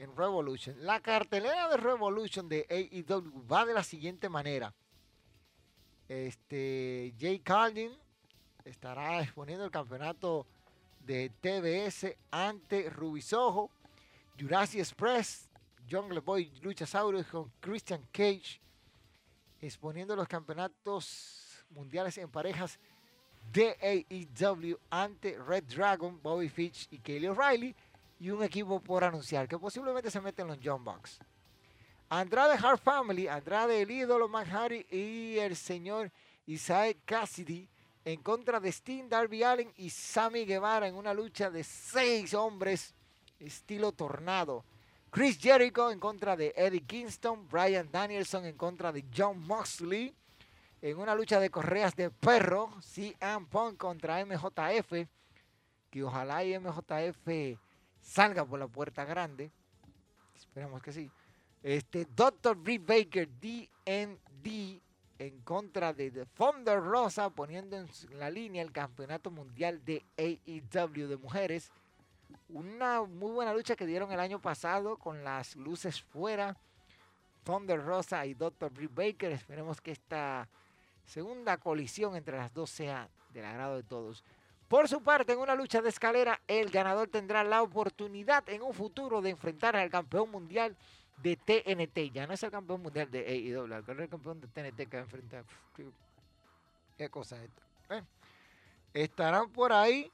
en 0.00 0.16
Revolution. 0.16 0.74
La 0.80 1.00
cartelera 1.00 1.68
de 1.68 1.76
Revolution 1.76 2.48
de 2.48 2.66
AEW 2.68 3.46
va 3.46 3.66
de 3.66 3.74
la 3.74 3.84
siguiente 3.84 4.28
manera. 4.28 4.74
Este, 6.08 7.14
Jay 7.20 7.38
Carlin 7.38 7.92
estará 8.64 9.20
exponiendo 9.20 9.64
el 9.64 9.70
campeonato 9.70 10.46
de 11.00 11.30
TBS 11.40 12.16
ante 12.30 12.88
Rubisojo, 12.88 13.70
Jurassic 14.38 14.80
Express, 14.80 15.50
Jungle 15.88 16.20
Boy 16.20 16.50
Luchasaurus 16.62 17.26
con 17.26 17.52
Christian 17.60 18.02
Cage, 18.10 18.60
exponiendo 19.60 20.16
los 20.16 20.26
campeonatos 20.26 21.64
mundiales 21.70 22.16
en 22.16 22.30
parejas 22.30 22.78
de 23.52 23.76
AEW 23.82 24.78
ante 24.88 25.38
Red 25.38 25.64
Dragon, 25.64 26.20
Bobby 26.22 26.48
Fitch 26.48 26.88
y 26.90 26.98
Kaylee 26.98 27.28
O'Reilly, 27.28 27.74
y 28.20 28.30
un 28.30 28.44
equipo 28.44 28.80
por 28.80 29.02
anunciar 29.02 29.48
que 29.48 29.58
posiblemente 29.58 30.10
se 30.10 30.20
meten 30.20 30.46
los 30.46 30.58
John 30.62 30.84
Bucks. 30.84 31.18
Andrade 32.10 32.54
Hart 32.54 32.82
Family, 32.82 33.26
Andrade 33.26 33.80
el 33.80 33.90
ídolo 33.90 34.28
Hardy 34.28 34.86
y 34.90 35.38
el 35.38 35.56
señor 35.56 36.12
Isaiah 36.46 36.94
Cassidy 37.04 37.66
en 38.04 38.22
contra 38.22 38.60
de 38.60 38.68
Sting, 38.68 39.08
Darby 39.08 39.42
Allen 39.42 39.72
y 39.76 39.88
Sammy 39.88 40.44
Guevara 40.44 40.86
en 40.86 40.96
una 40.96 41.14
lucha 41.14 41.50
de 41.50 41.64
seis 41.64 42.34
hombres 42.34 42.94
estilo 43.38 43.92
tornado. 43.92 44.64
Chris 45.10 45.38
Jericho 45.38 45.90
en 45.90 45.98
contra 45.98 46.36
de 46.36 46.52
Eddie 46.56 46.82
Kingston, 46.82 47.48
Brian 47.48 47.90
Danielson 47.90 48.44
en 48.44 48.56
contra 48.56 48.92
de 48.92 49.04
John 49.16 49.40
Moxley 49.46 50.14
en 50.82 50.98
una 50.98 51.14
lucha 51.14 51.40
de 51.40 51.50
correas 51.50 51.96
de 51.96 52.10
perro, 52.10 52.70
CM 52.82 53.46
Punk 53.46 53.76
contra 53.78 54.24
MJF, 54.24 55.06
que 55.90 56.04
ojalá 56.04 56.44
y 56.44 56.58
MJF 56.58 57.58
salga 58.00 58.44
por 58.44 58.58
la 58.58 58.68
puerta 58.68 59.04
grande. 59.04 59.50
Esperemos 60.36 60.82
que 60.82 60.92
sí. 60.92 61.10
Este 61.62 62.06
Dr. 62.16 62.56
Britt 62.56 62.86
Baker, 62.86 63.28
DND 63.28 64.80
en 65.18 65.40
contra 65.42 65.92
de 65.92 66.10
The 66.10 66.24
Thunder 66.26 66.82
Rosa, 66.82 67.28
poniendo 67.28 67.76
en 67.76 67.88
la 68.18 68.30
línea 68.30 68.62
el 68.62 68.72
campeonato 68.72 69.30
mundial 69.30 69.84
de 69.84 70.02
AEW 70.16 71.08
de 71.08 71.16
mujeres. 71.18 71.70
Una 72.48 73.02
muy 73.02 73.32
buena 73.32 73.52
lucha 73.52 73.76
que 73.76 73.84
dieron 73.84 74.10
el 74.12 74.20
año 74.20 74.40
pasado 74.40 74.96
con 74.96 75.22
las 75.22 75.56
luces 75.56 76.00
fuera. 76.00 76.56
Thunder 77.44 77.84
Rosa 77.84 78.24
y 78.24 78.32
Dr. 78.32 78.72
Britt 78.72 78.94
Baker. 78.94 79.32
Esperemos 79.32 79.80
que 79.80 79.92
esta 79.92 80.48
segunda 81.04 81.58
colisión 81.58 82.16
entre 82.16 82.38
las 82.38 82.54
dos 82.54 82.70
sea 82.70 83.10
del 83.34 83.44
agrado 83.44 83.76
de 83.76 83.82
todos. 83.82 84.24
Por 84.70 84.86
su 84.86 85.02
parte, 85.02 85.32
en 85.32 85.40
una 85.40 85.56
lucha 85.56 85.82
de 85.82 85.88
escalera, 85.88 86.40
el 86.46 86.70
ganador 86.70 87.08
tendrá 87.08 87.42
la 87.42 87.60
oportunidad 87.60 88.48
en 88.48 88.62
un 88.62 88.72
futuro 88.72 89.20
de 89.20 89.30
enfrentar 89.30 89.74
al 89.74 89.90
campeón 89.90 90.30
mundial 90.30 90.76
de 91.20 91.34
TNT. 91.34 92.12
Ya 92.14 92.24
no 92.24 92.34
es 92.34 92.42
el 92.44 92.52
campeón 92.52 92.80
mundial 92.80 93.10
de 93.10 93.18
AEW, 93.18 93.64
el 93.64 94.08
campeón 94.08 94.40
de 94.40 94.46
TNT 94.46 94.88
que 94.88 94.96
va 94.96 94.98
a 94.98 95.02
enfrentar. 95.06 95.44
¿Qué 96.96 97.08
cosa 97.10 97.42
es 97.42 97.50
esto? 97.50 97.62
estarán 98.94 99.50
por 99.50 99.72
ahí 99.72 100.08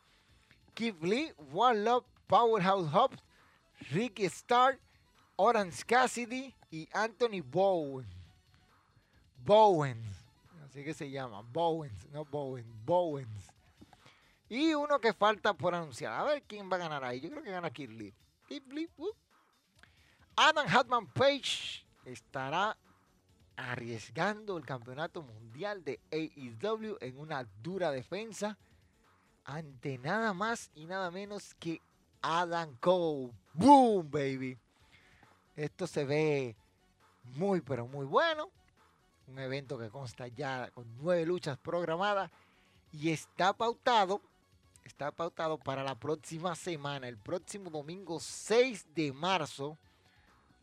Keith 0.72 1.02
Lee, 1.02 1.34
One 1.52 1.84
Love, 1.84 2.06
Powerhouse 2.26 2.90
Hobbs, 2.90 3.22
Ricky 3.90 4.24
Starr, 4.24 4.78
Orange 5.36 5.84
Cassidy 5.84 6.54
y 6.70 6.88
Anthony 6.94 7.42
Bowen. 7.44 8.06
Bowen. 9.44 10.02
Así 10.64 10.82
que 10.82 10.94
se 10.94 11.10
llama. 11.10 11.42
Bowens, 11.42 12.08
no 12.10 12.24
Bowen. 12.24 12.64
Bowens. 12.86 13.55
Y 14.48 14.74
uno 14.74 15.00
que 15.00 15.12
falta 15.12 15.54
por 15.54 15.74
anunciar. 15.74 16.12
A 16.12 16.24
ver 16.24 16.42
quién 16.42 16.70
va 16.70 16.76
a 16.76 16.80
ganar 16.80 17.04
ahí. 17.04 17.20
Yo 17.20 17.30
creo 17.30 17.42
que 17.42 17.50
gana 17.50 17.70
Lee. 17.76 18.14
Uh. 18.96 19.10
Adam 20.36 20.66
Hatman 20.68 21.06
Page 21.08 21.84
estará 22.04 22.76
arriesgando 23.56 24.58
el 24.58 24.64
campeonato 24.64 25.22
mundial 25.22 25.82
de 25.82 25.98
AEW 26.12 26.98
en 27.00 27.18
una 27.18 27.44
dura 27.62 27.90
defensa 27.90 28.58
ante 29.44 29.98
nada 29.98 30.34
más 30.34 30.70
y 30.74 30.86
nada 30.86 31.10
menos 31.10 31.54
que 31.54 31.80
Adam 32.20 32.76
Cole. 32.80 33.32
¡Boom, 33.54 34.10
baby! 34.10 34.58
Esto 35.54 35.86
se 35.86 36.04
ve 36.04 36.56
muy, 37.36 37.60
pero 37.60 37.86
muy 37.86 38.04
bueno. 38.04 38.50
Un 39.28 39.38
evento 39.38 39.78
que 39.78 39.88
consta 39.88 40.28
ya 40.28 40.70
con 40.72 40.86
nueve 40.98 41.24
luchas 41.24 41.58
programadas 41.58 42.30
y 42.92 43.10
está 43.10 43.52
pautado, 43.52 44.20
está 44.88 45.10
pautado 45.10 45.58
para 45.58 45.82
la 45.82 45.94
próxima 45.94 46.54
semana, 46.54 47.08
el 47.08 47.16
próximo 47.16 47.70
domingo 47.70 48.20
6 48.20 48.94
de 48.94 49.12
marzo 49.12 49.76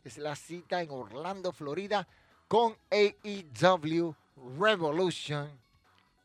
es 0.02 0.18
la 0.18 0.34
cita 0.36 0.82
en 0.82 0.90
Orlando, 0.90 1.52
Florida, 1.52 2.06
con 2.48 2.76
AEW 2.90 4.14
Revolution. 4.58 5.50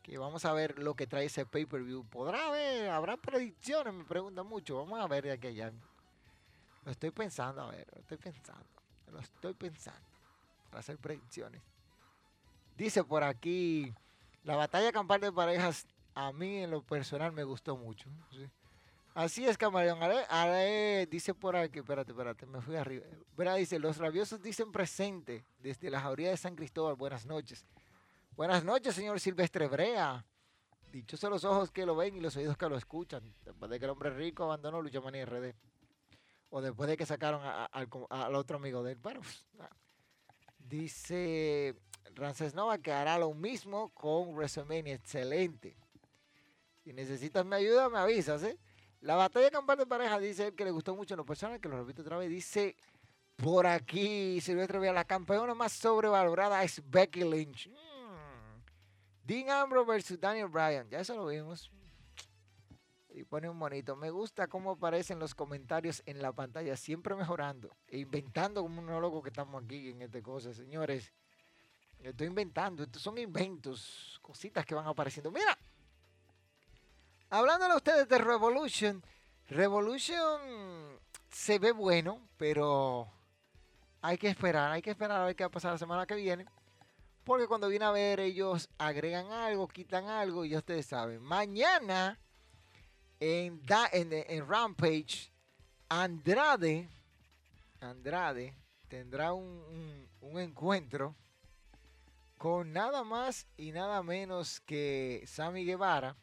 Que 0.02 0.18
vamos 0.18 0.44
a 0.44 0.52
ver 0.52 0.78
lo 0.78 0.94
que 0.94 1.06
trae 1.06 1.26
ese 1.26 1.46
pay-per-view. 1.46 2.04
¿Podrá 2.04 2.48
haber? 2.48 2.90
¿Habrá 2.90 3.16
predicciones? 3.16 3.92
Me 3.92 4.04
preguntan 4.04 4.46
mucho. 4.46 4.76
Vamos 4.78 4.98
a 4.98 5.06
ver 5.06 5.24
de 5.24 5.32
aquella. 5.32 5.72
Lo 6.84 6.90
estoy 6.90 7.10
pensando, 7.10 7.62
a 7.62 7.70
ver, 7.70 7.86
lo 7.92 8.00
estoy 8.00 8.16
pensando. 8.16 8.66
Lo 9.12 9.20
estoy 9.20 9.54
pensando. 9.54 10.00
Para 10.70 10.80
hacer 10.80 10.98
predicciones. 10.98 11.62
Dice 12.76 13.04
por 13.04 13.22
aquí, 13.22 13.92
la 14.44 14.56
batalla 14.56 14.90
campal 14.90 15.20
de 15.20 15.32
parejas 15.32 15.86
a 16.14 16.32
mí 16.32 16.58
en 16.58 16.70
lo 16.70 16.82
personal 16.82 17.32
me 17.32 17.44
gustó 17.44 17.76
mucho. 17.76 18.08
Así 19.14 19.44
es, 19.44 19.58
camaleón. 19.58 19.98
dice 21.10 21.34
por 21.34 21.56
aquí, 21.56 21.80
espérate, 21.80 22.12
espérate, 22.12 22.46
me 22.46 22.60
fui 22.60 22.76
arriba. 22.76 23.06
Verá, 23.36 23.54
dice, 23.54 23.78
los 23.78 23.98
rabiosos 23.98 24.40
dicen 24.40 24.70
presente 24.70 25.44
desde 25.58 25.90
la 25.90 26.00
jauría 26.00 26.30
de 26.30 26.36
San 26.36 26.54
Cristóbal. 26.54 26.94
Buenas 26.94 27.26
noches. 27.26 27.66
Buenas 28.36 28.64
noches, 28.64 28.94
señor 28.94 29.18
Silvestre 29.20 29.66
Brea. 29.66 30.24
Dichosos 30.92 31.30
los 31.30 31.44
ojos 31.44 31.70
que 31.70 31.84
lo 31.84 31.94
ven 31.94 32.16
y 32.16 32.20
los 32.20 32.36
oídos 32.36 32.56
que 32.56 32.68
lo 32.68 32.76
escuchan. 32.76 33.34
Después 33.44 33.70
de 33.70 33.78
que 33.78 33.84
el 33.84 33.90
hombre 33.90 34.10
rico 34.10 34.44
abandonó 34.44 34.80
Lucha 34.80 35.00
Manía 35.00 35.26
RD. 35.26 35.54
O 36.50 36.60
después 36.60 36.88
de 36.88 36.96
que 36.96 37.06
sacaron 37.06 37.42
al 37.42 38.34
otro 38.34 38.56
amigo 38.56 38.82
de 38.82 38.92
él. 38.92 38.98
Bueno, 39.00 39.20
pues, 39.20 39.44
dice 40.58 41.76
Rances 42.14 42.54
Nova 42.54 42.78
que 42.78 42.92
hará 42.92 43.18
lo 43.18 43.34
mismo 43.34 43.90
con 43.90 44.34
WrestleMania. 44.34 44.94
Excelente. 44.94 45.76
Si 46.82 46.92
necesitas 46.92 47.44
mi 47.44 47.56
ayuda, 47.56 47.88
me 47.88 47.98
avisas, 47.98 48.42
¿eh? 48.42 48.58
La 49.00 49.16
batalla 49.16 49.50
campal 49.50 49.78
de 49.78 49.86
pareja 49.86 50.18
dice 50.18 50.48
él 50.48 50.54
que 50.54 50.64
le 50.64 50.70
gustó 50.70 50.94
mucho 50.94 51.14
en 51.14 51.18
lo 51.18 51.24
personal, 51.24 51.60
que 51.60 51.68
lo 51.68 51.78
repito 51.78 52.02
otra 52.02 52.18
vez. 52.18 52.28
Dice 52.28 52.76
por 53.36 53.66
aquí 53.66 54.40
Silvestre 54.42 54.78
Villa, 54.78 54.92
la 54.92 55.04
campeona 55.04 55.54
más 55.54 55.72
sobrevalorada 55.72 56.62
es 56.62 56.82
Becky 56.84 57.24
Lynch. 57.24 57.68
Mm. 57.68 57.80
Dean 59.24 59.48
Ambrose 59.48 59.88
versus 59.88 60.20
Daniel 60.20 60.48
Bryan. 60.48 60.88
Ya 60.90 61.00
eso 61.00 61.16
lo 61.16 61.26
vimos. 61.26 61.70
Y 63.08 63.24
pone 63.24 63.48
un 63.48 63.56
monito. 63.56 63.96
Me 63.96 64.10
gusta 64.10 64.46
cómo 64.46 64.72
aparecen 64.72 65.18
los 65.18 65.34
comentarios 65.34 66.02
en 66.04 66.20
la 66.20 66.32
pantalla, 66.32 66.76
siempre 66.76 67.14
mejorando. 67.14 67.74
E 67.86 67.98
inventando 67.98 68.62
como 68.62 68.80
un 68.80 68.86
monólogo 68.86 69.22
que 69.22 69.30
estamos 69.30 69.62
aquí 69.64 69.90
en 69.90 70.02
esta 70.02 70.20
cosa, 70.22 70.52
señores. 70.52 71.12
Estoy 71.98 72.26
inventando. 72.26 72.82
Estos 72.82 73.00
son 73.00 73.16
inventos, 73.16 74.18
cositas 74.20 74.66
que 74.66 74.74
van 74.74 74.86
apareciendo. 74.86 75.30
Mira, 75.30 75.58
hablándole 77.30 77.72
a 77.72 77.76
ustedes 77.76 78.08
de 78.08 78.18
Revolution. 78.18 79.02
Revolution 79.48 80.40
se 81.30 81.58
ve 81.58 81.72
bueno, 81.72 82.20
pero 82.36 83.08
hay 84.02 84.18
que 84.18 84.28
esperar. 84.28 84.72
Hay 84.72 84.82
que 84.82 84.90
esperar 84.90 85.20
a 85.20 85.24
ver 85.24 85.36
qué 85.36 85.44
va 85.44 85.48
a 85.48 85.52
pasar 85.52 85.72
la 85.72 85.78
semana 85.78 86.06
que 86.06 86.16
viene. 86.16 86.46
Porque 87.24 87.46
cuando 87.46 87.68
viene 87.68 87.84
a 87.84 87.90
ver, 87.90 88.20
ellos 88.20 88.68
agregan 88.78 89.30
algo, 89.30 89.68
quitan 89.68 90.08
algo, 90.08 90.44
y 90.44 90.50
ya 90.50 90.58
ustedes 90.58 90.86
saben. 90.86 91.22
Mañana 91.22 92.18
en, 93.20 93.60
en, 93.92 94.48
Rampage, 94.48 95.30
Andrade, 95.88 96.88
Andrade 97.80 98.54
tendrá 98.88 99.32
un, 99.32 100.08
un, 100.20 100.40
encuentro 100.40 101.14
con 102.38 102.72
nada 102.72 103.04
más 103.04 103.46
y 103.56 103.72
nada 103.72 104.02
menos 104.02 104.60
que 104.60 105.22
Sammy 105.26 105.64
Guevara. 105.64 106.16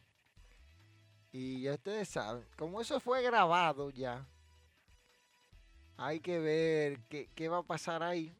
Y 1.38 1.60
ya 1.60 1.74
ustedes 1.74 2.08
saben, 2.08 2.44
como 2.56 2.80
eso 2.80 2.98
fue 2.98 3.22
grabado 3.22 3.90
ya, 3.90 4.26
hay 5.96 6.18
que 6.18 6.40
ver 6.40 6.98
qué, 7.08 7.30
qué 7.32 7.48
va 7.48 7.58
a 7.58 7.62
pasar 7.62 8.02
ahí. 8.02 8.36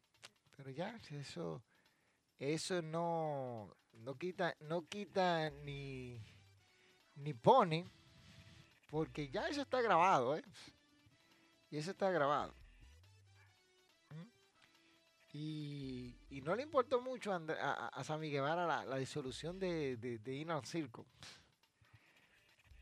Pero 0.57 0.71
ya, 0.71 0.99
eso 1.13 1.63
eso 2.41 2.83
no, 2.83 3.73
no 3.93 4.19
quita, 4.19 4.57
no 4.63 4.89
quita 4.89 5.49
ni, 5.65 6.21
ni 7.15 7.35
pone, 7.35 7.87
porque 8.91 9.29
ya 9.29 9.47
eso 9.47 9.63
está 9.63 9.81
grabado, 9.81 10.37
¿eh? 10.37 10.43
Y 11.71 11.77
eso 11.77 11.93
está 11.93 12.11
grabado. 12.11 12.53
¿Mm? 14.11 15.37
Y, 15.37 16.41
no 16.43 16.57
le 16.57 16.65
importó 16.65 17.01
mucho 17.01 17.33
a, 17.33 17.37
a, 17.37 17.89
a 17.91 18.03
Sammy 18.03 18.29
Guevara 18.29 18.67
la, 18.67 18.97
disolución 18.97 19.61
de, 19.61 19.97
de, 19.99 20.19
de 20.19 20.51
al 20.51 20.65
circo. 20.65 21.07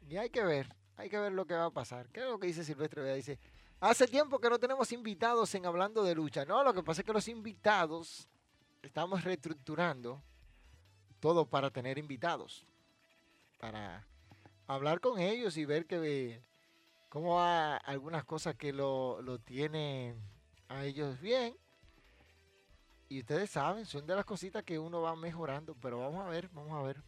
Y 0.09 0.16
hay 0.16 0.30
que 0.30 0.44
ver, 0.44 0.68
hay 0.96 1.09
que 1.09 1.18
ver 1.18 1.32
lo 1.32 1.46
que 1.46 1.54
va 1.54 1.66
a 1.66 1.70
pasar. 1.70 2.09
¿Qué 2.11 2.20
es 2.20 2.26
lo 2.26 2.38
que 2.38 2.46
dice 2.46 2.64
Silvestre? 2.64 3.14
Dice, 3.14 3.38
hace 3.80 4.07
tiempo 4.07 4.38
que 4.38 4.48
no 4.48 4.59
tenemos 4.59 4.92
invitados 4.92 5.54
en 5.54 5.66
Hablando 5.66 6.04
de 6.04 6.14
Lucha. 6.14 6.44
No, 6.44 6.62
lo 6.62 6.72
que 6.72 6.82
pasa 6.82 7.00
es 7.00 7.07
que 7.07 7.12
los 7.12 7.28
invitados 7.28 8.28
estamos 8.82 9.24
reestructurando 9.24 10.22
todo 11.18 11.46
para 11.46 11.70
tener 11.70 11.98
invitados, 11.98 12.64
para 13.59 14.07
hablar 14.66 15.00
con 15.00 15.18
ellos 15.18 15.57
y 15.57 15.64
ver 15.64 15.86
que 15.86 16.40
cómo 17.09 17.36
va 17.36 17.76
algunas 17.78 18.24
cosas 18.24 18.54
que 18.54 18.72
lo, 18.72 19.20
lo 19.22 19.40
tienen 19.40 20.20
a 20.68 20.84
ellos 20.84 21.20
bien. 21.20 21.57
Y 23.09 23.20
ustedes 23.20 23.50
saben, 23.50 23.86
son 23.86 24.07
de 24.07 24.14
las 24.14 24.24
cositas 24.24 24.62
que 24.62 24.78
uno 24.78 25.00
va 25.00 25.16
mejorando, 25.16 25.74
pero 25.80 25.98
vamos 26.00 26.24
a 26.24 26.28
ver, 26.28 26.48
vamos 26.50 26.72
a 26.72 26.82
ver. 26.82 27.02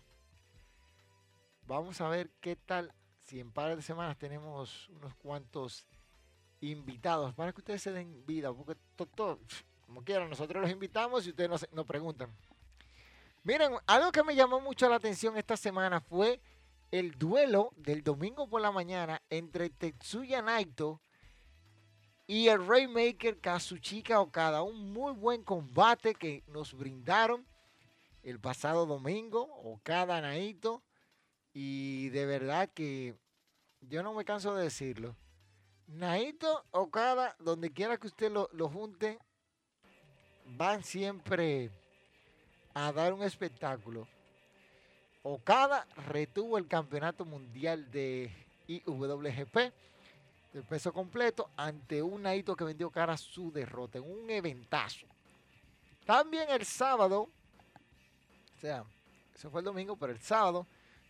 Vamos 1.68 2.00
a 2.00 2.08
ver 2.08 2.30
qué 2.40 2.56
tal 2.56 2.94
si 3.24 3.40
en 3.40 3.52
par 3.52 3.76
de 3.76 3.82
semanas 3.82 4.16
tenemos 4.16 4.88
unos 4.88 5.14
cuantos 5.16 5.86
invitados 6.62 7.34
para 7.34 7.52
que 7.52 7.60
ustedes 7.60 7.82
se 7.82 7.92
den 7.92 8.24
vida, 8.24 8.50
porque 8.54 8.74
todo, 9.14 9.38
como 9.84 10.02
quieran, 10.02 10.30
nosotros 10.30 10.62
los 10.62 10.70
invitamos 10.70 11.26
y 11.26 11.30
ustedes 11.30 11.68
nos, 11.70 11.86
preguntan. 11.86 12.34
Miren, 13.44 13.74
algo 13.86 14.10
que 14.12 14.24
me 14.24 14.34
llamó 14.34 14.62
mucho 14.62 14.88
la 14.88 14.96
atención 14.96 15.36
esta 15.36 15.58
semana 15.58 16.00
fue 16.00 16.40
el 16.90 17.18
duelo 17.18 17.74
del 17.76 18.02
domingo 18.02 18.48
por 18.48 18.62
la 18.62 18.72
mañana 18.72 19.20
entre 19.28 19.68
Tetsuya 19.68 20.40
Naito 20.40 21.02
y 22.26 22.48
el 22.48 22.66
Raymaker 22.66 23.40
Kazuchika 23.40 24.22
Okada. 24.22 24.62
Un 24.62 24.90
muy 24.90 25.12
buen 25.12 25.44
combate 25.44 26.14
que 26.14 26.44
nos 26.46 26.72
brindaron 26.72 27.46
el 28.22 28.40
pasado 28.40 28.86
domingo, 28.86 29.42
Okada 29.64 30.22
Naito. 30.22 30.82
Y 31.60 32.10
de 32.10 32.24
verdad 32.24 32.70
que 32.72 33.16
yo 33.80 34.04
no 34.04 34.14
me 34.14 34.24
canso 34.24 34.54
de 34.54 34.62
decirlo. 34.62 35.16
Naito, 35.88 36.64
Okada, 36.70 37.34
donde 37.40 37.72
quiera 37.72 37.96
que 37.96 38.06
usted 38.06 38.30
lo, 38.30 38.48
lo 38.52 38.68
junte, 38.68 39.18
van 40.46 40.84
siempre 40.84 41.72
a 42.74 42.92
dar 42.92 43.12
un 43.12 43.24
espectáculo. 43.24 44.06
Okada 45.24 45.84
retuvo 46.06 46.58
el 46.58 46.68
campeonato 46.68 47.24
mundial 47.24 47.90
de 47.90 48.30
IWGP 48.68 49.56
del 50.52 50.62
peso 50.62 50.92
completo 50.92 51.50
ante 51.56 52.00
un 52.04 52.22
Naito 52.22 52.54
que 52.54 52.62
vendió 52.62 52.88
cara 52.88 53.14
a 53.14 53.18
su 53.18 53.50
derrota 53.50 53.98
en 53.98 54.08
un 54.08 54.30
eventazo. 54.30 55.08
También 56.06 56.50
el 56.50 56.64
sábado, 56.64 57.28
o 58.56 58.60
sea, 58.60 58.84
eso 59.34 59.50
fue 59.50 59.60
el 59.60 59.64
domingo, 59.64 59.96
pero 59.96 60.12
el 60.12 60.20
sábado 60.20 60.64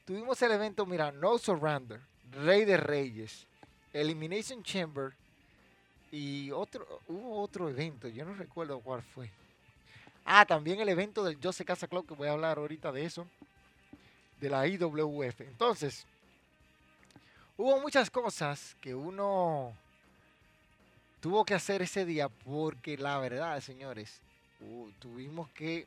tuvimos 0.08 0.40
el 0.40 0.52
evento, 0.52 0.86
mira, 0.86 1.12
No 1.12 1.36
Surrender, 1.36 2.00
Rey 2.32 2.64
de 2.64 2.78
Reyes, 2.78 3.44
Elimination 3.92 4.62
Chamber 4.62 5.12
y 6.10 6.50
otro, 6.50 7.02
hubo 7.08 7.42
otro 7.42 7.68
evento, 7.68 8.08
yo 8.08 8.24
no 8.24 8.32
recuerdo 8.32 8.80
cuál 8.80 9.02
fue. 9.02 9.28
Ah, 10.24 10.46
también 10.46 10.80
el 10.80 10.88
evento 10.88 11.22
del 11.22 11.36
Jose 11.42 11.62
Casa 11.62 11.86
Club, 11.86 12.06
que 12.06 12.14
voy 12.14 12.26
a 12.26 12.32
hablar 12.32 12.56
ahorita 12.56 12.90
de 12.90 13.04
eso, 13.04 13.26
de 14.40 14.48
la 14.48 14.66
IWF. 14.66 15.42
Entonces, 15.42 16.06
hubo 17.58 17.78
muchas 17.78 18.08
cosas 18.08 18.78
que 18.80 18.94
uno 18.94 19.74
tuvo 21.20 21.44
que 21.44 21.52
hacer 21.52 21.82
ese 21.82 22.06
día 22.06 22.30
porque 22.30 22.96
la 22.96 23.18
verdad, 23.18 23.60
señores, 23.60 24.22
tuvimos 25.00 25.50
que 25.50 25.86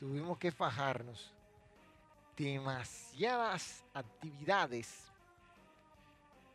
tuvimos 0.00 0.36
que 0.36 0.50
fajarnos 0.50 1.30
demasiadas 2.36 3.84
actividades 3.94 5.06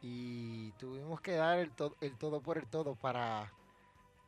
y 0.02 0.72
tuvimos 0.74 1.22
que 1.22 1.34
dar 1.34 1.60
el, 1.60 1.72
todo 2.18 2.42
por 2.42 2.58
el 2.58 2.68
todo 2.68 2.96
para 2.96 3.52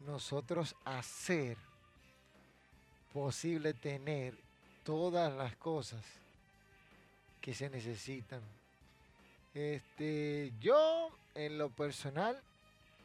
nosotros 0.01 0.75
hacer 0.85 1.57
posible 3.11 3.73
tener 3.73 4.35
todas 4.83 5.33
las 5.33 5.55
cosas 5.55 6.03
que 7.41 7.53
se 7.53 7.69
necesitan. 7.69 8.41
Este, 9.53 10.51
yo 10.59 11.09
en 11.35 11.57
lo 11.57 11.69
personal 11.69 12.41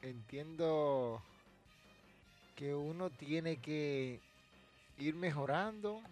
entiendo 0.02 1.22
que 2.56 2.74
uno 2.74 3.10
tiene 3.10 3.58
que 3.58 4.20
ir 4.98 5.14
mejorando, 5.14 6.02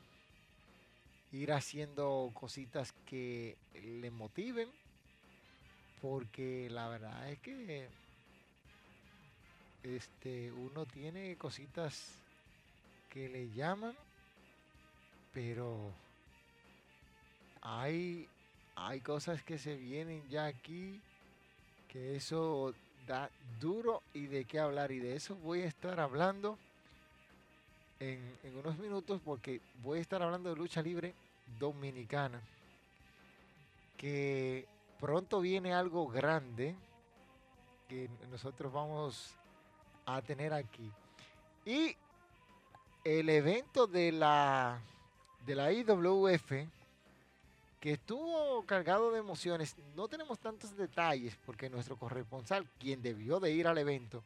ir 1.37 1.53
haciendo 1.53 2.30
cositas 2.34 2.93
que 3.05 3.57
le 4.01 4.11
motiven 4.11 4.68
porque 6.01 6.68
la 6.70 6.89
verdad 6.89 7.30
es 7.30 7.39
que 7.41 7.89
este 9.82 10.51
uno 10.53 10.84
tiene 10.87 11.37
cositas 11.37 12.12
que 13.11 13.28
le 13.28 13.49
llaman 13.55 13.95
pero 15.32 15.93
hay 17.62 18.26
hay 18.76 19.01
cosas 19.01 19.43
que 19.43 19.59
se 19.59 19.76
vienen 19.76 20.22
ya 20.30 20.47
aquí 20.47 21.01
que 21.89 22.16
eso 22.16 22.74
da 23.07 23.30
duro 23.61 24.03
y 24.14 24.26
de 24.26 24.45
qué 24.45 24.59
hablar 24.59 24.91
y 24.91 24.99
de 24.99 25.16
eso 25.16 25.34
voy 25.37 25.62
a 25.62 25.66
estar 25.66 26.01
hablando 26.01 26.59
en, 28.01 28.18
en 28.45 28.57
unos 28.59 28.78
minutos 28.78 29.20
porque 29.24 29.61
voy 29.82 29.99
a 29.99 30.03
estar 30.03 30.22
hablando 30.22 30.51
de 30.51 30.57
lucha 30.57 30.82
libre 30.82 31.14
dominicana 31.59 32.41
que 33.97 34.67
pronto 35.01 35.41
viene 35.41 35.73
algo 35.73 36.07
grande 36.09 36.75
que 37.89 38.11
nosotros 38.31 38.73
vamos 38.73 39.35
a 40.05 40.21
tener 40.23 40.53
aquí. 40.53 40.91
Y 41.65 41.97
el 43.05 43.29
evento 43.29 43.87
de 43.87 44.13
la, 44.13 44.81
de 45.45 45.55
la 45.55 45.73
IWF, 45.73 46.53
que 47.81 47.93
estuvo 47.93 48.65
cargado 48.65 49.13
de 49.13 49.19
emociones, 49.19 49.77
no 49.95 50.09
tenemos 50.09 50.39
tantos 50.39 50.77
detalles 50.77 51.37
porque 51.47 51.71
nuestro 51.71 51.97
corresponsal, 51.97 52.67
quien 52.79 53.03
debió 53.03 53.39
de 53.39 53.53
ir 53.53 53.67
al 53.67 53.79
evento, 53.79 54.23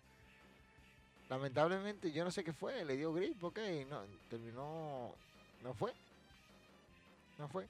lamentablemente 1.29 2.11
yo 2.13 2.25
no 2.25 2.31
sé 2.31 2.43
qué 2.43 2.53
fue, 2.53 2.85
le 2.85 2.97
dio 2.97 3.13
grip, 3.13 3.43
ok, 3.43 3.59
no, 3.89 4.03
terminó, 4.29 5.13
no 5.63 5.75
fue, 5.75 5.93
no 7.41 7.49
fue. 7.49 7.67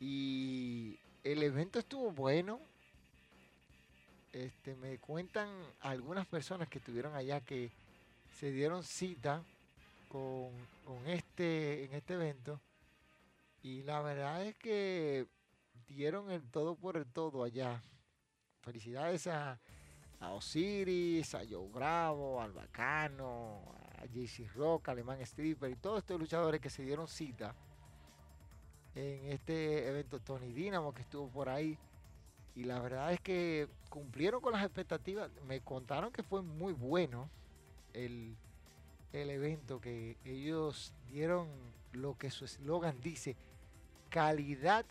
Y 0.00 0.98
el 1.24 1.42
evento 1.42 1.78
estuvo 1.78 2.10
bueno. 2.10 2.60
Este, 4.32 4.76
me 4.76 4.98
cuentan 4.98 5.48
algunas 5.80 6.26
personas 6.26 6.68
que 6.68 6.78
estuvieron 6.78 7.14
allá 7.14 7.40
que 7.40 7.70
se 8.38 8.52
dieron 8.52 8.84
cita 8.84 9.42
con, 10.08 10.50
este, 11.06 11.84
en 11.84 11.94
este 11.94 12.14
evento. 12.14 12.60
Y 13.62 13.82
la 13.82 14.00
verdad 14.02 14.44
es 14.44 14.56
que 14.56 15.26
dieron 15.88 16.30
el 16.30 16.42
todo 16.42 16.74
por 16.74 16.96
el 16.96 17.06
todo 17.06 17.44
allá 17.44 17.82
felicidades 18.62 19.26
a, 19.26 19.58
Osiris, 20.20 21.34
a 21.34 21.40
Joe 21.48 21.68
Bravo, 21.68 22.42
al 22.42 22.52
Bacano, 22.52 23.62
a 23.98 24.04
JC 24.04 24.46
Rock, 24.54 24.90
Alemán 24.90 25.20
Stripper 25.22 25.70
y 25.70 25.76
todos 25.76 25.98
estos 25.98 26.20
luchadores 26.20 26.60
que 26.60 26.68
se 26.68 26.82
dieron 26.82 27.08
cita 27.08 27.54
en 29.00 29.32
este 29.32 29.88
evento 29.88 30.20
Tony 30.20 30.52
Dynamo 30.52 30.92
que 30.92 31.02
estuvo 31.02 31.28
por 31.28 31.48
ahí. 31.48 31.78
Y 32.54 32.64
la 32.64 32.80
verdad 32.80 33.12
es 33.12 33.20
que 33.20 33.68
cumplieron 33.88 34.40
con 34.40 34.52
las 34.52 34.64
expectativas. 34.64 35.30
Me 35.46 35.60
contaron 35.60 36.12
que 36.12 36.22
fue 36.22 36.42
muy 36.42 36.72
bueno 36.72 37.30
el, 37.94 38.36
el 39.12 39.30
evento, 39.30 39.80
que 39.80 40.16
ellos 40.24 40.92
dieron 41.08 41.48
lo 41.92 42.18
que 42.18 42.30
su 42.30 42.44
eslogan 42.44 43.00
dice, 43.00 43.36
calidad 44.08 44.84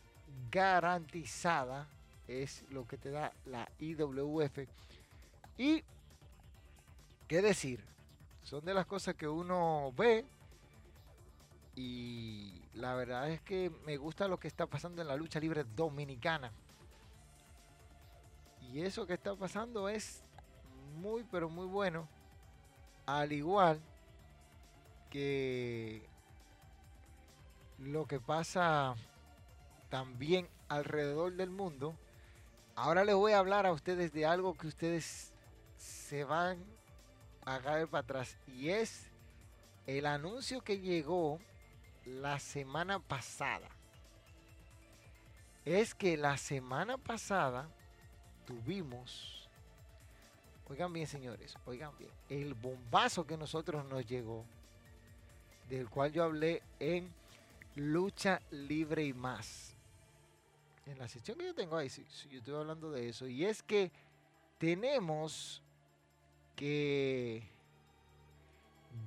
garantizada, 0.51 1.87
es 2.27 2.63
lo 2.69 2.87
que 2.87 2.97
te 2.97 3.11
da 3.11 3.33
la 3.45 3.69
IWF. 3.79 4.59
Y, 5.57 5.83
¿qué 7.27 7.41
decir? 7.41 7.83
Son 8.43 8.63
de 8.63 8.73
las 8.73 8.85
cosas 8.85 9.15
que 9.15 9.27
uno 9.27 9.93
ve 9.97 10.25
y 11.75 12.61
la 12.79 12.95
verdad 12.95 13.29
es 13.29 13.41
que 13.41 13.71
me 13.85 13.97
gusta 13.97 14.27
lo 14.27 14.39
que 14.39 14.47
está 14.47 14.65
pasando 14.65 15.01
en 15.01 15.09
la 15.09 15.17
lucha 15.17 15.39
libre 15.39 15.65
dominicana. 15.75 16.51
Y 18.71 18.81
eso 18.81 19.05
que 19.05 19.15
está 19.15 19.35
pasando 19.35 19.89
es 19.89 20.21
muy, 20.95 21.25
pero 21.29 21.49
muy 21.49 21.65
bueno. 21.65 22.07
Al 23.05 23.33
igual 23.33 23.81
que 25.09 26.07
lo 27.79 28.05
que 28.07 28.19
pasa 28.19 28.95
también 29.89 30.47
alrededor 30.69 31.33
del 31.33 31.49
mundo. 31.49 31.95
Ahora 32.75 33.03
les 33.03 33.15
voy 33.15 33.33
a 33.33 33.39
hablar 33.39 33.65
a 33.65 33.73
ustedes 33.73 34.13
de 34.13 34.25
algo 34.25 34.53
que 34.53 34.67
ustedes 34.67 35.33
se 35.77 36.23
van 36.23 36.63
a 37.43 37.59
caer 37.59 37.89
para 37.89 38.03
atrás. 38.03 38.37
Y 38.47 38.69
es 38.69 39.07
el 39.85 40.05
anuncio 40.05 40.61
que 40.61 40.79
llegó 40.79 41.39
la 42.09 42.39
semana 42.39 42.99
pasada. 42.99 43.69
Es 45.65 45.93
que 45.93 46.17
la 46.17 46.37
semana 46.37 46.97
pasada 46.97 47.69
tuvimos, 48.45 49.47
oigan 50.67 50.91
bien 50.91 51.05
señores, 51.05 51.55
oigan 51.65 51.95
bien, 51.97 52.11
el 52.29 52.53
bombazo 52.53 53.25
que 53.27 53.37
nosotros 53.37 53.85
nos 53.85 54.05
llegó, 54.05 54.45
del 55.69 55.89
cual 55.89 56.11
yo 56.11 56.23
hablé 56.23 56.63
en 56.79 57.13
lucha 57.75 58.41
libre 58.49 59.05
y 59.05 59.13
más. 59.13 59.75
En 60.85 60.97
la 60.97 61.07
sección 61.07 61.37
que 61.37 61.45
yo 61.45 61.53
tengo 61.53 61.77
ahí, 61.77 61.89
sí, 61.89 62.03
yo 62.31 62.39
estoy 62.39 62.55
hablando 62.55 62.89
de 62.89 63.09
eso. 63.09 63.27
Y 63.27 63.45
es 63.45 63.61
que 63.61 63.91
tenemos 64.57 65.61
que 66.55 67.47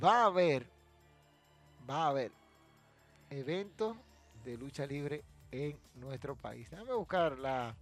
va 0.02 0.22
a 0.22 0.26
haber, 0.26 0.66
va 1.90 2.04
a 2.04 2.08
haber 2.08 2.41
eventos 3.32 3.96
de 4.44 4.56
lucha 4.56 4.86
libre 4.86 5.24
en 5.50 5.78
nuestro 5.94 6.36
país. 6.36 6.70
Déjame 6.70 6.92
buscar 6.94 7.38
la, 7.38 7.74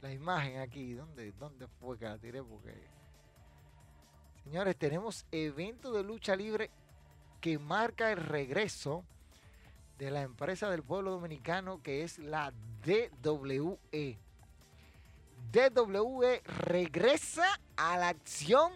la 0.00 0.12
imagen 0.12 0.58
aquí. 0.58 0.94
¿Dónde, 0.94 1.32
¿Dónde 1.32 1.66
fue 1.80 1.98
que 1.98 2.04
la 2.04 2.18
tiré? 2.18 2.42
Porque, 2.42 2.74
señores, 4.44 4.76
tenemos 4.76 5.26
eventos 5.32 5.94
de 5.94 6.02
lucha 6.02 6.36
libre 6.36 6.70
que 7.40 7.58
marca 7.58 8.10
el 8.12 8.18
regreso 8.18 9.04
de 9.98 10.10
la 10.10 10.22
empresa 10.22 10.70
del 10.70 10.82
pueblo 10.82 11.12
dominicano 11.12 11.82
que 11.82 12.02
es 12.02 12.18
la 12.18 12.52
DWE. 12.84 14.18
DWE 15.52 16.42
regresa 16.44 17.44
a 17.76 17.96
la 17.96 18.08
acción 18.08 18.72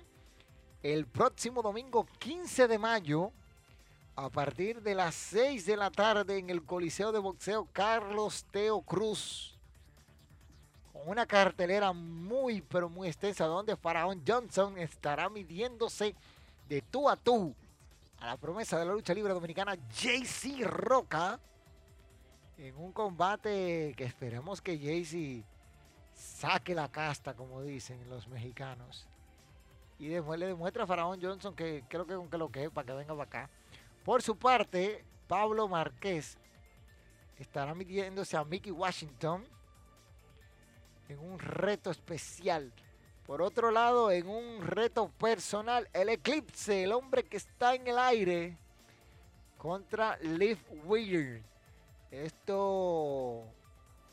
el 0.82 1.06
próximo 1.06 1.60
domingo 1.60 2.06
15 2.18 2.68
de 2.68 2.78
mayo 2.78 3.32
a 4.18 4.30
partir 4.30 4.82
de 4.82 4.96
las 4.96 5.14
6 5.14 5.64
de 5.64 5.76
la 5.76 5.92
tarde 5.92 6.38
en 6.38 6.50
el 6.50 6.64
Coliseo 6.64 7.12
de 7.12 7.20
Boxeo 7.20 7.68
Carlos 7.72 8.44
Teo 8.50 8.80
Cruz. 8.80 9.56
Con 10.92 11.08
una 11.08 11.24
cartelera 11.24 11.92
muy 11.92 12.60
pero 12.60 12.88
muy 12.88 13.06
extensa 13.06 13.46
donde 13.46 13.76
Faraón 13.76 14.20
Johnson 14.26 14.76
estará 14.76 15.28
midiéndose 15.28 16.16
de 16.68 16.82
tú 16.82 17.08
a 17.08 17.14
tú 17.14 17.54
a 18.18 18.26
la 18.26 18.36
promesa 18.36 18.76
de 18.76 18.86
la 18.86 18.92
lucha 18.92 19.14
libre 19.14 19.32
dominicana 19.32 19.76
JC 19.76 20.64
Roca 20.64 21.38
en 22.56 22.76
un 22.76 22.90
combate 22.90 23.94
que 23.96 24.02
esperemos 24.02 24.60
que 24.60 24.80
JC 24.80 25.44
saque 26.12 26.74
la 26.74 26.88
casta, 26.88 27.34
como 27.34 27.62
dicen 27.62 28.00
los 28.10 28.26
mexicanos. 28.26 29.06
Y 30.00 30.08
después 30.08 30.40
le 30.40 30.48
demuestra 30.48 30.82
a 30.82 30.86
Faraón 30.88 31.22
Johnson 31.22 31.54
que 31.54 31.84
creo 31.88 32.04
que 32.04 32.16
con 32.16 32.28
que 32.28 32.38
lo 32.38 32.50
que 32.50 32.64
es, 32.64 32.70
para 32.70 32.84
que 32.84 32.94
venga 32.94 33.14
para 33.14 33.22
acá. 33.22 33.50
Por 34.08 34.22
su 34.22 34.38
parte, 34.38 35.04
Pablo 35.26 35.68
Márquez 35.68 36.38
estará 37.38 37.74
midiéndose 37.74 38.38
a 38.38 38.42
Mickey 38.42 38.72
Washington 38.72 39.46
en 41.10 41.18
un 41.18 41.38
reto 41.38 41.90
especial 41.90 42.72
por 43.26 43.42
otro 43.42 43.70
lado, 43.70 44.10
en 44.10 44.26
un 44.26 44.66
reto 44.66 45.10
personal, 45.10 45.90
el 45.92 46.08
Eclipse, 46.08 46.84
el 46.84 46.92
hombre 46.92 47.24
que 47.24 47.36
está 47.36 47.74
en 47.74 47.86
el 47.86 47.98
aire, 47.98 48.56
contra 49.58 50.16
Liv 50.22 50.56
Weird. 50.86 51.42
Esto 52.10 53.44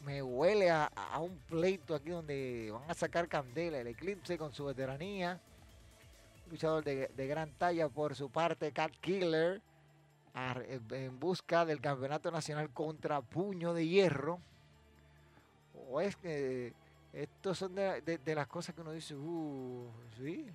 me 0.01 0.21
huele 0.21 0.71
a, 0.71 0.91
un 1.21 1.37
pleito 1.47 1.95
aquí 1.95 2.09
donde 2.09 2.69
van 2.69 2.91
a 2.91 2.93
sacar 2.93 3.29
candela. 3.29 3.79
El 3.79 3.87
Eclipse 3.87 4.37
con 4.37 4.51
su 4.51 4.65
veteranía. 4.65 5.39
Luchador 6.51 6.83
de, 6.83 7.27
gran 7.27 7.53
talla 7.53 7.87
por 7.87 8.13
su 8.13 8.29
parte, 8.29 8.73
Cat 8.73 8.91
Killer. 8.99 9.61
En 10.35 11.19
busca 11.19 11.65
del 11.65 11.79
campeonato 11.79 12.29
nacional 12.31 12.69
contra 12.71 13.21
Puño 13.21 13.73
de 13.73 13.87
Hierro. 13.87 14.39
O 15.89 16.01
es 16.01 16.15
que 16.15 16.73
estos 17.15 17.57
son 17.57 17.75
de, 17.75 18.21
las 18.35 18.47
cosas 18.47 18.75
que 18.75 18.81
uno 18.81 18.91
dice, 18.91 19.15
uh, 19.15 19.89
sí. 20.17 20.45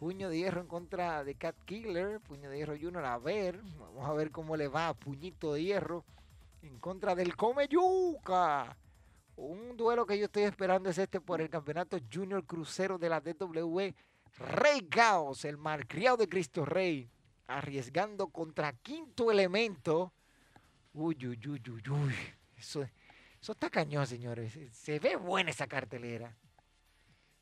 Puño 0.00 0.28
de 0.28 0.38
hierro 0.38 0.62
en 0.62 0.66
contra 0.66 1.22
de 1.22 1.34
Cat 1.34 1.54
Killer, 1.64 2.20
Puño 2.20 2.50
de 2.50 2.56
hierro 2.56 2.74
Junior, 2.74 3.04
a 3.04 3.18
ver, 3.18 3.60
vamos 3.78 4.08
a 4.08 4.14
ver 4.14 4.30
cómo 4.30 4.56
le 4.56 4.66
va 4.66 4.88
a 4.88 4.94
Puñito 4.94 5.52
de 5.52 5.62
hierro 5.62 6.04
en 6.62 6.78
contra 6.78 7.14
del 7.14 7.36
Come 7.36 7.68
Yuca. 7.68 8.76
Un 9.36 9.76
duelo 9.76 10.06
que 10.06 10.18
yo 10.18 10.24
estoy 10.24 10.42
esperando 10.44 10.90
es 10.90 10.98
este 10.98 11.20
por 11.20 11.40
el 11.40 11.50
campeonato 11.50 11.98
Junior 12.12 12.44
Crucero 12.44 12.98
de 12.98 13.08
la 13.08 13.20
DWE. 13.20 13.94
Rey 14.38 14.80
Caos, 14.88 15.44
el 15.44 15.56
malcriado 15.56 16.16
de 16.16 16.28
Cristo 16.28 16.64
Rey, 16.64 17.08
arriesgando 17.58 18.28
contra 18.28 18.72
quinto 18.72 19.30
elemento. 19.30 20.12
Uy, 20.92 21.16
uy, 21.26 21.40
uy, 21.46 21.62
uy, 21.70 21.82
uy. 21.88 22.14
Eso 22.56 22.82
es 22.82 22.90
eso 23.40 23.52
está 23.52 23.70
cañón, 23.70 24.06
señores. 24.06 24.58
Se 24.72 24.98
ve 24.98 25.16
buena 25.16 25.50
esa 25.50 25.66
cartelera 25.66 26.36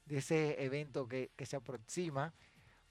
de 0.04 0.18
ese 0.18 0.62
evento 0.62 1.08
que, 1.08 1.30
se 1.44 1.56
aproxima. 1.56 2.32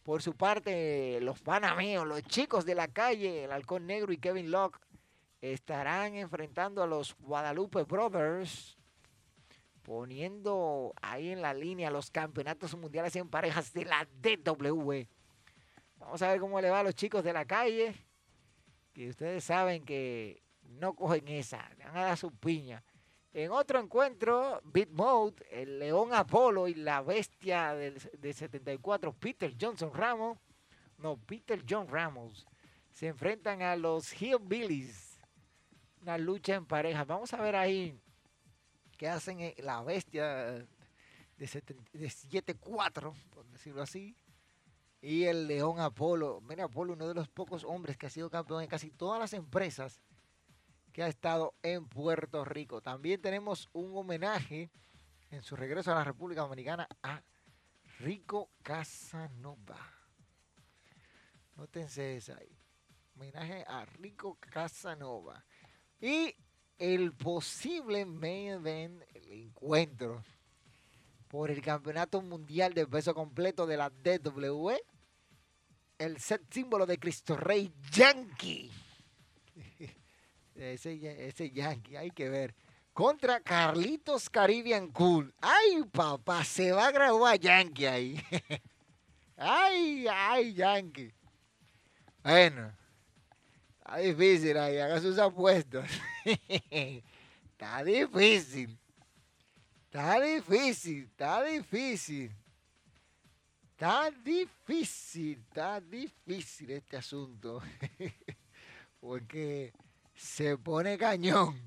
Por 0.04 0.22
su 0.22 0.34
parte, 0.34 1.20
los 1.22 1.42
panameos, 1.42 2.06
los 2.06 2.22
chicos 2.24 2.66
de 2.66 2.76
la 2.76 2.88
calle, 2.88 3.46
el 3.46 3.52
Halcón 3.52 3.88
Negro 3.88 4.12
y 4.12 4.18
Kevin 4.18 4.52
Locke, 4.52 4.80
estarán 5.42 6.16
enfrentando 6.16 6.84
a 6.84 6.88
los 6.88 7.16
Guadalupe 7.20 7.84
Brothers, 7.84 8.78
poniendo 9.84 10.94
ahí 11.02 11.30
en 11.30 11.42
la 11.42 11.54
línea 11.54 11.90
los 11.90 12.12
campeonatos 12.12 12.76
mundiales 12.76 13.16
en 13.16 13.30
parejas 13.30 13.72
de 13.74 13.86
la 13.86 14.06
DW. 14.22 15.08
Vamos 16.00 16.22
a 16.22 16.30
ver 16.30 16.40
cómo 16.40 16.62
le 16.62 16.70
va 16.70 16.80
a 16.80 16.84
los 16.84 16.96
chicos 16.96 17.24
de 17.24 17.34
la 17.34 17.46
calle, 17.46 17.96
que 18.94 19.10
ustedes 19.10 19.44
saben 19.44 19.84
que 19.84 20.42
no 20.62 20.94
cogen 20.94 21.28
esa, 21.28 21.70
le 21.78 21.86
van 21.86 21.98
a 21.98 22.06
dar 22.06 22.18
su 22.18 22.32
piña. 22.32 22.84
En 23.34 23.52
otro 23.52 23.80
encuentro, 23.80 24.62
Beat 24.64 24.90
Mode, 24.90 25.46
el 25.52 25.80
León 25.80 26.14
Apolo 26.14 26.68
y 26.68 26.74
la 26.74 27.02
bestia 27.02 27.76
de 27.76 28.34
74, 28.34 29.14
Peter 29.14 29.54
Johnson 29.60 29.94
Ramos, 29.94 30.38
no, 30.98 31.18
Peter 31.18 31.64
John 31.68 31.88
Ramos, 31.88 32.48
se 32.90 33.08
enfrentan 33.08 33.62
a 33.62 33.76
los 33.76 34.20
Hillbillies. 34.20 35.20
Una 36.02 36.18
lucha 36.18 36.56
en 36.56 36.66
pareja. 36.66 37.04
Vamos 37.04 37.34
a 37.34 37.42
ver 37.42 37.56
ahí 37.56 38.00
qué 38.98 39.08
hacen 39.08 39.40
eh, 39.42 39.56
la 39.60 39.84
bestia 39.84 40.66
de 41.38 41.48
74, 41.48 43.14
por 43.30 43.46
decirlo 43.48 43.84
así, 43.84 44.16
y 45.02 45.26
el 45.26 45.48
León 45.48 45.80
Apolo. 45.80 46.42
Mira, 46.42 46.66
Apolo, 46.66 46.94
uno 46.94 47.08
de 47.08 47.14
los 47.14 47.30
pocos 47.30 47.64
hombres 47.64 47.98
que 47.98 48.08
ha 48.08 48.10
sido 48.10 48.30
campeón 48.30 48.64
en 48.64 48.70
casi 48.70 48.92
todas 48.92 49.20
las 49.20 49.34
empresas 49.34 50.02
que 50.92 51.04
ha 51.04 51.08
estado 51.08 51.54
en 51.62 51.88
Puerto 51.88 52.44
Rico. 52.44 52.82
También 52.82 53.22
tenemos 53.22 53.70
un 53.74 53.96
homenaje 53.96 54.72
en 55.30 55.42
su 55.44 55.56
regreso 55.56 55.92
a 55.92 55.96
la 55.96 56.04
República 56.04 56.42
Dominicana 56.42 56.88
a 57.04 57.22
Rico 58.00 58.52
Casanova. 58.64 59.80
Nótense 61.56 62.18
esa 62.18 62.38
ahí. 62.38 62.58
Homenaje 63.16 63.64
a 63.68 63.86
Rico 63.86 64.38
Casanova. 64.40 65.44
Y 66.00 66.36
el 66.78 67.14
posible 67.14 68.06
main 68.06 68.50
event, 68.50 69.04
el 69.16 69.32
encuentro 69.32 70.24
por 71.28 71.52
el 71.52 71.62
Campeonato 71.62 72.22
Mundial 72.22 72.74
de 72.74 72.88
Peso 72.88 73.14
Completo 73.14 73.66
de 73.66 73.78
la 73.78 73.90
DWE. 73.90 74.82
El 75.98 76.20
set 76.20 76.42
símbolo 76.52 76.86
de 76.86 77.00
Cristo 77.00 77.36
Rey 77.36 77.74
Yankee. 77.92 78.72
ese, 80.56 81.52
Yankee, 81.52 81.98
hay 81.98 82.12
que 82.12 82.30
ver. 82.30 82.56
Contra 82.94 83.40
Carlitos 83.42 84.30
Caribbean 84.30 84.92
Cool. 84.92 85.34
Ay, 85.42 85.84
papá, 85.92 86.44
se 86.44 86.72
va 86.72 86.88
a 86.88 86.92
graduar 86.92 87.40
Yankee 87.40 87.86
ahí. 87.86 88.22
ay, 89.38 90.08
ay, 90.10 90.54
Yankee. 90.54 91.14
Bueno, 92.24 92.74
está 93.78 93.98
difícil 93.98 94.58
ahí, 94.58 94.78
haga 94.78 95.00
sus 95.00 95.18
apuestas. 95.18 95.90
está 96.72 97.84
difícil. 97.84 98.78
Está 99.98 100.20
difícil, 100.22 101.06
está 101.06 101.44
difícil. 101.44 102.32
Está 103.72 104.12
difícil, 104.12 105.40
está 105.40 105.82
difícil 105.82 106.70
este 106.70 106.98
asunto. 106.98 107.64
Porque 109.00 109.74
se 110.14 110.56
pone 110.60 111.00
cañón. 111.00 111.60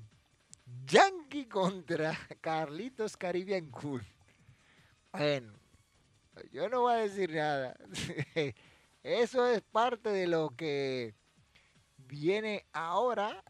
Yankee 0.85 1.45
contra 1.49 2.17
Carlitos 2.39 3.17
Caribbean 3.17 3.69
Cool. 3.69 4.01
Bueno, 5.11 5.51
yo 6.53 6.69
no 6.69 6.83
voy 6.83 6.93
a 6.93 6.97
decir 6.99 7.33
nada. 7.33 7.75
Eso 9.03 9.45
es 9.45 9.61
parte 9.61 10.07
de 10.07 10.27
lo 10.27 10.55
que 10.55 11.15
viene 11.97 12.65
ahora 12.71 13.43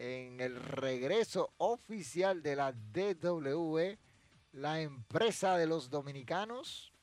en 0.00 0.40
el 0.40 0.56
regreso 0.56 1.52
oficial 1.58 2.42
de 2.42 2.56
la 2.56 2.72
DWE, 2.72 3.98
la 4.52 4.80
empresa 4.80 5.58
de 5.58 5.66
los 5.66 5.90
dominicanos. 5.90 6.94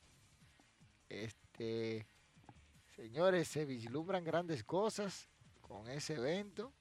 Este, 1.08 2.08
señores, 2.96 3.46
se 3.46 3.64
vislumbran 3.64 4.24
grandes 4.24 4.64
cosas 4.64 5.28
con 5.60 5.88
ese 5.88 6.14
evento. 6.14 6.72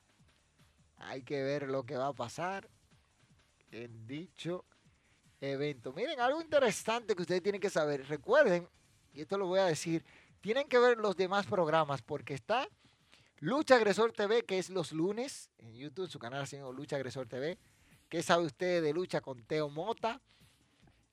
Hay 0.96 1.22
que 1.22 1.44
ver 1.44 1.70
lo 1.70 1.86
que 1.86 1.98
va 1.98 2.08
a 2.08 2.14
pasar 2.14 2.68
en 3.70 4.08
dicho 4.08 4.66
evento. 5.40 5.94
Miren, 5.94 6.20
algo 6.20 6.42
interesante 6.42 7.16
que 7.16 7.22
ustedes 7.22 7.44
tienen 7.44 7.62
que 7.62 7.70
saber. 7.70 8.08
Recuerden, 8.08 8.68
y 9.14 9.22
esto 9.22 9.38
lo 9.38 9.46
voy 9.46 9.60
a 9.60 9.66
decir, 9.66 10.04
tienen 10.42 10.68
que 10.68 10.80
ver 10.80 10.98
los 10.98 11.16
demás 11.16 11.46
programas 11.46 12.02
porque 12.02 12.34
está 12.34 12.68
Lucha 13.40 13.76
Agresor 13.76 14.14
TV, 14.14 14.46
que 14.46 14.58
es 14.58 14.72
los 14.72 14.92
lunes 14.92 15.52
en 15.60 15.76
YouTube, 15.76 16.10
su 16.10 16.18
canal 16.18 16.46
llama 16.48 16.72
Lucha 16.72 16.96
Agresor 16.96 17.28
TV. 17.28 17.60
¿Qué 18.10 18.24
sabe 18.24 18.46
usted 18.46 18.82
de 18.82 18.94
lucha 18.94 19.22
con 19.22 19.44
Teo 19.44 19.70
Mota? 19.70 20.20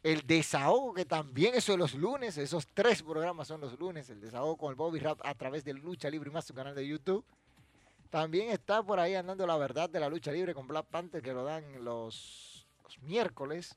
El 0.03 0.27
desahogo, 0.27 0.95
que 0.95 1.05
también 1.05 1.55
eso 1.55 1.73
es 1.73 1.79
los 1.79 1.95
lunes, 1.95 2.39
esos 2.39 2.67
tres 2.73 3.03
programas 3.03 3.49
son 3.49 3.61
los 3.61 3.79
lunes. 3.79 4.09
El 4.09 4.23
desahogo 4.23 4.57
con 4.57 4.71
el 4.71 4.75
Bobby 4.75 5.01
Rap 5.01 5.21
a 5.23 5.35
través 5.35 5.65
de 5.65 5.75
Lucha 5.75 6.09
Libre 6.09 6.31
y 6.31 6.33
más, 6.33 6.47
su 6.47 6.55
canal 6.55 6.75
de 6.75 6.87
YouTube. 6.87 7.25
También 8.09 8.51
está 8.51 8.83
por 8.83 8.99
ahí 9.01 9.15
andando 9.15 9.47
la 9.47 9.59
verdad 9.59 9.91
de 9.91 10.01
la 10.01 10.09
lucha 10.09 10.31
libre 10.33 10.55
con 10.55 10.67
Black 10.67 10.87
Panther, 10.87 11.21
que 11.21 11.33
lo 11.33 11.45
dan 11.45 11.85
los, 11.85 12.67
los 12.85 12.99
miércoles. 13.03 13.77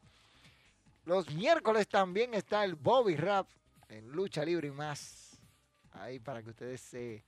Los 1.03 1.29
miércoles 1.31 1.87
también 1.87 2.33
está 2.33 2.63
el 2.63 2.75
Bobby 2.75 3.15
Rap 3.15 3.49
en 3.89 4.09
Lucha 4.09 4.45
Libre 4.45 4.67
y 4.67 4.71
más. 4.71 5.41
Ahí 5.91 6.19
para 6.19 6.43
que 6.43 6.51
ustedes 6.51 6.81
se 6.81 7.25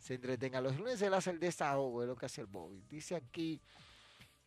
se 0.00 0.14
entretenga. 0.14 0.60
Los 0.60 0.76
lunes 0.76 1.00
él 1.02 1.14
hace 1.14 1.30
el 1.30 1.38
desahogo, 1.38 2.02
es 2.02 2.08
lo 2.08 2.16
que 2.16 2.26
hace 2.26 2.40
el 2.40 2.46
Bobby. 2.46 2.82
Dice 2.88 3.14
aquí, 3.14 3.60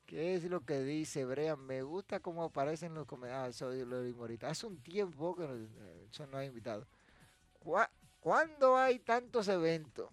¿qué 0.06 0.36
es 0.36 0.44
lo 0.46 0.66
que 0.66 0.82
dice 0.82 1.24
Brian? 1.26 1.60
Me 1.60 1.84
gusta 1.84 2.20
cómo 2.20 2.44
aparecen 2.44 2.94
los 2.94 3.06
comentarios. 3.06 3.62
Ah, 3.62 3.66
lo. 3.66 4.48
Hace 4.48 4.66
un 4.66 4.82
tiempo 4.82 5.36
que 5.36 5.48
no, 5.48 5.68
eso 6.12 6.28
no 6.28 6.38
ha 6.38 6.46
invitado. 6.46 6.86
¿Cuándo 8.20 8.78
hay 8.78 9.00
tantos 9.00 9.48
eventos? 9.48 10.10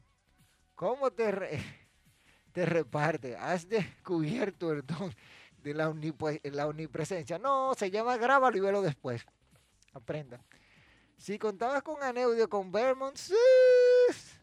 ¿Cómo 0.74 1.10
te, 1.10 1.32
te 2.52 2.66
reparte? 2.66 3.36
¿Has 3.36 3.68
descubierto 3.68 4.72
el 4.72 4.86
don 4.86 5.12
de 5.62 5.74
la, 5.74 5.92
la 6.44 6.66
omnipresencia? 6.68 7.38
No, 7.38 7.74
se 7.74 7.90
llama 7.90 8.16
grábalo 8.18 8.56
y 8.56 8.60
velo 8.60 8.82
después. 8.82 9.24
Aprenda. 9.94 10.40
Si 11.16 11.38
contabas 11.38 11.82
con 11.82 12.02
Aneudio, 12.02 12.48
con 12.48 12.72
Vermont, 12.72 13.16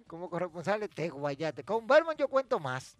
como 0.08 0.30
corresponsal 0.30 0.88
te 0.90 1.10
guayate. 1.10 1.64
Con 1.64 1.86
Vermont 1.86 2.18
yo 2.20 2.28
cuento 2.28 2.60
más. 2.60 2.98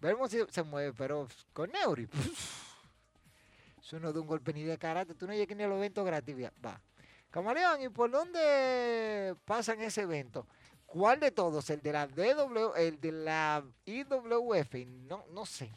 Vermont 0.00 0.30
se, 0.30 0.62
mueve, 0.62 0.92
pero 0.92 1.26
con 1.52 1.70
Neuri, 1.72 2.08
eso 3.82 3.98
no 3.98 4.12
da 4.12 4.20
un 4.20 4.26
golpe 4.26 4.52
ni 4.52 4.62
de 4.62 4.78
karate. 4.78 5.14
Tú 5.14 5.26
no 5.26 5.32
llegas 5.32 5.56
ni 5.56 5.64
al 5.64 5.72
evento 5.72 6.04
gratis. 6.04 6.36
Va. 6.64 6.80
Camaleón, 7.30 7.82
¿y 7.82 7.88
por 7.88 8.10
dónde 8.10 9.34
pasan 9.44 9.80
ese 9.80 10.02
evento? 10.02 10.46
¿Cuál 10.86 11.20
de 11.20 11.30
todos? 11.30 11.68
¿El 11.68 11.82
de 11.82 11.92
la 11.92 12.06
DW, 12.06 12.74
el 12.76 13.00
de 13.00 13.12
la 13.12 13.64
IWF? 13.84 14.74
No, 15.06 15.24
no 15.30 15.44
sé. 15.44 15.70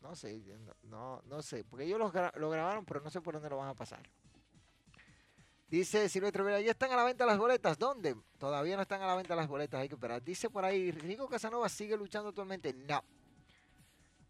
No 0.00 0.16
sé, 0.16 0.42
no, 0.82 1.22
no, 1.26 1.42
sé. 1.42 1.62
Porque 1.62 1.84
ellos 1.84 2.00
lo 2.00 2.50
grabaron, 2.50 2.84
pero 2.84 3.00
no 3.00 3.10
sé 3.10 3.20
por 3.20 3.34
dónde 3.34 3.48
lo 3.48 3.58
van 3.58 3.68
a 3.68 3.74
pasar. 3.74 4.02
Dice 5.72 6.06
Silvestre 6.10 6.42
Vera, 6.42 6.60
ya 6.60 6.72
están 6.72 6.92
a 6.92 6.96
la 6.96 7.04
venta 7.04 7.24
las 7.24 7.38
boletas. 7.38 7.78
¿Dónde? 7.78 8.14
Todavía 8.36 8.76
no 8.76 8.82
están 8.82 9.00
a 9.00 9.06
la 9.06 9.14
venta 9.14 9.34
las 9.34 9.48
boletas, 9.48 9.80
hay 9.80 9.88
que 9.88 9.94
esperar. 9.94 10.22
Dice 10.22 10.50
por 10.50 10.66
ahí, 10.66 10.90
Rico 10.90 11.26
Casanova 11.26 11.66
sigue 11.70 11.96
luchando 11.96 12.28
actualmente. 12.28 12.74
No. 12.74 13.02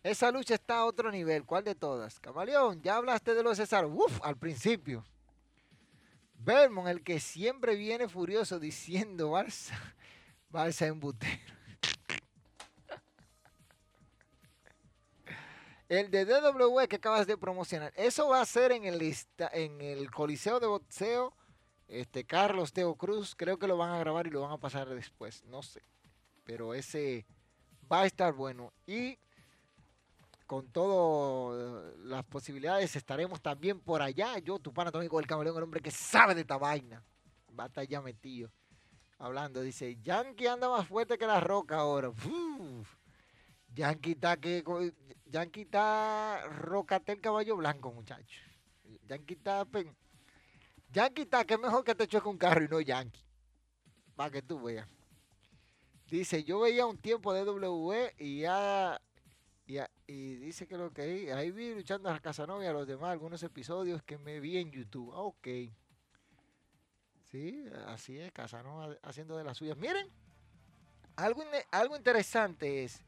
Esa 0.05 0.30
lucha 0.30 0.55
está 0.55 0.78
a 0.78 0.84
otro 0.84 1.11
nivel. 1.11 1.45
¿Cuál 1.45 1.64
de 1.64 1.74
todas? 1.74 2.20
Camaleón, 2.20 2.80
ya 2.80 2.95
hablaste 2.95 3.34
de 3.34 3.43
los 3.43 3.57
César. 3.57 3.86
Uf, 3.86 4.20
al 4.22 4.36
principio. 4.36 5.05
Belmont, 6.34 6.86
el 6.86 7.03
que 7.03 7.18
siempre 7.18 7.74
viene 7.74 8.09
furioso 8.09 8.61
diciendo 8.61 9.32
Barça, 9.32 9.74
Barça 10.49 10.86
embutero. 10.86 11.57
El 15.93 16.11
de 16.11 16.24
DWE 16.24 16.88
que 16.88 16.97
acabas 16.97 17.26
de 17.26 17.36
promocionar, 17.36 17.93
eso 17.97 18.26
va 18.26 18.40
a 18.40 18.47
ser 18.47 18.72
en 18.72 18.84
el, 18.84 19.14
en 19.53 19.80
el 19.82 20.11
Coliseo 20.11 20.59
de 20.59 20.66
Boxeo. 20.66 21.34
Este 21.86 22.24
Carlos 22.24 22.72
Teo 22.72 22.95
Cruz, 22.95 23.34
creo 23.36 23.59
que 23.59 23.66
lo 23.66 23.76
van 23.76 23.90
a 23.90 23.99
grabar 23.99 24.26
y 24.26 24.30
lo 24.30 24.40
van 24.40 24.53
a 24.53 24.57
pasar 24.57 24.88
después, 24.88 25.45
no 25.45 25.62
sé. 25.62 25.82
Pero 26.45 26.72
ese 26.72 27.26
va 27.93 28.01
a 28.01 28.07
estar 28.07 28.32
bueno. 28.32 28.72
Y 28.86 29.18
con 30.47 30.66
todas 30.68 31.95
las 31.99 32.24
posibilidades 32.24 32.97
estaremos 32.97 33.43
también 33.43 33.78
por 33.78 34.01
allá. 34.01 34.38
Yo, 34.38 34.59
tu 34.59 34.72
pana 34.72 34.90
con 34.90 35.03
el 35.03 35.26
camaleón, 35.26 35.59
el 35.59 35.64
hombre 35.64 35.82
que 35.82 35.90
sabe 35.90 36.34
de 36.34 36.40
esta 36.40 36.57
vaina. 36.57 37.05
Va 37.61 37.64
a 37.64 37.66
estar 37.66 37.86
ya 37.86 38.01
metido. 38.01 38.51
Hablando, 39.18 39.61
dice, 39.61 39.99
Yankee 40.01 40.47
anda 40.47 40.70
más 40.70 40.88
fuerte 40.88 41.18
que 41.18 41.26
la 41.26 41.38
roca 41.38 41.76
ahora. 41.76 42.12
Yankee 43.75 44.16
que 44.41 44.93
Yankee 45.27 45.68
rocatel 46.51 47.20
caballo 47.20 47.57
blanco, 47.57 47.93
muchacho. 47.93 48.41
Yankee 49.09 49.35
está 49.35 49.66
Yankee 50.91 51.23
está 51.23 51.45
que 51.45 51.57
mejor 51.57 51.85
que 51.85 51.95
te 51.95 52.07
choque 52.07 52.29
un 52.29 52.39
carro 52.39 52.64
y 52.64 52.68
no 52.68 52.81
Yankee. 52.81 53.25
Para 54.14 54.31
que 54.31 54.43
tú 54.43 54.62
veas. 54.62 54.87
Dice, 56.11 56.45
yo 56.45 56.61
veía 56.61 56.85
un 56.85 56.99
tiempo 56.99 57.33
de 57.33 57.45
W 57.45 58.14
y 58.18 58.41
ya 58.41 59.01
y, 60.07 60.37
dice 60.37 60.66
que 60.66 60.77
lo 60.77 60.93
que 60.93 61.33
ahí, 61.33 61.51
vi 61.51 61.75
luchando 61.75 62.11
a 62.11 62.20
Casanova 62.20 62.62
y 62.62 62.66
a 62.66 62.73
los 62.73 62.87
demás 62.87 63.12
algunos 63.12 63.43
episodios 63.43 64.03
que 64.03 64.18
me 64.18 64.41
vi 64.41 64.59
en 64.59 64.70
YouTube. 64.70 65.11
Ok. 65.14 65.49
Sí, 67.31 67.64
así 67.87 68.18
es, 68.18 68.31
Casanova 68.33 68.95
haciendo 69.03 69.39
de 69.39 69.45
las 69.45 69.57
suyas. 69.57 69.79
Miren, 69.79 70.07
algo, 71.16 71.43
algo 71.70 71.97
interesante 71.97 72.85
es 72.85 73.03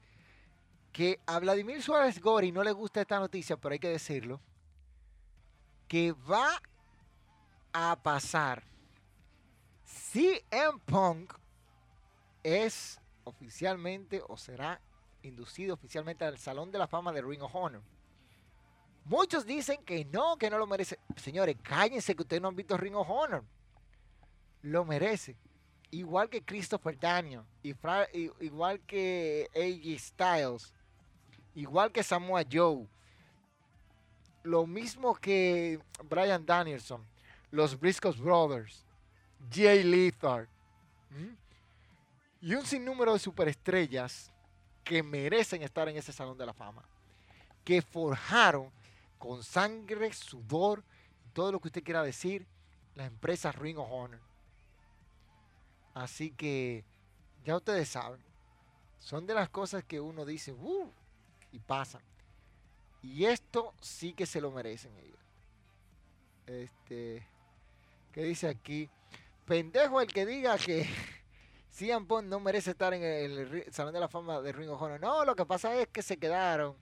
que 0.95 1.21
a 1.27 1.41
Vladimir 1.41 1.83
Suárez 1.83 2.21
Gori 2.21 2.53
no 2.53 2.63
le 2.63 2.71
gusta 2.71 3.01
esta 3.01 3.19
noticia, 3.19 3.57
pero 3.57 3.73
hay 3.73 3.81
que 3.81 3.89
decirlo, 3.89 4.41
que 5.89 6.13
va 6.13 6.63
a 7.73 7.97
pasar. 8.01 8.63
CM 9.85 10.79
Punk 10.87 11.35
es 12.45 13.01
oficialmente 13.25 14.23
o 14.29 14.37
será 14.37 14.81
inducido 15.23 15.75
oficialmente 15.75 16.25
al 16.25 16.39
Salón 16.39 16.71
de 16.71 16.79
la 16.79 16.87
Fama 16.87 17.13
de 17.13 17.23
Ring 17.23 17.43
of 17.43 17.57
Honor. 17.57 17.83
Muchos 19.05 19.45
dicen 19.45 19.85
que 19.85 20.05
no, 20.05 20.37
que 20.37 20.49
no 20.49 20.59
lo 20.59 20.69
merece. 20.69 21.01
Señores, 21.17 21.57
cállense 21.61 22.15
que 22.15 22.23
ustedes 22.23 22.41
no 22.41 22.49
han 22.49 22.57
visto 22.57 22.77
Ring 22.77 22.95
of 22.95 23.11
Honor. 23.11 23.43
Lo 24.63 24.85
merece. 24.85 25.37
Igual 25.91 26.31
que 26.31 26.45
Christopher 26.45 26.97
Daniel, 26.97 27.43
igual 27.63 28.81
que 28.87 29.49
AJ 29.55 29.99
Styles, 29.99 30.73
igual 31.55 31.93
que 31.93 32.03
Samoa 32.03 32.45
Joe, 32.51 32.87
lo 34.43 34.67
mismo 34.67 35.15
que 35.15 35.81
Brian 36.05 36.45
Danielson, 36.45 37.05
los 37.51 37.79
Briscoe 37.79 38.13
Brothers, 38.13 38.85
Jay 39.51 39.83
Lethal 39.83 40.49
y 42.41 42.55
un 42.55 42.67
sinnúmero 42.67 43.13
de 43.13 43.19
superestrellas 43.19 44.31
que 44.83 45.03
merecen 45.03 45.63
estar 45.63 45.89
en 45.89 45.97
ese 45.97 46.13
Salón 46.13 46.37
de 46.37 46.45
la 46.45 46.53
Fama, 46.53 46.85
que 47.65 47.81
forjaron 47.81 48.71
con 49.19 49.43
sangre, 49.43 50.13
sudor 50.13 50.85
todo 51.33 51.53
lo 51.53 51.61
que 51.61 51.69
usted 51.69 51.83
quiera 51.83 52.03
decir, 52.03 52.47
la 52.95 53.07
empresa 53.07 53.51
Ring 53.51 53.79
of 53.79 53.91
Honor. 53.91 54.21
Así 55.95 56.31
que 56.33 56.85
ya 57.45 57.57
ustedes 57.57 57.89
saben, 57.89 58.21
son 58.99 59.27
de 59.27 59.35
las 59.35 59.49
cosas 59.49 59.83
que 59.85 60.01
uno 60.01 60.27
dice, 60.27 60.53
uh, 60.53 60.93
y 61.55 61.61
pasa. 61.61 62.01
Y 63.01 63.27
esto 63.27 63.75
sí 63.81 64.13
que 64.13 64.27
se 64.27 64.41
lo 64.41 64.51
merecen 64.51 64.97
ellos. 64.97 65.21
Este, 66.47 67.27
¿qué 68.13 68.25
dice 68.25 68.49
aquí? 68.49 68.91
Pendejo 69.47 70.01
el 70.01 70.13
que 70.13 70.27
diga 70.27 70.59
que 70.59 70.89
CM 71.71 72.07
Punk 72.07 72.25
no 72.25 72.41
merece 72.41 72.73
estar 72.73 72.93
en 72.93 73.05
el, 73.05 73.73
Salón 73.73 73.95
de 73.95 74.01
la 74.01 74.09
Fama 74.09 74.41
de 74.41 74.53
Ring 74.53 74.69
of 74.69 74.83
Honor. 74.83 75.01
No, 75.01 75.25
lo 75.25 75.37
que 75.37 75.47
pasa 75.47 75.81
es 75.81 75.87
que 75.89 76.03
se 76.03 76.17
quedaron, 76.17 76.75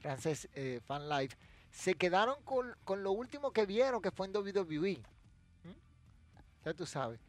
Frances 0.00 0.46
eh, 0.52 0.80
Fan 0.84 1.08
Life, 1.08 1.36
se 1.70 1.94
quedaron 1.94 2.36
con, 2.44 2.76
con, 2.84 3.02
lo 3.02 3.12
último 3.12 3.50
que 3.52 3.64
vieron, 3.64 4.02
que 4.02 4.10
fue 4.10 4.26
en 4.26 4.36
WWE. 4.36 4.98
¿Mm? 5.64 6.64
Ya 6.66 6.74
tú 6.74 6.84
sabes. 6.84 7.20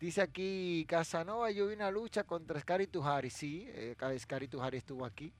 Dice 0.00 0.22
aquí 0.22 0.84
Casanova, 0.88 1.52
yo 1.52 1.68
vi 1.68 1.74
una 1.74 1.92
lucha 1.92 2.24
contra 2.24 2.58
Scary 2.58 2.88
Tuhari. 2.88 3.30
Sí, 3.30 3.64
eh, 3.68 3.94
Scary 4.18 4.48
Tuhari 4.48 4.78
estuvo 4.78 5.04
aquí. 5.04 5.32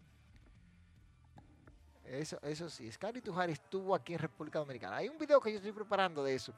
Eso, 2.05 2.39
eso 2.43 2.69
sí, 2.69 2.91
Scary 2.93 3.21
Tuhari 3.21 3.53
estuvo 3.53 3.95
aquí 3.95 4.13
en 4.13 4.19
República 4.19 4.59
Dominicana. 4.59 4.97
Hay 4.97 5.09
un 5.09 5.19
video 5.19 5.41
que 5.41 5.51
yo 5.51 5.57
estoy 5.57 5.73
preparando 5.73 6.23
de 6.23 6.35
eso. 6.35 6.53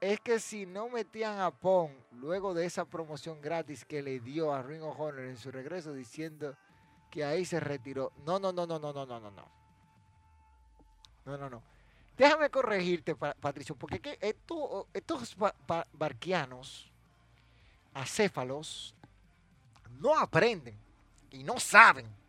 Es 0.00 0.18
que 0.20 0.40
si 0.40 0.64
no 0.64 0.88
metían 0.88 1.38
a 1.40 1.50
Pong 1.50 1.90
luego 2.12 2.54
de 2.54 2.64
esa 2.64 2.86
promoción 2.86 3.40
gratis 3.42 3.84
que 3.84 4.02
le 4.02 4.18
dio 4.20 4.54
a 4.54 4.62
Ring 4.62 4.82
of 4.82 4.98
Honor 4.98 5.20
en 5.20 5.36
su 5.36 5.50
regreso 5.50 5.92
diciendo 5.92 6.56
que 7.10 7.22
ahí 7.22 7.44
se 7.44 7.60
retiró. 7.60 8.10
No, 8.24 8.38
no, 8.38 8.50
no, 8.52 8.66
no, 8.66 8.78
no, 8.78 8.92
no, 8.92 9.04
no, 9.04 9.20
no. 9.20 9.48
No, 11.26 11.36
no, 11.36 11.50
no. 11.50 11.62
Déjame 12.16 12.50
corregirte, 12.50 13.14
Patricio, 13.14 13.74
porque 13.74 14.18
estos 14.92 15.36
barquianos, 15.92 16.90
acéfalos, 17.92 18.94
no 19.98 20.18
aprenden 20.18 20.78
y 21.30 21.44
no 21.44 21.60
saben. 21.60 22.19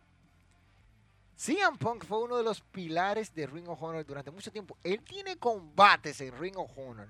CM 1.42 1.76
Punk 1.76 2.04
fue 2.04 2.22
uno 2.22 2.36
de 2.36 2.44
los 2.44 2.60
pilares 2.60 3.34
de 3.34 3.48
Ring 3.48 3.68
of 3.68 3.82
Honor 3.82 4.06
durante 4.06 4.30
mucho 4.30 4.52
tiempo. 4.52 4.76
Él 4.84 5.02
tiene 5.02 5.36
combates 5.38 6.20
en 6.20 6.38
Ring 6.38 6.56
of 6.56 6.70
Honor 6.78 7.08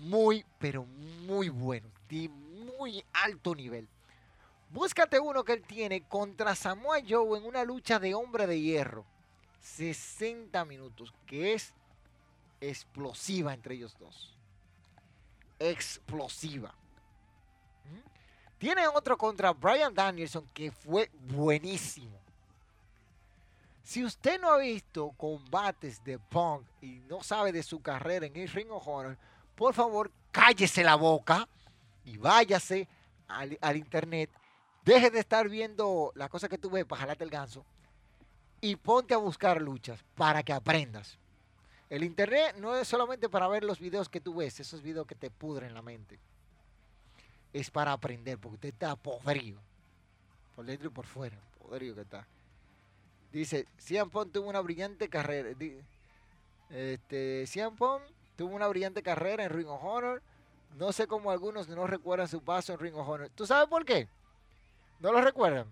muy, 0.00 0.44
pero 0.58 0.84
muy 0.84 1.48
buenos, 1.48 1.90
de 2.10 2.28
muy 2.28 3.02
alto 3.14 3.54
nivel. 3.54 3.88
Búscate 4.68 5.18
uno 5.18 5.42
que 5.42 5.54
él 5.54 5.62
tiene 5.62 6.06
contra 6.06 6.54
Samoa 6.54 6.98
Joe 7.08 7.38
en 7.38 7.46
una 7.46 7.64
lucha 7.64 7.98
de 7.98 8.14
hombre 8.14 8.46
de 8.46 8.60
hierro. 8.60 9.06
60 9.62 10.62
minutos, 10.66 11.14
que 11.24 11.54
es 11.54 11.72
explosiva 12.60 13.54
entre 13.54 13.76
ellos 13.76 13.96
dos. 13.98 14.36
Explosiva. 15.58 16.74
¿Mm? 17.86 18.58
Tiene 18.58 18.86
otro 18.86 19.16
contra 19.16 19.52
Brian 19.52 19.94
Danielson 19.94 20.46
que 20.52 20.70
fue 20.70 21.10
buenísimo. 21.28 22.21
Si 23.82 24.04
usted 24.04 24.40
no 24.40 24.52
ha 24.52 24.58
visto 24.58 25.10
combates 25.16 26.02
de 26.04 26.18
Punk 26.18 26.64
y 26.80 27.00
no 27.08 27.22
sabe 27.22 27.50
de 27.50 27.62
su 27.62 27.82
carrera 27.82 28.26
en 28.26 28.36
el 28.36 28.48
Ring 28.48 28.70
of 28.70 28.86
Honor, 28.86 29.18
por 29.56 29.74
favor 29.74 30.10
cállese 30.30 30.84
la 30.84 30.94
boca 30.94 31.48
y 32.04 32.16
váyase 32.16 32.88
al, 33.26 33.76
internet. 33.76 34.30
Deje 34.84 35.10
de 35.10 35.20
estar 35.20 35.48
viendo 35.48 36.12
las 36.14 36.28
cosas 36.28 36.48
que 36.48 36.58
tú 36.58 36.70
ves 36.70 36.84
para 36.84 37.00
jalarte 37.00 37.24
el 37.24 37.30
ganso 37.30 37.64
y 38.60 38.76
ponte 38.76 39.14
a 39.14 39.18
buscar 39.18 39.60
luchas 39.60 40.04
para 40.14 40.42
que 40.42 40.52
aprendas. 40.52 41.18
El 41.90 42.04
internet 42.04 42.56
no 42.58 42.76
es 42.76 42.88
solamente 42.88 43.28
para 43.28 43.48
ver 43.48 43.64
los 43.64 43.80
videos 43.80 44.08
que 44.08 44.20
tú 44.20 44.36
ves, 44.36 44.60
esos 44.60 44.80
videos 44.80 45.06
que 45.06 45.14
te 45.14 45.30
pudren 45.30 45.74
la 45.74 45.82
mente. 45.82 46.18
Es 47.52 47.70
para 47.70 47.92
aprender, 47.92 48.38
porque 48.38 48.54
usted 48.54 48.68
está 48.70 48.96
podrido. 48.96 49.60
Por 50.54 50.64
dentro 50.64 50.88
y 50.88 50.90
por 50.90 51.04
fuera, 51.04 51.36
podrido 51.58 51.94
que 51.94 52.00
está. 52.02 52.26
Dice, 53.32 53.66
Cian 53.78 54.10
tuvo 54.10 54.48
una 54.48 54.60
brillante 54.60 55.08
carrera. 55.08 55.50
Este, 56.70 57.46
Cian 57.46 57.74
tuvo 57.76 58.54
una 58.54 58.68
brillante 58.68 59.02
carrera 59.02 59.44
en 59.44 59.50
Ring 59.50 59.68
of 59.68 59.82
Honor. 59.82 60.22
No 60.76 60.92
sé 60.92 61.06
cómo 61.06 61.30
algunos 61.30 61.68
no 61.68 61.86
recuerdan 61.86 62.28
su 62.28 62.42
paso 62.42 62.72
en 62.72 62.78
Ring 62.78 62.94
of 62.94 63.08
Honor. 63.08 63.30
¿Tú 63.34 63.46
sabes 63.46 63.68
por 63.68 63.84
qué? 63.84 64.08
¿No 65.00 65.12
lo 65.12 65.20
recuerdan? 65.20 65.66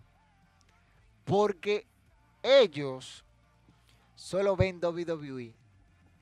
Porque 1.25 1.87
ellos 2.43 3.25
solo 4.15 4.57
ven 4.57 4.81
WWE 4.83 5.55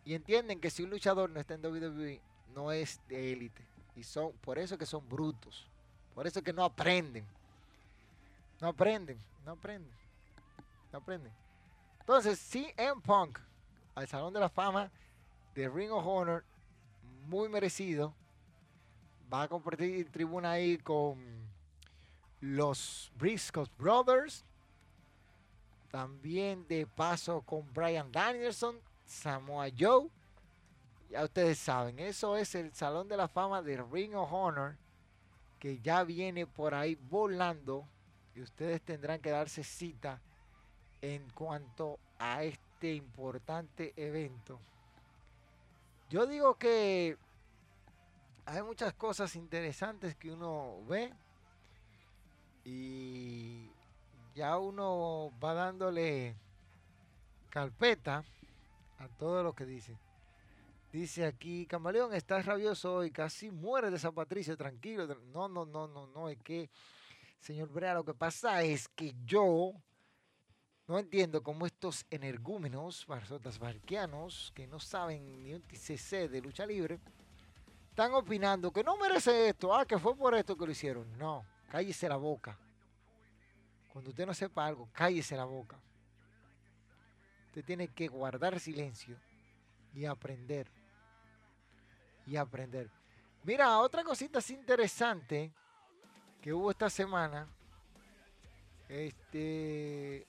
y 0.05 0.14
entienden 0.14 0.61
que 0.61 0.70
si 0.70 0.82
un 0.82 0.91
luchador 0.91 1.30
no 1.30 1.39
está 1.39 1.55
en 1.55 1.64
WWE, 1.64 2.20
no 2.55 2.72
es 2.72 3.01
de 3.09 3.32
élite. 3.32 3.62
Y 3.95 4.03
son, 4.03 4.32
por 4.41 4.59
eso 4.59 4.78
que 4.78 4.86
son 4.86 5.09
brutos. 5.09 5.68
Por 6.14 6.26
eso 6.26 6.43
que 6.43 6.53
no 6.53 6.64
aprenden. 6.64 7.24
No 8.61 8.68
aprenden, 8.68 9.18
no 9.45 9.53
aprenden. 9.53 9.91
No 10.93 10.99
aprenden. 10.99 11.32
Entonces, 12.01 12.39
CM 12.39 13.01
Punk 13.03 13.39
al 13.95 14.07
Salón 14.07 14.32
de 14.32 14.41
la 14.41 14.49
Fama 14.49 14.91
de 15.55 15.68
Ring 15.68 15.91
of 15.91 16.07
Honor, 16.07 16.45
muy 17.26 17.49
merecido. 17.49 18.14
Va 19.32 19.43
a 19.43 19.49
compartir 19.49 20.11
tribuna 20.11 20.53
ahí 20.53 20.78
con 20.78 21.18
los 22.41 23.12
Briscoe 23.16 23.66
Brothers 23.76 24.45
también 25.91 26.66
de 26.68 26.86
paso 26.86 27.41
con 27.43 27.72
Brian 27.72 28.12
Danielson, 28.12 28.78
Samoa 29.05 29.68
Joe. 29.76 30.09
Ya 31.11 31.24
ustedes 31.24 31.59
saben, 31.59 31.99
eso 31.99 32.36
es 32.36 32.55
el 32.55 32.72
Salón 32.74 33.09
de 33.09 33.16
la 33.16 33.28
Fama 33.28 33.62
de 33.62 33.82
Ring 33.82 34.14
of 34.14 34.32
Honor 34.32 34.76
que 35.59 35.80
ya 35.80 36.05
viene 36.05 36.47
por 36.47 36.74
ahí 36.74 36.95
volando 36.95 37.89
y 38.34 38.43
ustedes 38.43 38.80
tendrán 38.82 39.20
que 39.20 39.30
darse 39.30 39.64
cita 39.64 40.20
en 41.01 41.28
cuanto 41.30 41.99
a 42.18 42.42
este 42.44 42.94
importante 42.94 43.92
evento. 43.96 44.59
Yo 46.11 46.26
digo 46.26 46.55
que 46.55 47.16
hay 48.46 48.62
muchas 48.62 48.94
cosas 48.94 49.36
interesantes 49.36 50.16
que 50.16 50.30
uno 50.30 50.78
ve 50.88 51.12
y 52.64 53.70
ya 54.34 54.59
uno 54.59 55.32
va 55.42 55.55
dándole 55.55 56.34
carpeta 57.51 58.24
a 58.99 59.09
todo 59.18 59.42
lo 59.42 59.55
que 59.55 59.66
dice. 59.66 59.99
Dice 60.92 61.26
aquí, 61.26 61.66
Camaleón, 61.66 62.14
estás 62.14 62.46
rabioso 62.46 63.05
y 63.05 63.11
casi 63.11 63.51
muere 63.51 63.90
de 63.90 63.99
San 63.99 64.14
Patricio, 64.14 64.57
tranquilo. 64.57 65.07
No, 65.32 65.49
no, 65.49 65.66
no, 65.66 65.86
no, 65.86 66.07
no, 66.07 66.28
es 66.30 66.38
que, 66.38 66.70
señor 67.40 67.68
Brea, 67.68 67.92
lo 67.92 68.05
que 68.05 68.14
pasa 68.14 68.62
es 68.62 68.88
que 68.88 69.14
yo 69.26 69.74
no 70.89 70.99
entiendo 70.99 71.43
cómo 71.43 71.66
estos 71.66 72.07
energúmenos, 72.11 73.07
barquianos, 73.59 74.51
que 74.55 74.66
no 74.66 74.80
saben 74.80 75.43
ni 75.43 75.53
un 75.53 75.61
TCC 75.61 76.30
de 76.30 76.41
lucha 76.41 76.64
libre, 76.64 76.99
están 77.91 78.14
opinando 78.14 78.72
que 78.72 78.82
no 78.82 78.97
merece 78.97 79.51
esto, 79.51 79.74
ah, 79.74 79.84
que 79.84 79.99
fue 79.99 80.16
por 80.16 80.34
esto 80.34 80.57
que 80.57 80.64
lo 80.64 80.72
hicieron. 80.72 81.18
No, 81.18 81.45
cállese 81.70 82.09
la 82.09 82.16
boca. 82.16 82.59
Cuando 83.93 84.11
usted 84.11 84.24
no 84.24 84.32
sepa 84.32 84.64
algo, 84.64 84.89
cállese 84.93 85.36
la 85.36 85.45
boca. 85.45 85.78
Usted 87.49 87.64
tiene 87.64 87.89
que 87.89 88.09
guardar 88.09 88.59
silencio 88.59 89.18
y 89.93 90.07
aprender. 90.07 90.68
Y 92.26 92.36
aprender. 92.36 92.91
Mira, 93.45 93.78
otra 93.78 94.03
cosita 94.03 94.39
interesante 94.49 95.53
que 96.41 96.55
hubo 96.55 96.70
esta 96.70 96.89
semana. 96.89 97.47
Este 98.89 100.26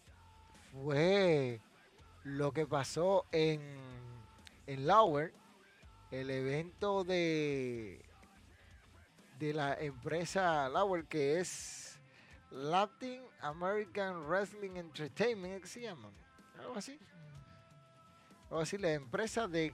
fue 0.71 1.61
lo 2.23 2.51
que 2.51 2.65
pasó 2.65 3.25
en, 3.31 3.61
en 4.67 4.87
Lauer, 4.87 5.33
el 6.11 6.29
evento 6.29 7.03
de, 7.03 8.03
de 9.39 9.53
la 9.53 9.73
empresa 9.79 10.67
Lauer, 10.69 11.05
que 11.05 11.39
es 11.39 11.99
Latin 12.51 13.21
American 13.41 14.27
Wrestling 14.27 14.75
Entertainment, 14.75 15.61
¿qué 15.61 15.67
se 15.67 15.81
llama? 15.81 16.09
Algo 16.59 16.75
así. 16.75 16.99
Algo 18.49 18.61
así, 18.61 18.77
la 18.77 18.93
empresa 18.93 19.47
de, 19.47 19.73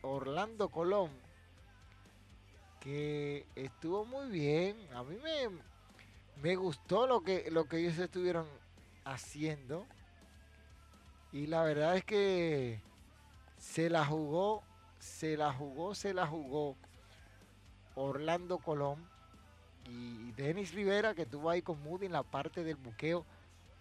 Orlando 0.00 0.70
Colón, 0.70 1.10
que 2.80 3.46
estuvo 3.54 4.06
muy 4.06 4.30
bien. 4.30 4.76
A 4.94 5.02
mí 5.02 5.16
me, 5.22 5.50
me 6.40 6.56
gustó 6.56 7.06
lo 7.06 7.22
que, 7.22 7.50
lo 7.50 7.66
que 7.66 7.78
ellos 7.78 7.98
estuvieron 7.98 8.46
haciendo. 9.04 9.86
Y 11.32 11.46
la 11.46 11.62
verdad 11.62 11.96
es 11.96 12.04
que 12.04 12.80
se 13.56 13.88
la 13.88 14.04
jugó, 14.04 14.62
se 14.98 15.36
la 15.36 15.50
jugó, 15.52 15.94
se 15.94 16.12
la 16.12 16.26
jugó 16.26 16.76
Orlando 17.94 18.58
Colón 18.58 19.08
y 19.88 20.32
Denis 20.32 20.74
Rivera, 20.74 21.14
que 21.14 21.22
estuvo 21.22 21.48
ahí 21.48 21.62
con 21.62 21.82
Moody 21.82 22.06
en 22.06 22.12
la 22.12 22.22
parte 22.22 22.62
del 22.62 22.76
buqueo. 22.76 23.24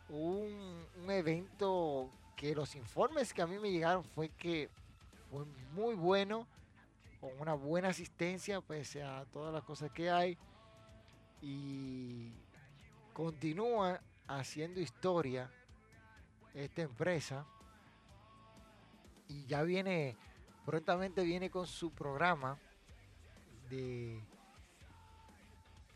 Un, 0.09 0.81
evento 1.09 2.09
que 2.37 2.55
los 2.55 2.75
informes 2.75 3.33
que 3.33 3.41
a 3.41 3.47
mí 3.47 3.59
me 3.59 3.69
llegaron 3.69 4.03
fue 4.03 4.29
que 4.29 4.69
fue 5.29 5.43
muy 5.73 5.95
bueno, 5.95 6.47
con 7.19 7.31
una 7.39 7.53
buena 7.53 7.89
asistencia, 7.89 8.61
pese 8.61 9.03
a 9.03 9.25
todas 9.25 9.53
las 9.53 9.63
cosas 9.63 9.91
que 9.91 10.09
hay. 10.09 10.37
Y 11.41 12.31
continúa 13.13 13.99
haciendo 14.27 14.79
historia 14.79 15.51
esta 16.53 16.81
empresa. 16.81 17.45
Y 19.27 19.45
ya 19.45 19.63
viene, 19.63 20.15
prontamente 20.65 21.23
viene 21.23 21.49
con 21.49 21.67
su 21.67 21.91
programa 21.91 22.57
de 23.69 24.21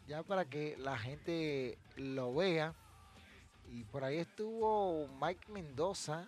ya 0.08 0.24
para 0.24 0.46
que 0.46 0.78
la 0.78 0.98
gente 0.98 1.78
lo 1.98 2.34
vea. 2.34 2.74
Y 3.72 3.84
por 3.84 4.04
ahí 4.04 4.18
estuvo 4.18 5.08
Mike 5.20 5.52
Mendoza 5.52 6.28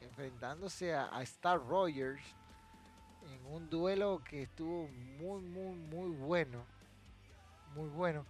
enfrentándose 0.00 0.94
a, 0.94 1.22
Star 1.22 1.60
Rogers 1.66 2.22
en 3.32 3.46
un 3.52 3.70
duelo 3.70 4.22
que 4.28 4.42
estuvo 4.42 4.88
muy, 5.18 5.40
muy, 5.40 5.76
muy 5.76 6.10
bueno. 6.10 6.64
Muy 7.74 7.88
bueno. 7.88 8.26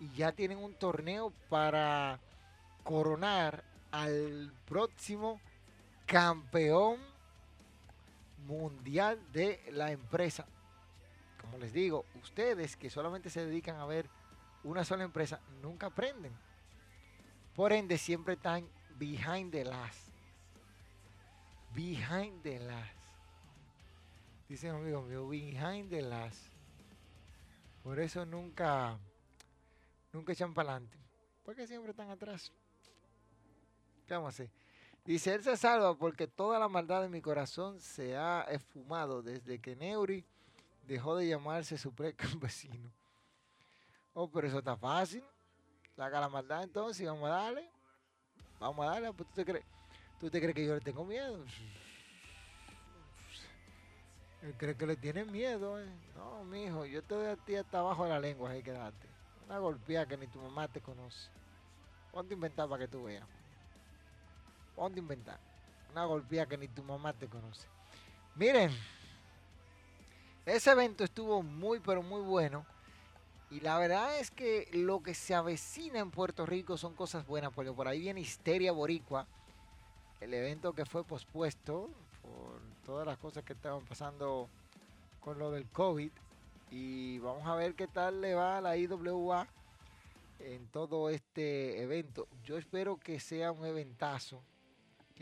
Y 0.00 0.10
ya 0.14 0.32
tienen 0.32 0.58
un 0.58 0.74
torneo 0.74 1.32
para 1.48 2.18
coronar 2.82 3.62
al 3.92 4.52
próximo 4.66 5.40
campeón 6.06 6.98
mundial 8.46 9.20
de 9.32 9.62
la 9.72 9.92
empresa. 9.92 10.46
Como 11.40 11.58
les 11.58 11.72
digo, 11.72 12.04
ustedes 12.22 12.76
que 12.76 12.90
solamente 12.90 13.30
se 13.30 13.44
dedican 13.44 13.76
a 13.76 13.86
ver 13.86 14.08
una 14.64 14.84
sola 14.84 15.04
empresa, 15.04 15.40
nunca 15.60 15.86
aprenden. 15.86 16.32
Por 17.54 17.72
ende, 17.72 17.98
siempre 17.98 18.34
están 18.34 18.66
behind 18.98 19.52
the 19.52 19.64
last. 19.64 20.08
Behind 21.74 22.42
the 22.42 22.60
last. 22.60 22.96
Dice 24.48 24.70
un 24.70 24.82
amigo 24.82 25.02
mío, 25.02 25.28
behind 25.28 25.90
the 25.90 26.02
last. 26.02 26.46
Por 27.82 27.98
eso 27.98 28.24
nunca, 28.24 28.98
nunca 30.12 30.32
echan 30.32 30.54
para 30.54 30.72
adelante. 30.72 30.96
Porque 31.44 31.66
siempre 31.66 31.90
están 31.90 32.10
atrás. 32.10 32.52
¿Qué 34.06 34.14
vamos 34.14 34.26
a 34.26 34.30
hacer? 34.30 34.50
Dice, 35.04 35.34
él 35.34 35.42
se 35.42 35.56
salva 35.56 35.96
porque 35.96 36.28
toda 36.28 36.60
la 36.60 36.68
maldad 36.68 37.02
de 37.02 37.08
mi 37.08 37.20
corazón 37.20 37.80
se 37.80 38.16
ha 38.16 38.42
esfumado 38.42 39.20
desde 39.20 39.60
que 39.60 39.74
Neuri 39.74 40.24
dejó 40.86 41.16
de 41.16 41.26
llamarse 41.28 41.78
su 41.78 41.94
pre-campesino. 41.94 42.92
Oh, 44.14 44.30
pero 44.30 44.46
eso 44.46 44.58
está 44.58 44.76
fácil. 44.76 45.24
Saca 45.96 46.20
la 46.20 46.28
maldad 46.28 46.64
entonces 46.64 47.00
y 47.00 47.06
vamos 47.06 47.30
a 47.30 47.32
darle. 47.32 47.66
Vamos 48.60 48.86
a 48.86 48.90
darle. 48.90 49.10
Pues, 49.14 49.26
¿tú, 49.30 49.36
te 49.36 49.44
crees, 49.46 49.64
¿Tú 50.20 50.28
te 50.28 50.38
crees 50.38 50.54
que 50.54 50.66
yo 50.66 50.74
le 50.74 50.82
tengo 50.82 51.02
miedo? 51.02 51.42
Él 54.42 54.54
cree 54.58 54.76
que 54.76 54.86
le 54.86 54.96
tiene 54.96 55.24
miedo. 55.24 55.80
Eh. 55.80 55.88
No, 56.14 56.44
mijo, 56.44 56.84
yo 56.84 57.02
te 57.02 57.14
doy 57.14 57.26
a 57.26 57.36
ti 57.36 57.56
hasta 57.56 57.78
abajo 57.78 58.04
de 58.04 58.10
la 58.10 58.20
lengua, 58.20 58.50
ahí 58.50 58.62
quedate. 58.62 59.08
Una 59.46 59.58
golpeada 59.58 60.04
que 60.04 60.18
ni 60.18 60.26
tu 60.26 60.42
mamá 60.42 60.68
te 60.68 60.82
conoce. 60.82 61.30
Ponte 62.10 62.34
a 62.34 62.36
inventar 62.36 62.68
para 62.68 62.84
que 62.84 62.88
tú 62.88 63.04
veas. 63.04 63.26
Ponte 64.74 64.98
a 64.98 65.02
inventar. 65.02 65.38
Una 65.90 66.04
golpeada 66.04 66.46
que 66.46 66.58
ni 66.58 66.68
tu 66.68 66.82
mamá 66.82 67.12
te 67.12 67.28
conoce. 67.28 67.66
Miren, 68.34 68.70
ese 70.46 70.70
evento 70.70 71.04
estuvo 71.04 71.42
muy, 71.42 71.80
pero 71.80 72.02
muy 72.02 72.22
bueno. 72.22 72.64
Y 73.50 73.60
la 73.60 73.78
verdad 73.78 74.18
es 74.18 74.30
que 74.30 74.68
lo 74.72 75.02
que 75.02 75.12
se 75.12 75.34
avecina 75.34 75.98
en 75.98 76.10
Puerto 76.10 76.46
Rico 76.46 76.78
son 76.78 76.94
cosas 76.94 77.26
buenas, 77.26 77.52
porque 77.52 77.70
por 77.70 77.86
ahí 77.86 78.00
viene 78.00 78.20
Histeria 78.20 78.72
Boricua, 78.72 79.26
el 80.20 80.32
evento 80.32 80.72
que 80.72 80.86
fue 80.86 81.04
pospuesto 81.04 81.90
por 82.22 82.60
todas 82.86 83.06
las 83.06 83.18
cosas 83.18 83.44
que 83.44 83.52
estaban 83.52 83.84
pasando 83.84 84.48
con 85.20 85.38
lo 85.38 85.50
del 85.50 85.66
COVID. 85.68 86.10
Y 86.70 87.18
vamos 87.18 87.46
a 87.46 87.54
ver 87.54 87.74
qué 87.74 87.86
tal 87.86 88.22
le 88.22 88.34
va 88.34 88.56
a 88.56 88.60
la 88.62 88.76
IWA 88.78 89.46
en 90.40 90.66
todo 90.68 91.10
este 91.10 91.82
evento. 91.82 92.26
Yo 92.44 92.56
espero 92.56 92.96
que 92.96 93.20
sea 93.20 93.52
un 93.52 93.66
eventazo, 93.66 94.42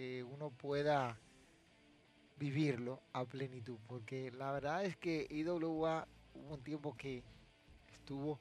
que 0.01 0.25
uno 0.25 0.49
pueda 0.49 1.21
vivirlo 2.39 3.03
a 3.13 3.27
plenitud, 3.27 3.77
porque 3.87 4.31
la 4.31 4.51
verdad 4.51 4.83
es 4.83 4.97
que 4.97 5.27
IWA 5.29 6.09
hubo 6.33 6.55
un 6.55 6.65
tiempo 6.65 6.97
que 6.97 7.23
estuvo 7.93 8.41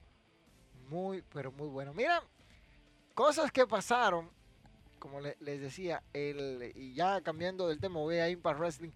muy, 0.88 1.22
pero 1.34 1.52
muy 1.52 1.68
bueno. 1.68 1.94
Mira, 1.94 2.24
cosas 3.14 3.52
que 3.52 3.68
pasaron, 3.68 4.30
como 5.00 5.20
les 5.20 5.60
decía, 5.60 6.02
el, 6.14 6.72
y 6.76 6.94
ya 6.94 7.20
cambiando 7.20 7.68
del 7.68 7.82
tema, 7.82 8.00
voy 8.00 8.20
a 8.20 8.30
Impact 8.30 8.58
Wrestling. 8.58 8.92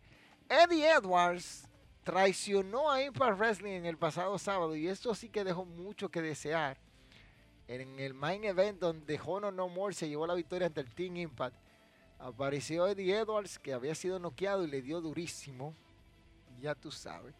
Eddie 0.47 0.89
Edwards 0.89 1.67
traicionó 2.05 2.89
a 2.89 3.03
Impact 3.03 3.37
Wrestling 3.39 3.73
en 3.73 3.85
el 3.87 3.97
pasado 3.97 4.39
sábado 4.39 4.73
y 4.77 4.87
esto 4.87 5.13
sí 5.15 5.27
que 5.27 5.43
dejó 5.43 5.65
mucho 5.65 6.07
que 6.07 6.21
desear. 6.21 6.77
En 7.67 7.99
el 7.99 8.13
main 8.13 8.45
event 8.45 8.79
donde 8.79 9.19
Honor 9.25 9.53
No 9.53 9.67
More 9.67 9.93
se 9.93 10.07
llevó 10.07 10.25
la 10.25 10.33
victoria 10.33 10.67
ante 10.67 10.79
el 10.79 10.95
Team 10.95 11.17
Impact, 11.17 11.57
apareció 12.23 12.87
Eddie 12.87 13.17
Edwards 13.17 13.59
que 13.59 13.73
había 13.73 13.93
sido 13.93 14.17
noqueado 14.17 14.63
y 14.63 14.67
le 14.67 14.81
dio 14.81 15.01
durísimo. 15.01 15.75
Ya 16.61 16.73
tú 16.73 16.91
sabes. 16.91 17.35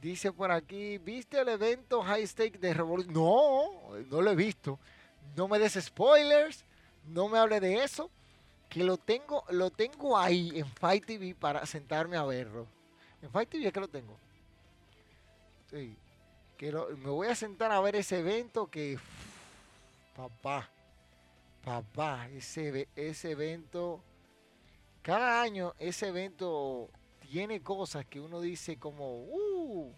Dice 0.00 0.32
por 0.32 0.50
aquí, 0.50 0.98
¿viste 0.98 1.40
el 1.40 1.48
evento 1.48 2.02
High 2.02 2.26
Stake 2.26 2.58
de 2.58 2.72
Revolution? 2.72 3.12
No, 3.12 3.96
no 4.08 4.22
lo 4.22 4.30
he 4.30 4.36
visto. 4.36 4.78
No 5.36 5.46
me 5.48 5.58
des 5.58 5.74
spoilers, 5.74 6.64
no 7.04 7.28
me 7.28 7.38
hable 7.38 7.60
de 7.60 7.82
eso, 7.82 8.10
que 8.70 8.82
lo 8.82 8.96
tengo, 8.96 9.44
lo 9.50 9.70
tengo 9.70 10.16
ahí 10.16 10.52
en 10.54 10.66
Fight 10.66 11.04
TV 11.04 11.34
para 11.34 11.66
sentarme 11.66 12.16
a 12.16 12.24
verlo. 12.24 12.66
En 13.20 13.30
Fight 13.30 13.50
TV 13.50 13.66
es 13.66 13.72
que 13.72 13.80
lo 13.80 13.88
tengo. 13.88 14.16
Sí, 15.70 15.94
que 16.56 16.72
me 16.72 17.10
voy 17.10 17.26
a 17.26 17.34
sentar 17.34 17.72
a 17.72 17.80
ver 17.80 17.96
ese 17.96 18.20
evento 18.20 18.70
que, 18.70 18.98
papá, 20.16 20.70
papá, 21.64 22.28
ese, 22.28 22.88
ese 22.96 23.32
evento, 23.32 24.02
cada 25.02 25.42
año 25.42 25.74
ese 25.78 26.08
evento 26.08 26.88
tiene 27.20 27.60
cosas 27.62 28.06
que 28.06 28.20
uno 28.20 28.40
dice 28.40 28.78
como, 28.78 29.24
uh, 29.24 29.92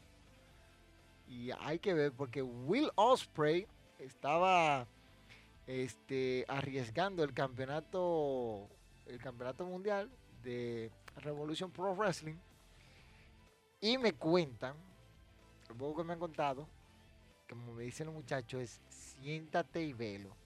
y 1.29 1.51
hay 1.61 1.79
que 1.79 1.95
ver 1.95 2.13
porque 2.13 2.43
Will 2.43 2.91
Osprey 2.97 3.67
estaba 3.99 4.87
este, 5.67 6.45
arriesgando 6.49 7.23
el 7.23 7.33
campeonato, 7.33 8.69
el 9.07 9.19
campeonato 9.19 9.65
mundial 9.65 10.11
de 10.43 10.91
Revolution 11.17 11.71
Pro 11.71 11.95
Wrestling 11.95 12.37
y 13.81 13.97
me 13.97 14.13
cuentan, 14.13 14.75
lo 15.69 15.77
poco 15.77 15.99
que 15.99 16.05
me 16.05 16.13
han 16.15 16.19
contado, 16.19 16.67
como 17.49 17.73
me 17.73 17.85
dicen 17.85 18.07
los 18.07 18.15
muchachos, 18.15 18.61
es 18.61 18.81
siéntate 18.89 19.83
y 19.83 19.93
velo. 19.93 20.40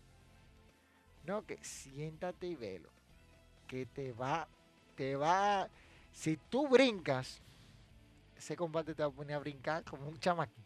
No, 1.27 1.45
que 1.47 1.57
siéntate 1.63 2.47
y 2.47 2.55
velo. 2.55 2.91
Que 3.67 3.87
te 3.87 4.13
va, 4.13 4.47
te 4.95 5.17
va, 5.17 5.69
si 6.13 6.37
tú 6.37 6.69
brincas, 6.69 7.41
ese 8.37 8.57
combate 8.57 8.95
te 8.95 9.03
va 9.03 9.09
a 9.09 9.13
poner 9.13 9.37
a 9.37 9.41
brincar 9.41 9.85
como 9.85 10.09
un 10.09 10.19
chamaquito. 10.19 10.61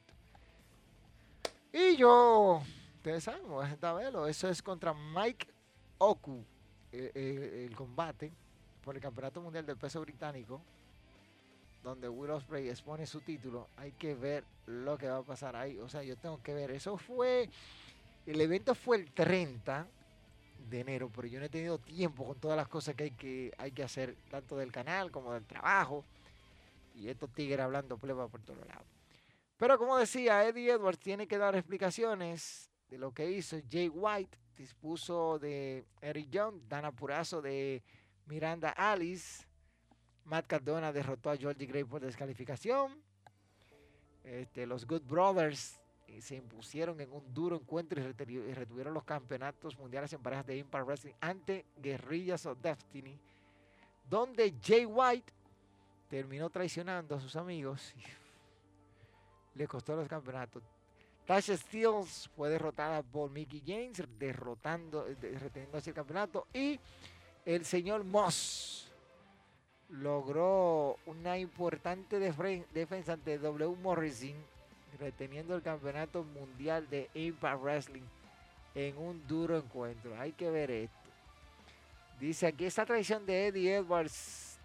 Y 1.73 1.97
yo, 1.97 2.63
ustedes 2.97 3.25
saben, 3.25 3.47
voy 3.47 3.67
a 3.81 3.93
verlo. 3.93 4.27
Eso 4.27 4.49
es 4.49 4.63
contra 4.63 4.93
Mike 4.93 5.47
Oku, 5.99 6.45
eh, 6.93 7.13
eh, 7.15 7.67
el 7.69 7.77
combate 7.77 8.33
por 8.85 8.97
el 8.97 9.03
Campeonato 9.03 9.41
Mundial 9.41 9.65
del 9.65 9.77
Peso 9.77 10.01
Británico, 10.01 10.61
donde 11.85 12.09
Will 12.09 12.31
Ospreay 12.31 12.69
expone 12.69 13.07
su 13.07 13.21
título. 13.21 13.69
Hay 13.77 13.93
que 13.93 14.15
ver 14.15 14.45
lo 14.67 14.99
que 14.99 15.09
va 15.09 15.19
a 15.19 15.23
pasar 15.23 15.57
ahí. 15.57 15.79
O 15.79 15.89
sea, 15.89 16.03
yo 16.03 16.17
tengo 16.17 16.43
que 16.43 16.53
ver. 16.53 16.71
Eso 16.73 16.97
fue, 16.97 17.49
el 18.27 18.41
evento 18.41 18.75
fue 18.75 18.97
el 18.97 19.13
30 19.13 19.87
de 20.59 20.81
enero, 20.81 21.11
pero 21.15 21.29
yo 21.29 21.39
no 21.39 21.47
he 21.47 21.49
tenido 21.49 21.79
tiempo 21.79 22.27
con 22.27 22.39
todas 22.39 22.57
las 22.57 22.69
cosas 22.69 22.95
que 22.95 23.05
hay 23.05 23.11
que, 23.13 23.53
hay 23.59 23.73
que 23.73 23.83
hacer, 23.83 24.17
tanto 24.31 24.57
del 24.57 24.73
canal 24.73 25.11
como 25.11 25.33
del 25.33 25.45
trabajo. 25.45 26.05
Y 26.95 27.09
estos 27.09 27.33
tigres 27.33 27.61
hablando 27.61 27.97
pleba 27.97 28.29
por 28.29 28.43
todos 28.43 28.67
lados. 28.67 28.87
Pero 29.57 29.79
como 29.79 29.97
decía, 29.97 30.47
Eddie 30.47 30.73
Edwards 30.73 30.99
tiene 30.99 31.27
que 31.27 31.39
dar 31.39 31.55
explicaciones 31.57 32.71
de 32.89 32.99
lo 32.99 33.13
que 33.13 33.31
hizo. 33.31 33.57
Jay 33.71 33.89
White 33.89 34.39
dispuso 34.57 35.39
de 35.39 35.85
Eric 36.01 36.31
Young, 36.31 36.61
Dan 36.69 36.95
Purazo 36.95 37.41
de 37.41 37.83
Miranda 38.27 38.71
Alice. 38.71 39.45
Matt 40.25 40.47
Cardona 40.47 40.93
derrotó 40.93 41.31
a 41.31 41.37
Georgie 41.37 41.67
Gray 41.67 41.85
por 41.85 42.03
descalificación. 42.03 43.03
Este, 44.25 44.67
los 44.67 44.87
Good 44.87 45.03
Brothers 45.03 45.81
se 46.21 46.37
impusieron 46.37 47.01
en 47.01 47.13
un 47.13 47.33
duro 47.33 47.57
encuentro 47.57 48.01
y 48.01 48.53
retuvieron 48.53 48.95
los 48.95 49.05
campeonatos 49.05 49.79
mundiales 49.79 50.13
en 50.13 50.21
parejas 50.21 50.47
de 50.47 50.57
Impact 50.57 50.87
Wrestling 50.87 51.15
ante 51.21 51.67
Guerrillas 51.77 52.47
of 52.47 52.59
Destiny, 52.61 53.19
donde 54.09 54.55
Jay 54.63 54.85
White 54.85 55.33
terminó 56.09 56.51
traicionando 56.51 57.15
a 57.15 57.21
sus 57.21 57.37
amigos. 57.37 57.95
Le 59.55 59.67
costó 59.67 59.95
los 59.97 60.09
campeonatos. 60.09 60.63
Tasha 61.27 61.57
Steels 61.57 62.31
fue 62.35 62.49
derrotada 62.49 63.03
por 63.03 63.31
Mickey 63.31 63.63
James, 63.67 64.03
derrotando, 64.19 65.05
reteniendo 65.05 65.77
el 65.77 65.95
campeonato. 65.95 66.47
Y 66.55 66.81
el 67.45 67.67
señor 67.67 68.03
Moss 68.05 68.91
logró 69.91 70.97
una 71.07 71.39
importante 71.39 72.19
defensa 72.19 73.13
ante 73.13 73.39
W 73.39 73.77
Morrison, 73.77 74.35
reteniendo 74.99 75.55
el 75.55 75.63
campeonato 75.63 76.25
mundial 76.25 76.89
de 76.91 77.09
Impact 77.15 77.63
Wrestling 77.63 78.03
en 78.75 78.97
un 78.99 79.27
duro 79.27 79.57
encuentro. 79.57 80.19
Hay 80.19 80.33
que 80.33 80.51
ver 80.51 80.71
esto. 80.71 80.97
Dice 82.21 82.47
aquí 82.47 82.65
esta 82.65 82.85
traición 82.85 83.25
de 83.27 83.49
Eddie 83.49 83.77
Edwards. 83.77 84.59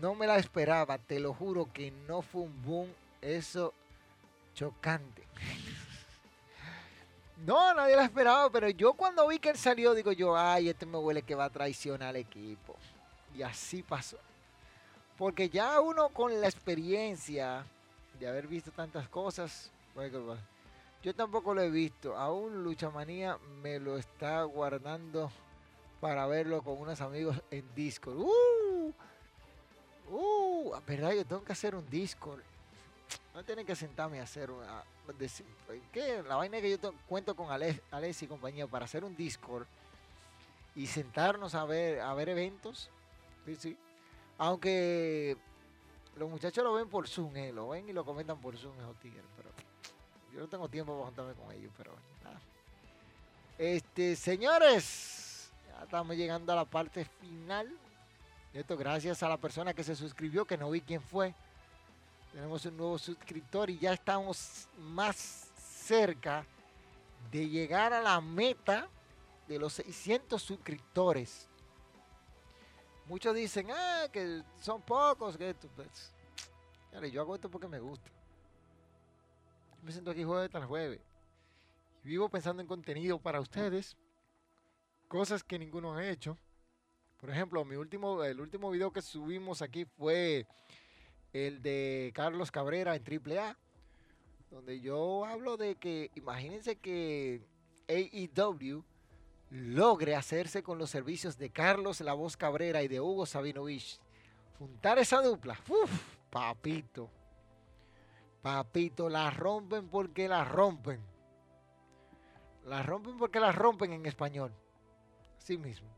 No 0.00 0.14
me 0.14 0.26
la 0.26 0.36
esperaba, 0.36 0.98
te 0.98 1.20
lo 1.20 1.32
juro 1.32 1.68
que 1.72 1.90
no 2.08 2.22
fue 2.22 2.42
un 2.42 2.62
boom. 2.62 2.88
Eso 3.20 3.72
chocante. 4.54 5.22
No, 7.44 7.74
nadie 7.74 7.94
la 7.96 8.04
esperaba, 8.04 8.48
pero 8.48 8.70
yo 8.70 8.94
cuando 8.94 9.26
vi 9.28 9.38
que 9.38 9.50
él 9.50 9.58
salió, 9.58 9.92
digo 9.92 10.12
yo, 10.12 10.34
ay, 10.34 10.70
este 10.70 10.86
me 10.86 10.96
huele 10.96 11.20
que 11.20 11.34
va 11.34 11.44
a 11.44 11.50
traicionar 11.50 12.10
al 12.10 12.16
equipo. 12.16 12.74
Y 13.36 13.42
así 13.42 13.82
pasó. 13.82 14.16
Porque 15.18 15.50
ya 15.50 15.78
uno 15.80 16.08
con 16.08 16.40
la 16.40 16.46
experiencia 16.46 17.66
de 18.18 18.28
haber 18.28 18.46
visto 18.46 18.70
tantas 18.70 19.08
cosas, 19.08 19.70
yo 21.02 21.14
tampoco 21.14 21.54
lo 21.54 21.60
he 21.60 21.70
visto. 21.70 22.16
Aún 22.16 22.64
Luchamanía 22.64 23.38
me 23.62 23.78
lo 23.78 23.98
está 23.98 24.42
guardando 24.44 25.30
para 26.00 26.26
verlo 26.26 26.62
con 26.62 26.78
unos 26.78 27.00
amigos 27.00 27.40
en 27.50 27.64
Discord. 27.74 28.16
¡Uh! 28.16 28.92
¡Uh! 30.10 30.72
¿Verdad? 30.86 31.12
Yo 31.12 31.24
tengo 31.24 31.44
que 31.44 31.52
hacer 31.52 31.74
un 31.74 31.88
Discord. 31.88 32.40
No 33.34 33.44
tienen 33.44 33.66
que 33.66 33.76
sentarme 33.76 34.20
a 34.20 34.24
hacer 34.24 34.50
una. 34.50 34.82
¿Qué? 35.92 36.22
La 36.26 36.36
vaina 36.36 36.60
que 36.60 36.70
yo 36.70 36.92
cuento 37.06 37.36
con 37.36 37.50
Alex, 37.50 38.22
y 38.22 38.26
compañía 38.26 38.66
para 38.66 38.86
hacer 38.86 39.04
un 39.04 39.14
Discord 39.14 39.66
y 40.74 40.86
sentarnos 40.86 41.54
a 41.54 41.64
ver, 41.64 42.00
a 42.00 42.14
ver 42.14 42.30
eventos. 42.30 42.88
Sí, 43.44 43.56
sí. 43.56 43.76
Aunque 44.38 45.36
los 46.16 46.30
muchachos 46.30 46.62
lo 46.62 46.74
ven 46.74 46.88
por 46.88 47.08
Zoom, 47.08 47.36
eh, 47.36 47.52
lo 47.52 47.68
ven 47.68 47.88
y 47.88 47.92
lo 47.92 48.04
comentan 48.04 48.40
por 48.40 48.56
Zoom, 48.56 48.78
esos 48.78 48.96
tigres, 49.00 49.24
pero 49.36 49.50
yo 50.32 50.40
no 50.40 50.48
tengo 50.48 50.68
tiempo 50.68 50.92
para 50.94 51.06
juntarme 51.06 51.34
con 51.34 51.52
ellos, 51.52 51.72
pero 51.76 51.92
nada. 52.22 52.40
Este, 53.58 54.16
señores, 54.16 55.50
ya 55.68 55.84
estamos 55.84 56.16
llegando 56.16 56.52
a 56.52 56.56
la 56.56 56.64
parte 56.64 57.04
final. 57.04 57.68
Esto 58.52 58.76
gracias 58.76 59.22
a 59.22 59.28
la 59.28 59.36
persona 59.36 59.74
que 59.74 59.82
se 59.82 59.96
suscribió, 59.96 60.44
que 60.44 60.56
no 60.56 60.70
vi 60.70 60.80
quién 60.80 61.02
fue. 61.02 61.34
Tenemos 62.32 62.64
un 62.66 62.76
nuevo 62.76 62.98
suscriptor 62.98 63.70
y 63.70 63.78
ya 63.78 63.92
estamos 63.92 64.68
más 64.78 65.50
cerca 65.56 66.44
de 67.30 67.48
llegar 67.48 67.92
a 67.92 68.00
la 68.00 68.20
meta 68.20 68.88
de 69.48 69.58
los 69.58 69.74
600 69.74 70.42
suscriptores. 70.42 71.48
Muchos 73.06 73.34
dicen, 73.34 73.68
ah, 73.70 74.08
que 74.10 74.42
son 74.60 74.80
pocos, 74.80 75.36
que 75.36 75.50
esto, 75.50 75.68
pues, 75.76 76.12
yo 77.12 77.20
hago 77.20 77.34
esto 77.34 77.50
porque 77.50 77.68
me 77.68 77.78
gusta. 77.78 78.10
Me 79.82 79.92
siento 79.92 80.10
aquí 80.10 80.24
jueves 80.24 80.50
tras 80.50 80.66
jueves. 80.66 81.00
Vivo 82.02 82.28
pensando 82.28 82.62
en 82.62 82.68
contenido 82.68 83.18
para 83.18 83.40
ustedes. 83.40 83.96
Cosas 85.08 85.44
que 85.44 85.58
ninguno 85.58 85.94
ha 85.94 86.08
hecho. 86.08 86.38
Por 87.18 87.30
ejemplo, 87.30 87.64
mi 87.64 87.76
último, 87.76 88.22
el 88.24 88.40
último 88.40 88.70
video 88.70 88.92
que 88.92 89.02
subimos 89.02 89.60
aquí 89.60 89.84
fue 89.84 90.46
el 91.32 91.62
de 91.62 92.12
Carlos 92.14 92.50
Cabrera 92.50 92.96
en 92.96 93.02
AAA, 93.02 93.56
donde 94.50 94.80
yo 94.80 95.24
hablo 95.24 95.56
de 95.56 95.76
que, 95.76 96.10
imagínense 96.14 96.76
que 96.76 97.42
AEW 97.88 98.84
logre 99.50 100.14
hacerse 100.14 100.62
con 100.62 100.78
los 100.78 100.90
servicios 100.90 101.38
de 101.38 101.50
Carlos 101.50 102.00
La 102.00 102.14
Voz 102.14 102.36
Cabrera 102.36 102.82
y 102.82 102.88
de 102.88 103.00
Hugo 103.00 103.26
Sabinovich. 103.26 104.00
Juntar 104.58 104.98
esa 104.98 105.20
dupla, 105.20 105.58
papito, 106.30 107.10
papito, 108.42 109.08
la 109.08 109.30
rompen 109.30 109.88
porque 109.88 110.28
la 110.28 110.44
rompen. 110.44 111.00
La 112.64 112.82
rompen 112.82 113.16
porque 113.18 113.40
la 113.40 113.52
rompen 113.52 113.92
en 113.92 114.06
español. 114.06 114.52
Así 115.38 115.58
mismo. 115.58 115.88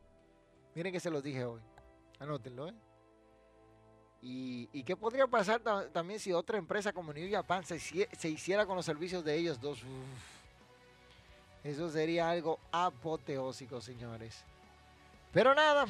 Miren 0.75 0.91
que 0.91 0.99
se 0.99 1.09
los 1.09 1.23
dije 1.23 1.45
hoy. 1.45 1.61
Anótenlo, 2.19 2.67
¿eh? 2.67 2.73
¿Y, 4.21 4.83
qué 4.83 4.95
podría 4.95 5.27
pasar 5.27 5.61
también 5.93 6.19
si 6.19 6.33
otra 6.33 6.57
empresa 6.57 6.91
como 6.91 7.13
New 7.13 7.31
Japan 7.31 7.63
se, 7.63 7.79
se 7.79 8.29
hiciera 8.29 8.65
con 8.65 8.75
los 8.75 8.85
servicios 8.85 9.23
de 9.23 9.35
ellos 9.35 9.61
dos? 9.61 9.83
Eso 11.63 11.89
sería 11.89 12.29
algo 12.29 12.59
apoteósico, 12.71 13.81
señores. 13.81 14.43
Pero 15.31 15.53
nada, 15.53 15.85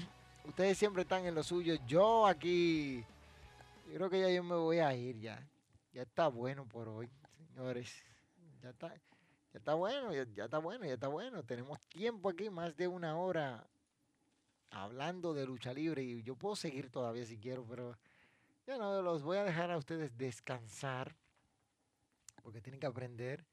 ustedes 0.45 0.77
siempre 0.77 1.03
están 1.03 1.25
en 1.25 1.35
lo 1.35 1.43
suyo. 1.43 1.75
Yo 1.85 2.25
aquí, 2.25 3.03
yo 3.87 3.93
creo 3.95 4.09
que 4.09 4.21
ya 4.21 4.29
yo 4.29 4.43
me 4.43 4.55
voy 4.55 4.79
a 4.79 4.93
ir 4.95 5.19
ya. 5.19 5.45
Ya 5.93 6.01
está 6.03 6.27
bueno 6.27 6.65
por 6.65 6.87
hoy, 6.87 7.09
señores. 7.37 8.03
Ya 8.61 8.69
está, 8.69 8.93
ya 8.93 9.59
está 9.59 9.73
bueno, 9.73 10.13
ya, 10.13 10.25
ya 10.33 10.45
está 10.45 10.57
bueno, 10.57 10.85
ya 10.85 10.93
está 10.93 11.07
bueno. 11.07 11.43
Tenemos 11.43 11.79
tiempo 11.87 12.29
aquí, 12.29 12.49
más 12.49 12.75
de 12.75 12.87
una 12.87 13.17
hora 13.17 13.67
hablando 14.71 15.33
de 15.33 15.45
lucha 15.45 15.73
libre 15.73 16.03
y 16.03 16.23
yo 16.23 16.35
puedo 16.35 16.55
seguir 16.55 16.89
todavía 16.89 17.25
si 17.25 17.37
quiero, 17.37 17.65
pero 17.65 17.97
ya 18.65 18.77
no, 18.77 19.01
los 19.01 19.23
voy 19.23 19.37
a 19.37 19.43
dejar 19.43 19.71
a 19.71 19.77
ustedes 19.77 20.17
descansar 20.17 21.15
porque 22.43 22.61
tienen 22.61 22.79
que 22.79 22.87
aprender. 22.87 23.45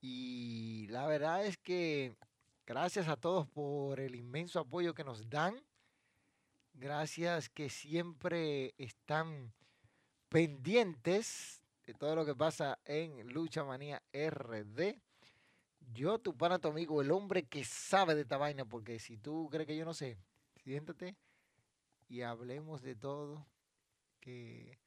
Y 0.00 0.86
la 0.88 1.06
verdad 1.06 1.44
es 1.44 1.58
que 1.58 2.16
gracias 2.66 3.08
a 3.08 3.16
todos 3.16 3.48
por 3.48 3.98
el 4.00 4.14
inmenso 4.14 4.60
apoyo 4.60 4.94
que 4.94 5.04
nos 5.04 5.28
dan. 5.28 5.60
Gracias 6.74 7.48
que 7.48 7.68
siempre 7.70 8.74
están 8.78 9.52
pendientes 10.28 11.60
de 11.86 11.94
todo 11.94 12.14
lo 12.14 12.24
que 12.24 12.34
pasa 12.34 12.78
en 12.84 13.26
Lucha 13.32 13.64
Manía 13.64 14.02
RD. 14.12 15.00
Yo, 15.92 16.18
tu 16.18 16.36
pana, 16.36 16.58
tu 16.58 16.68
amigo, 16.68 17.00
el 17.00 17.10
hombre 17.10 17.46
que 17.46 17.64
sabe 17.64 18.14
de 18.14 18.20
esta 18.20 18.36
vaina, 18.36 18.64
porque 18.64 18.98
si 18.98 19.16
tú 19.16 19.48
crees 19.50 19.66
que 19.66 19.76
yo 19.76 19.84
no 19.84 19.94
sé, 19.94 20.18
siéntate 20.62 21.16
y 22.08 22.22
hablemos 22.22 22.82
de 22.82 22.94
todo 22.94 23.46
que 24.20 24.78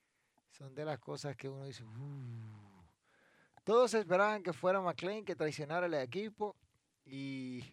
son 0.51 0.75
de 0.75 0.85
las 0.85 0.99
cosas 0.99 1.35
que 1.35 1.49
uno 1.49 1.65
dice, 1.65 1.83
uh". 1.83 2.70
Todos 3.71 3.93
esperaban 3.93 4.43
que 4.43 4.51
fuera 4.51 4.81
McLean 4.81 5.23
que 5.23 5.33
traicionara 5.33 5.85
el 5.85 5.93
equipo 5.93 6.57
y 7.05 7.63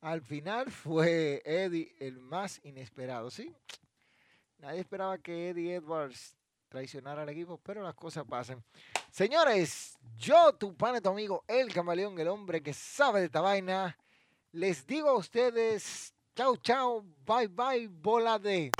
al 0.00 0.22
final 0.22 0.70
fue 0.70 1.42
Eddie 1.44 1.94
el 2.00 2.18
más 2.18 2.58
inesperado, 2.64 3.30
¿sí? 3.30 3.54
Nadie 4.56 4.80
esperaba 4.80 5.18
que 5.18 5.50
Eddie 5.50 5.74
Edwards 5.74 6.34
traicionara 6.70 7.20
al 7.20 7.28
equipo, 7.28 7.60
pero 7.62 7.82
las 7.82 7.94
cosas 7.94 8.24
pasan. 8.24 8.64
Señores, 9.10 9.98
yo, 10.16 10.54
tu 10.54 10.74
pana, 10.74 11.02
tu 11.02 11.10
amigo, 11.10 11.44
el 11.48 11.70
camaleón, 11.70 12.18
el 12.18 12.28
hombre 12.28 12.62
que 12.62 12.72
sabe 12.72 13.20
de 13.20 13.26
esta 13.26 13.42
vaina, 13.42 13.94
les 14.52 14.86
digo 14.86 15.10
a 15.10 15.18
ustedes, 15.18 16.14
chao, 16.34 16.56
chao, 16.56 17.04
bye, 17.26 17.48
bye, 17.48 17.88
bola 17.88 18.38
de... 18.38 18.70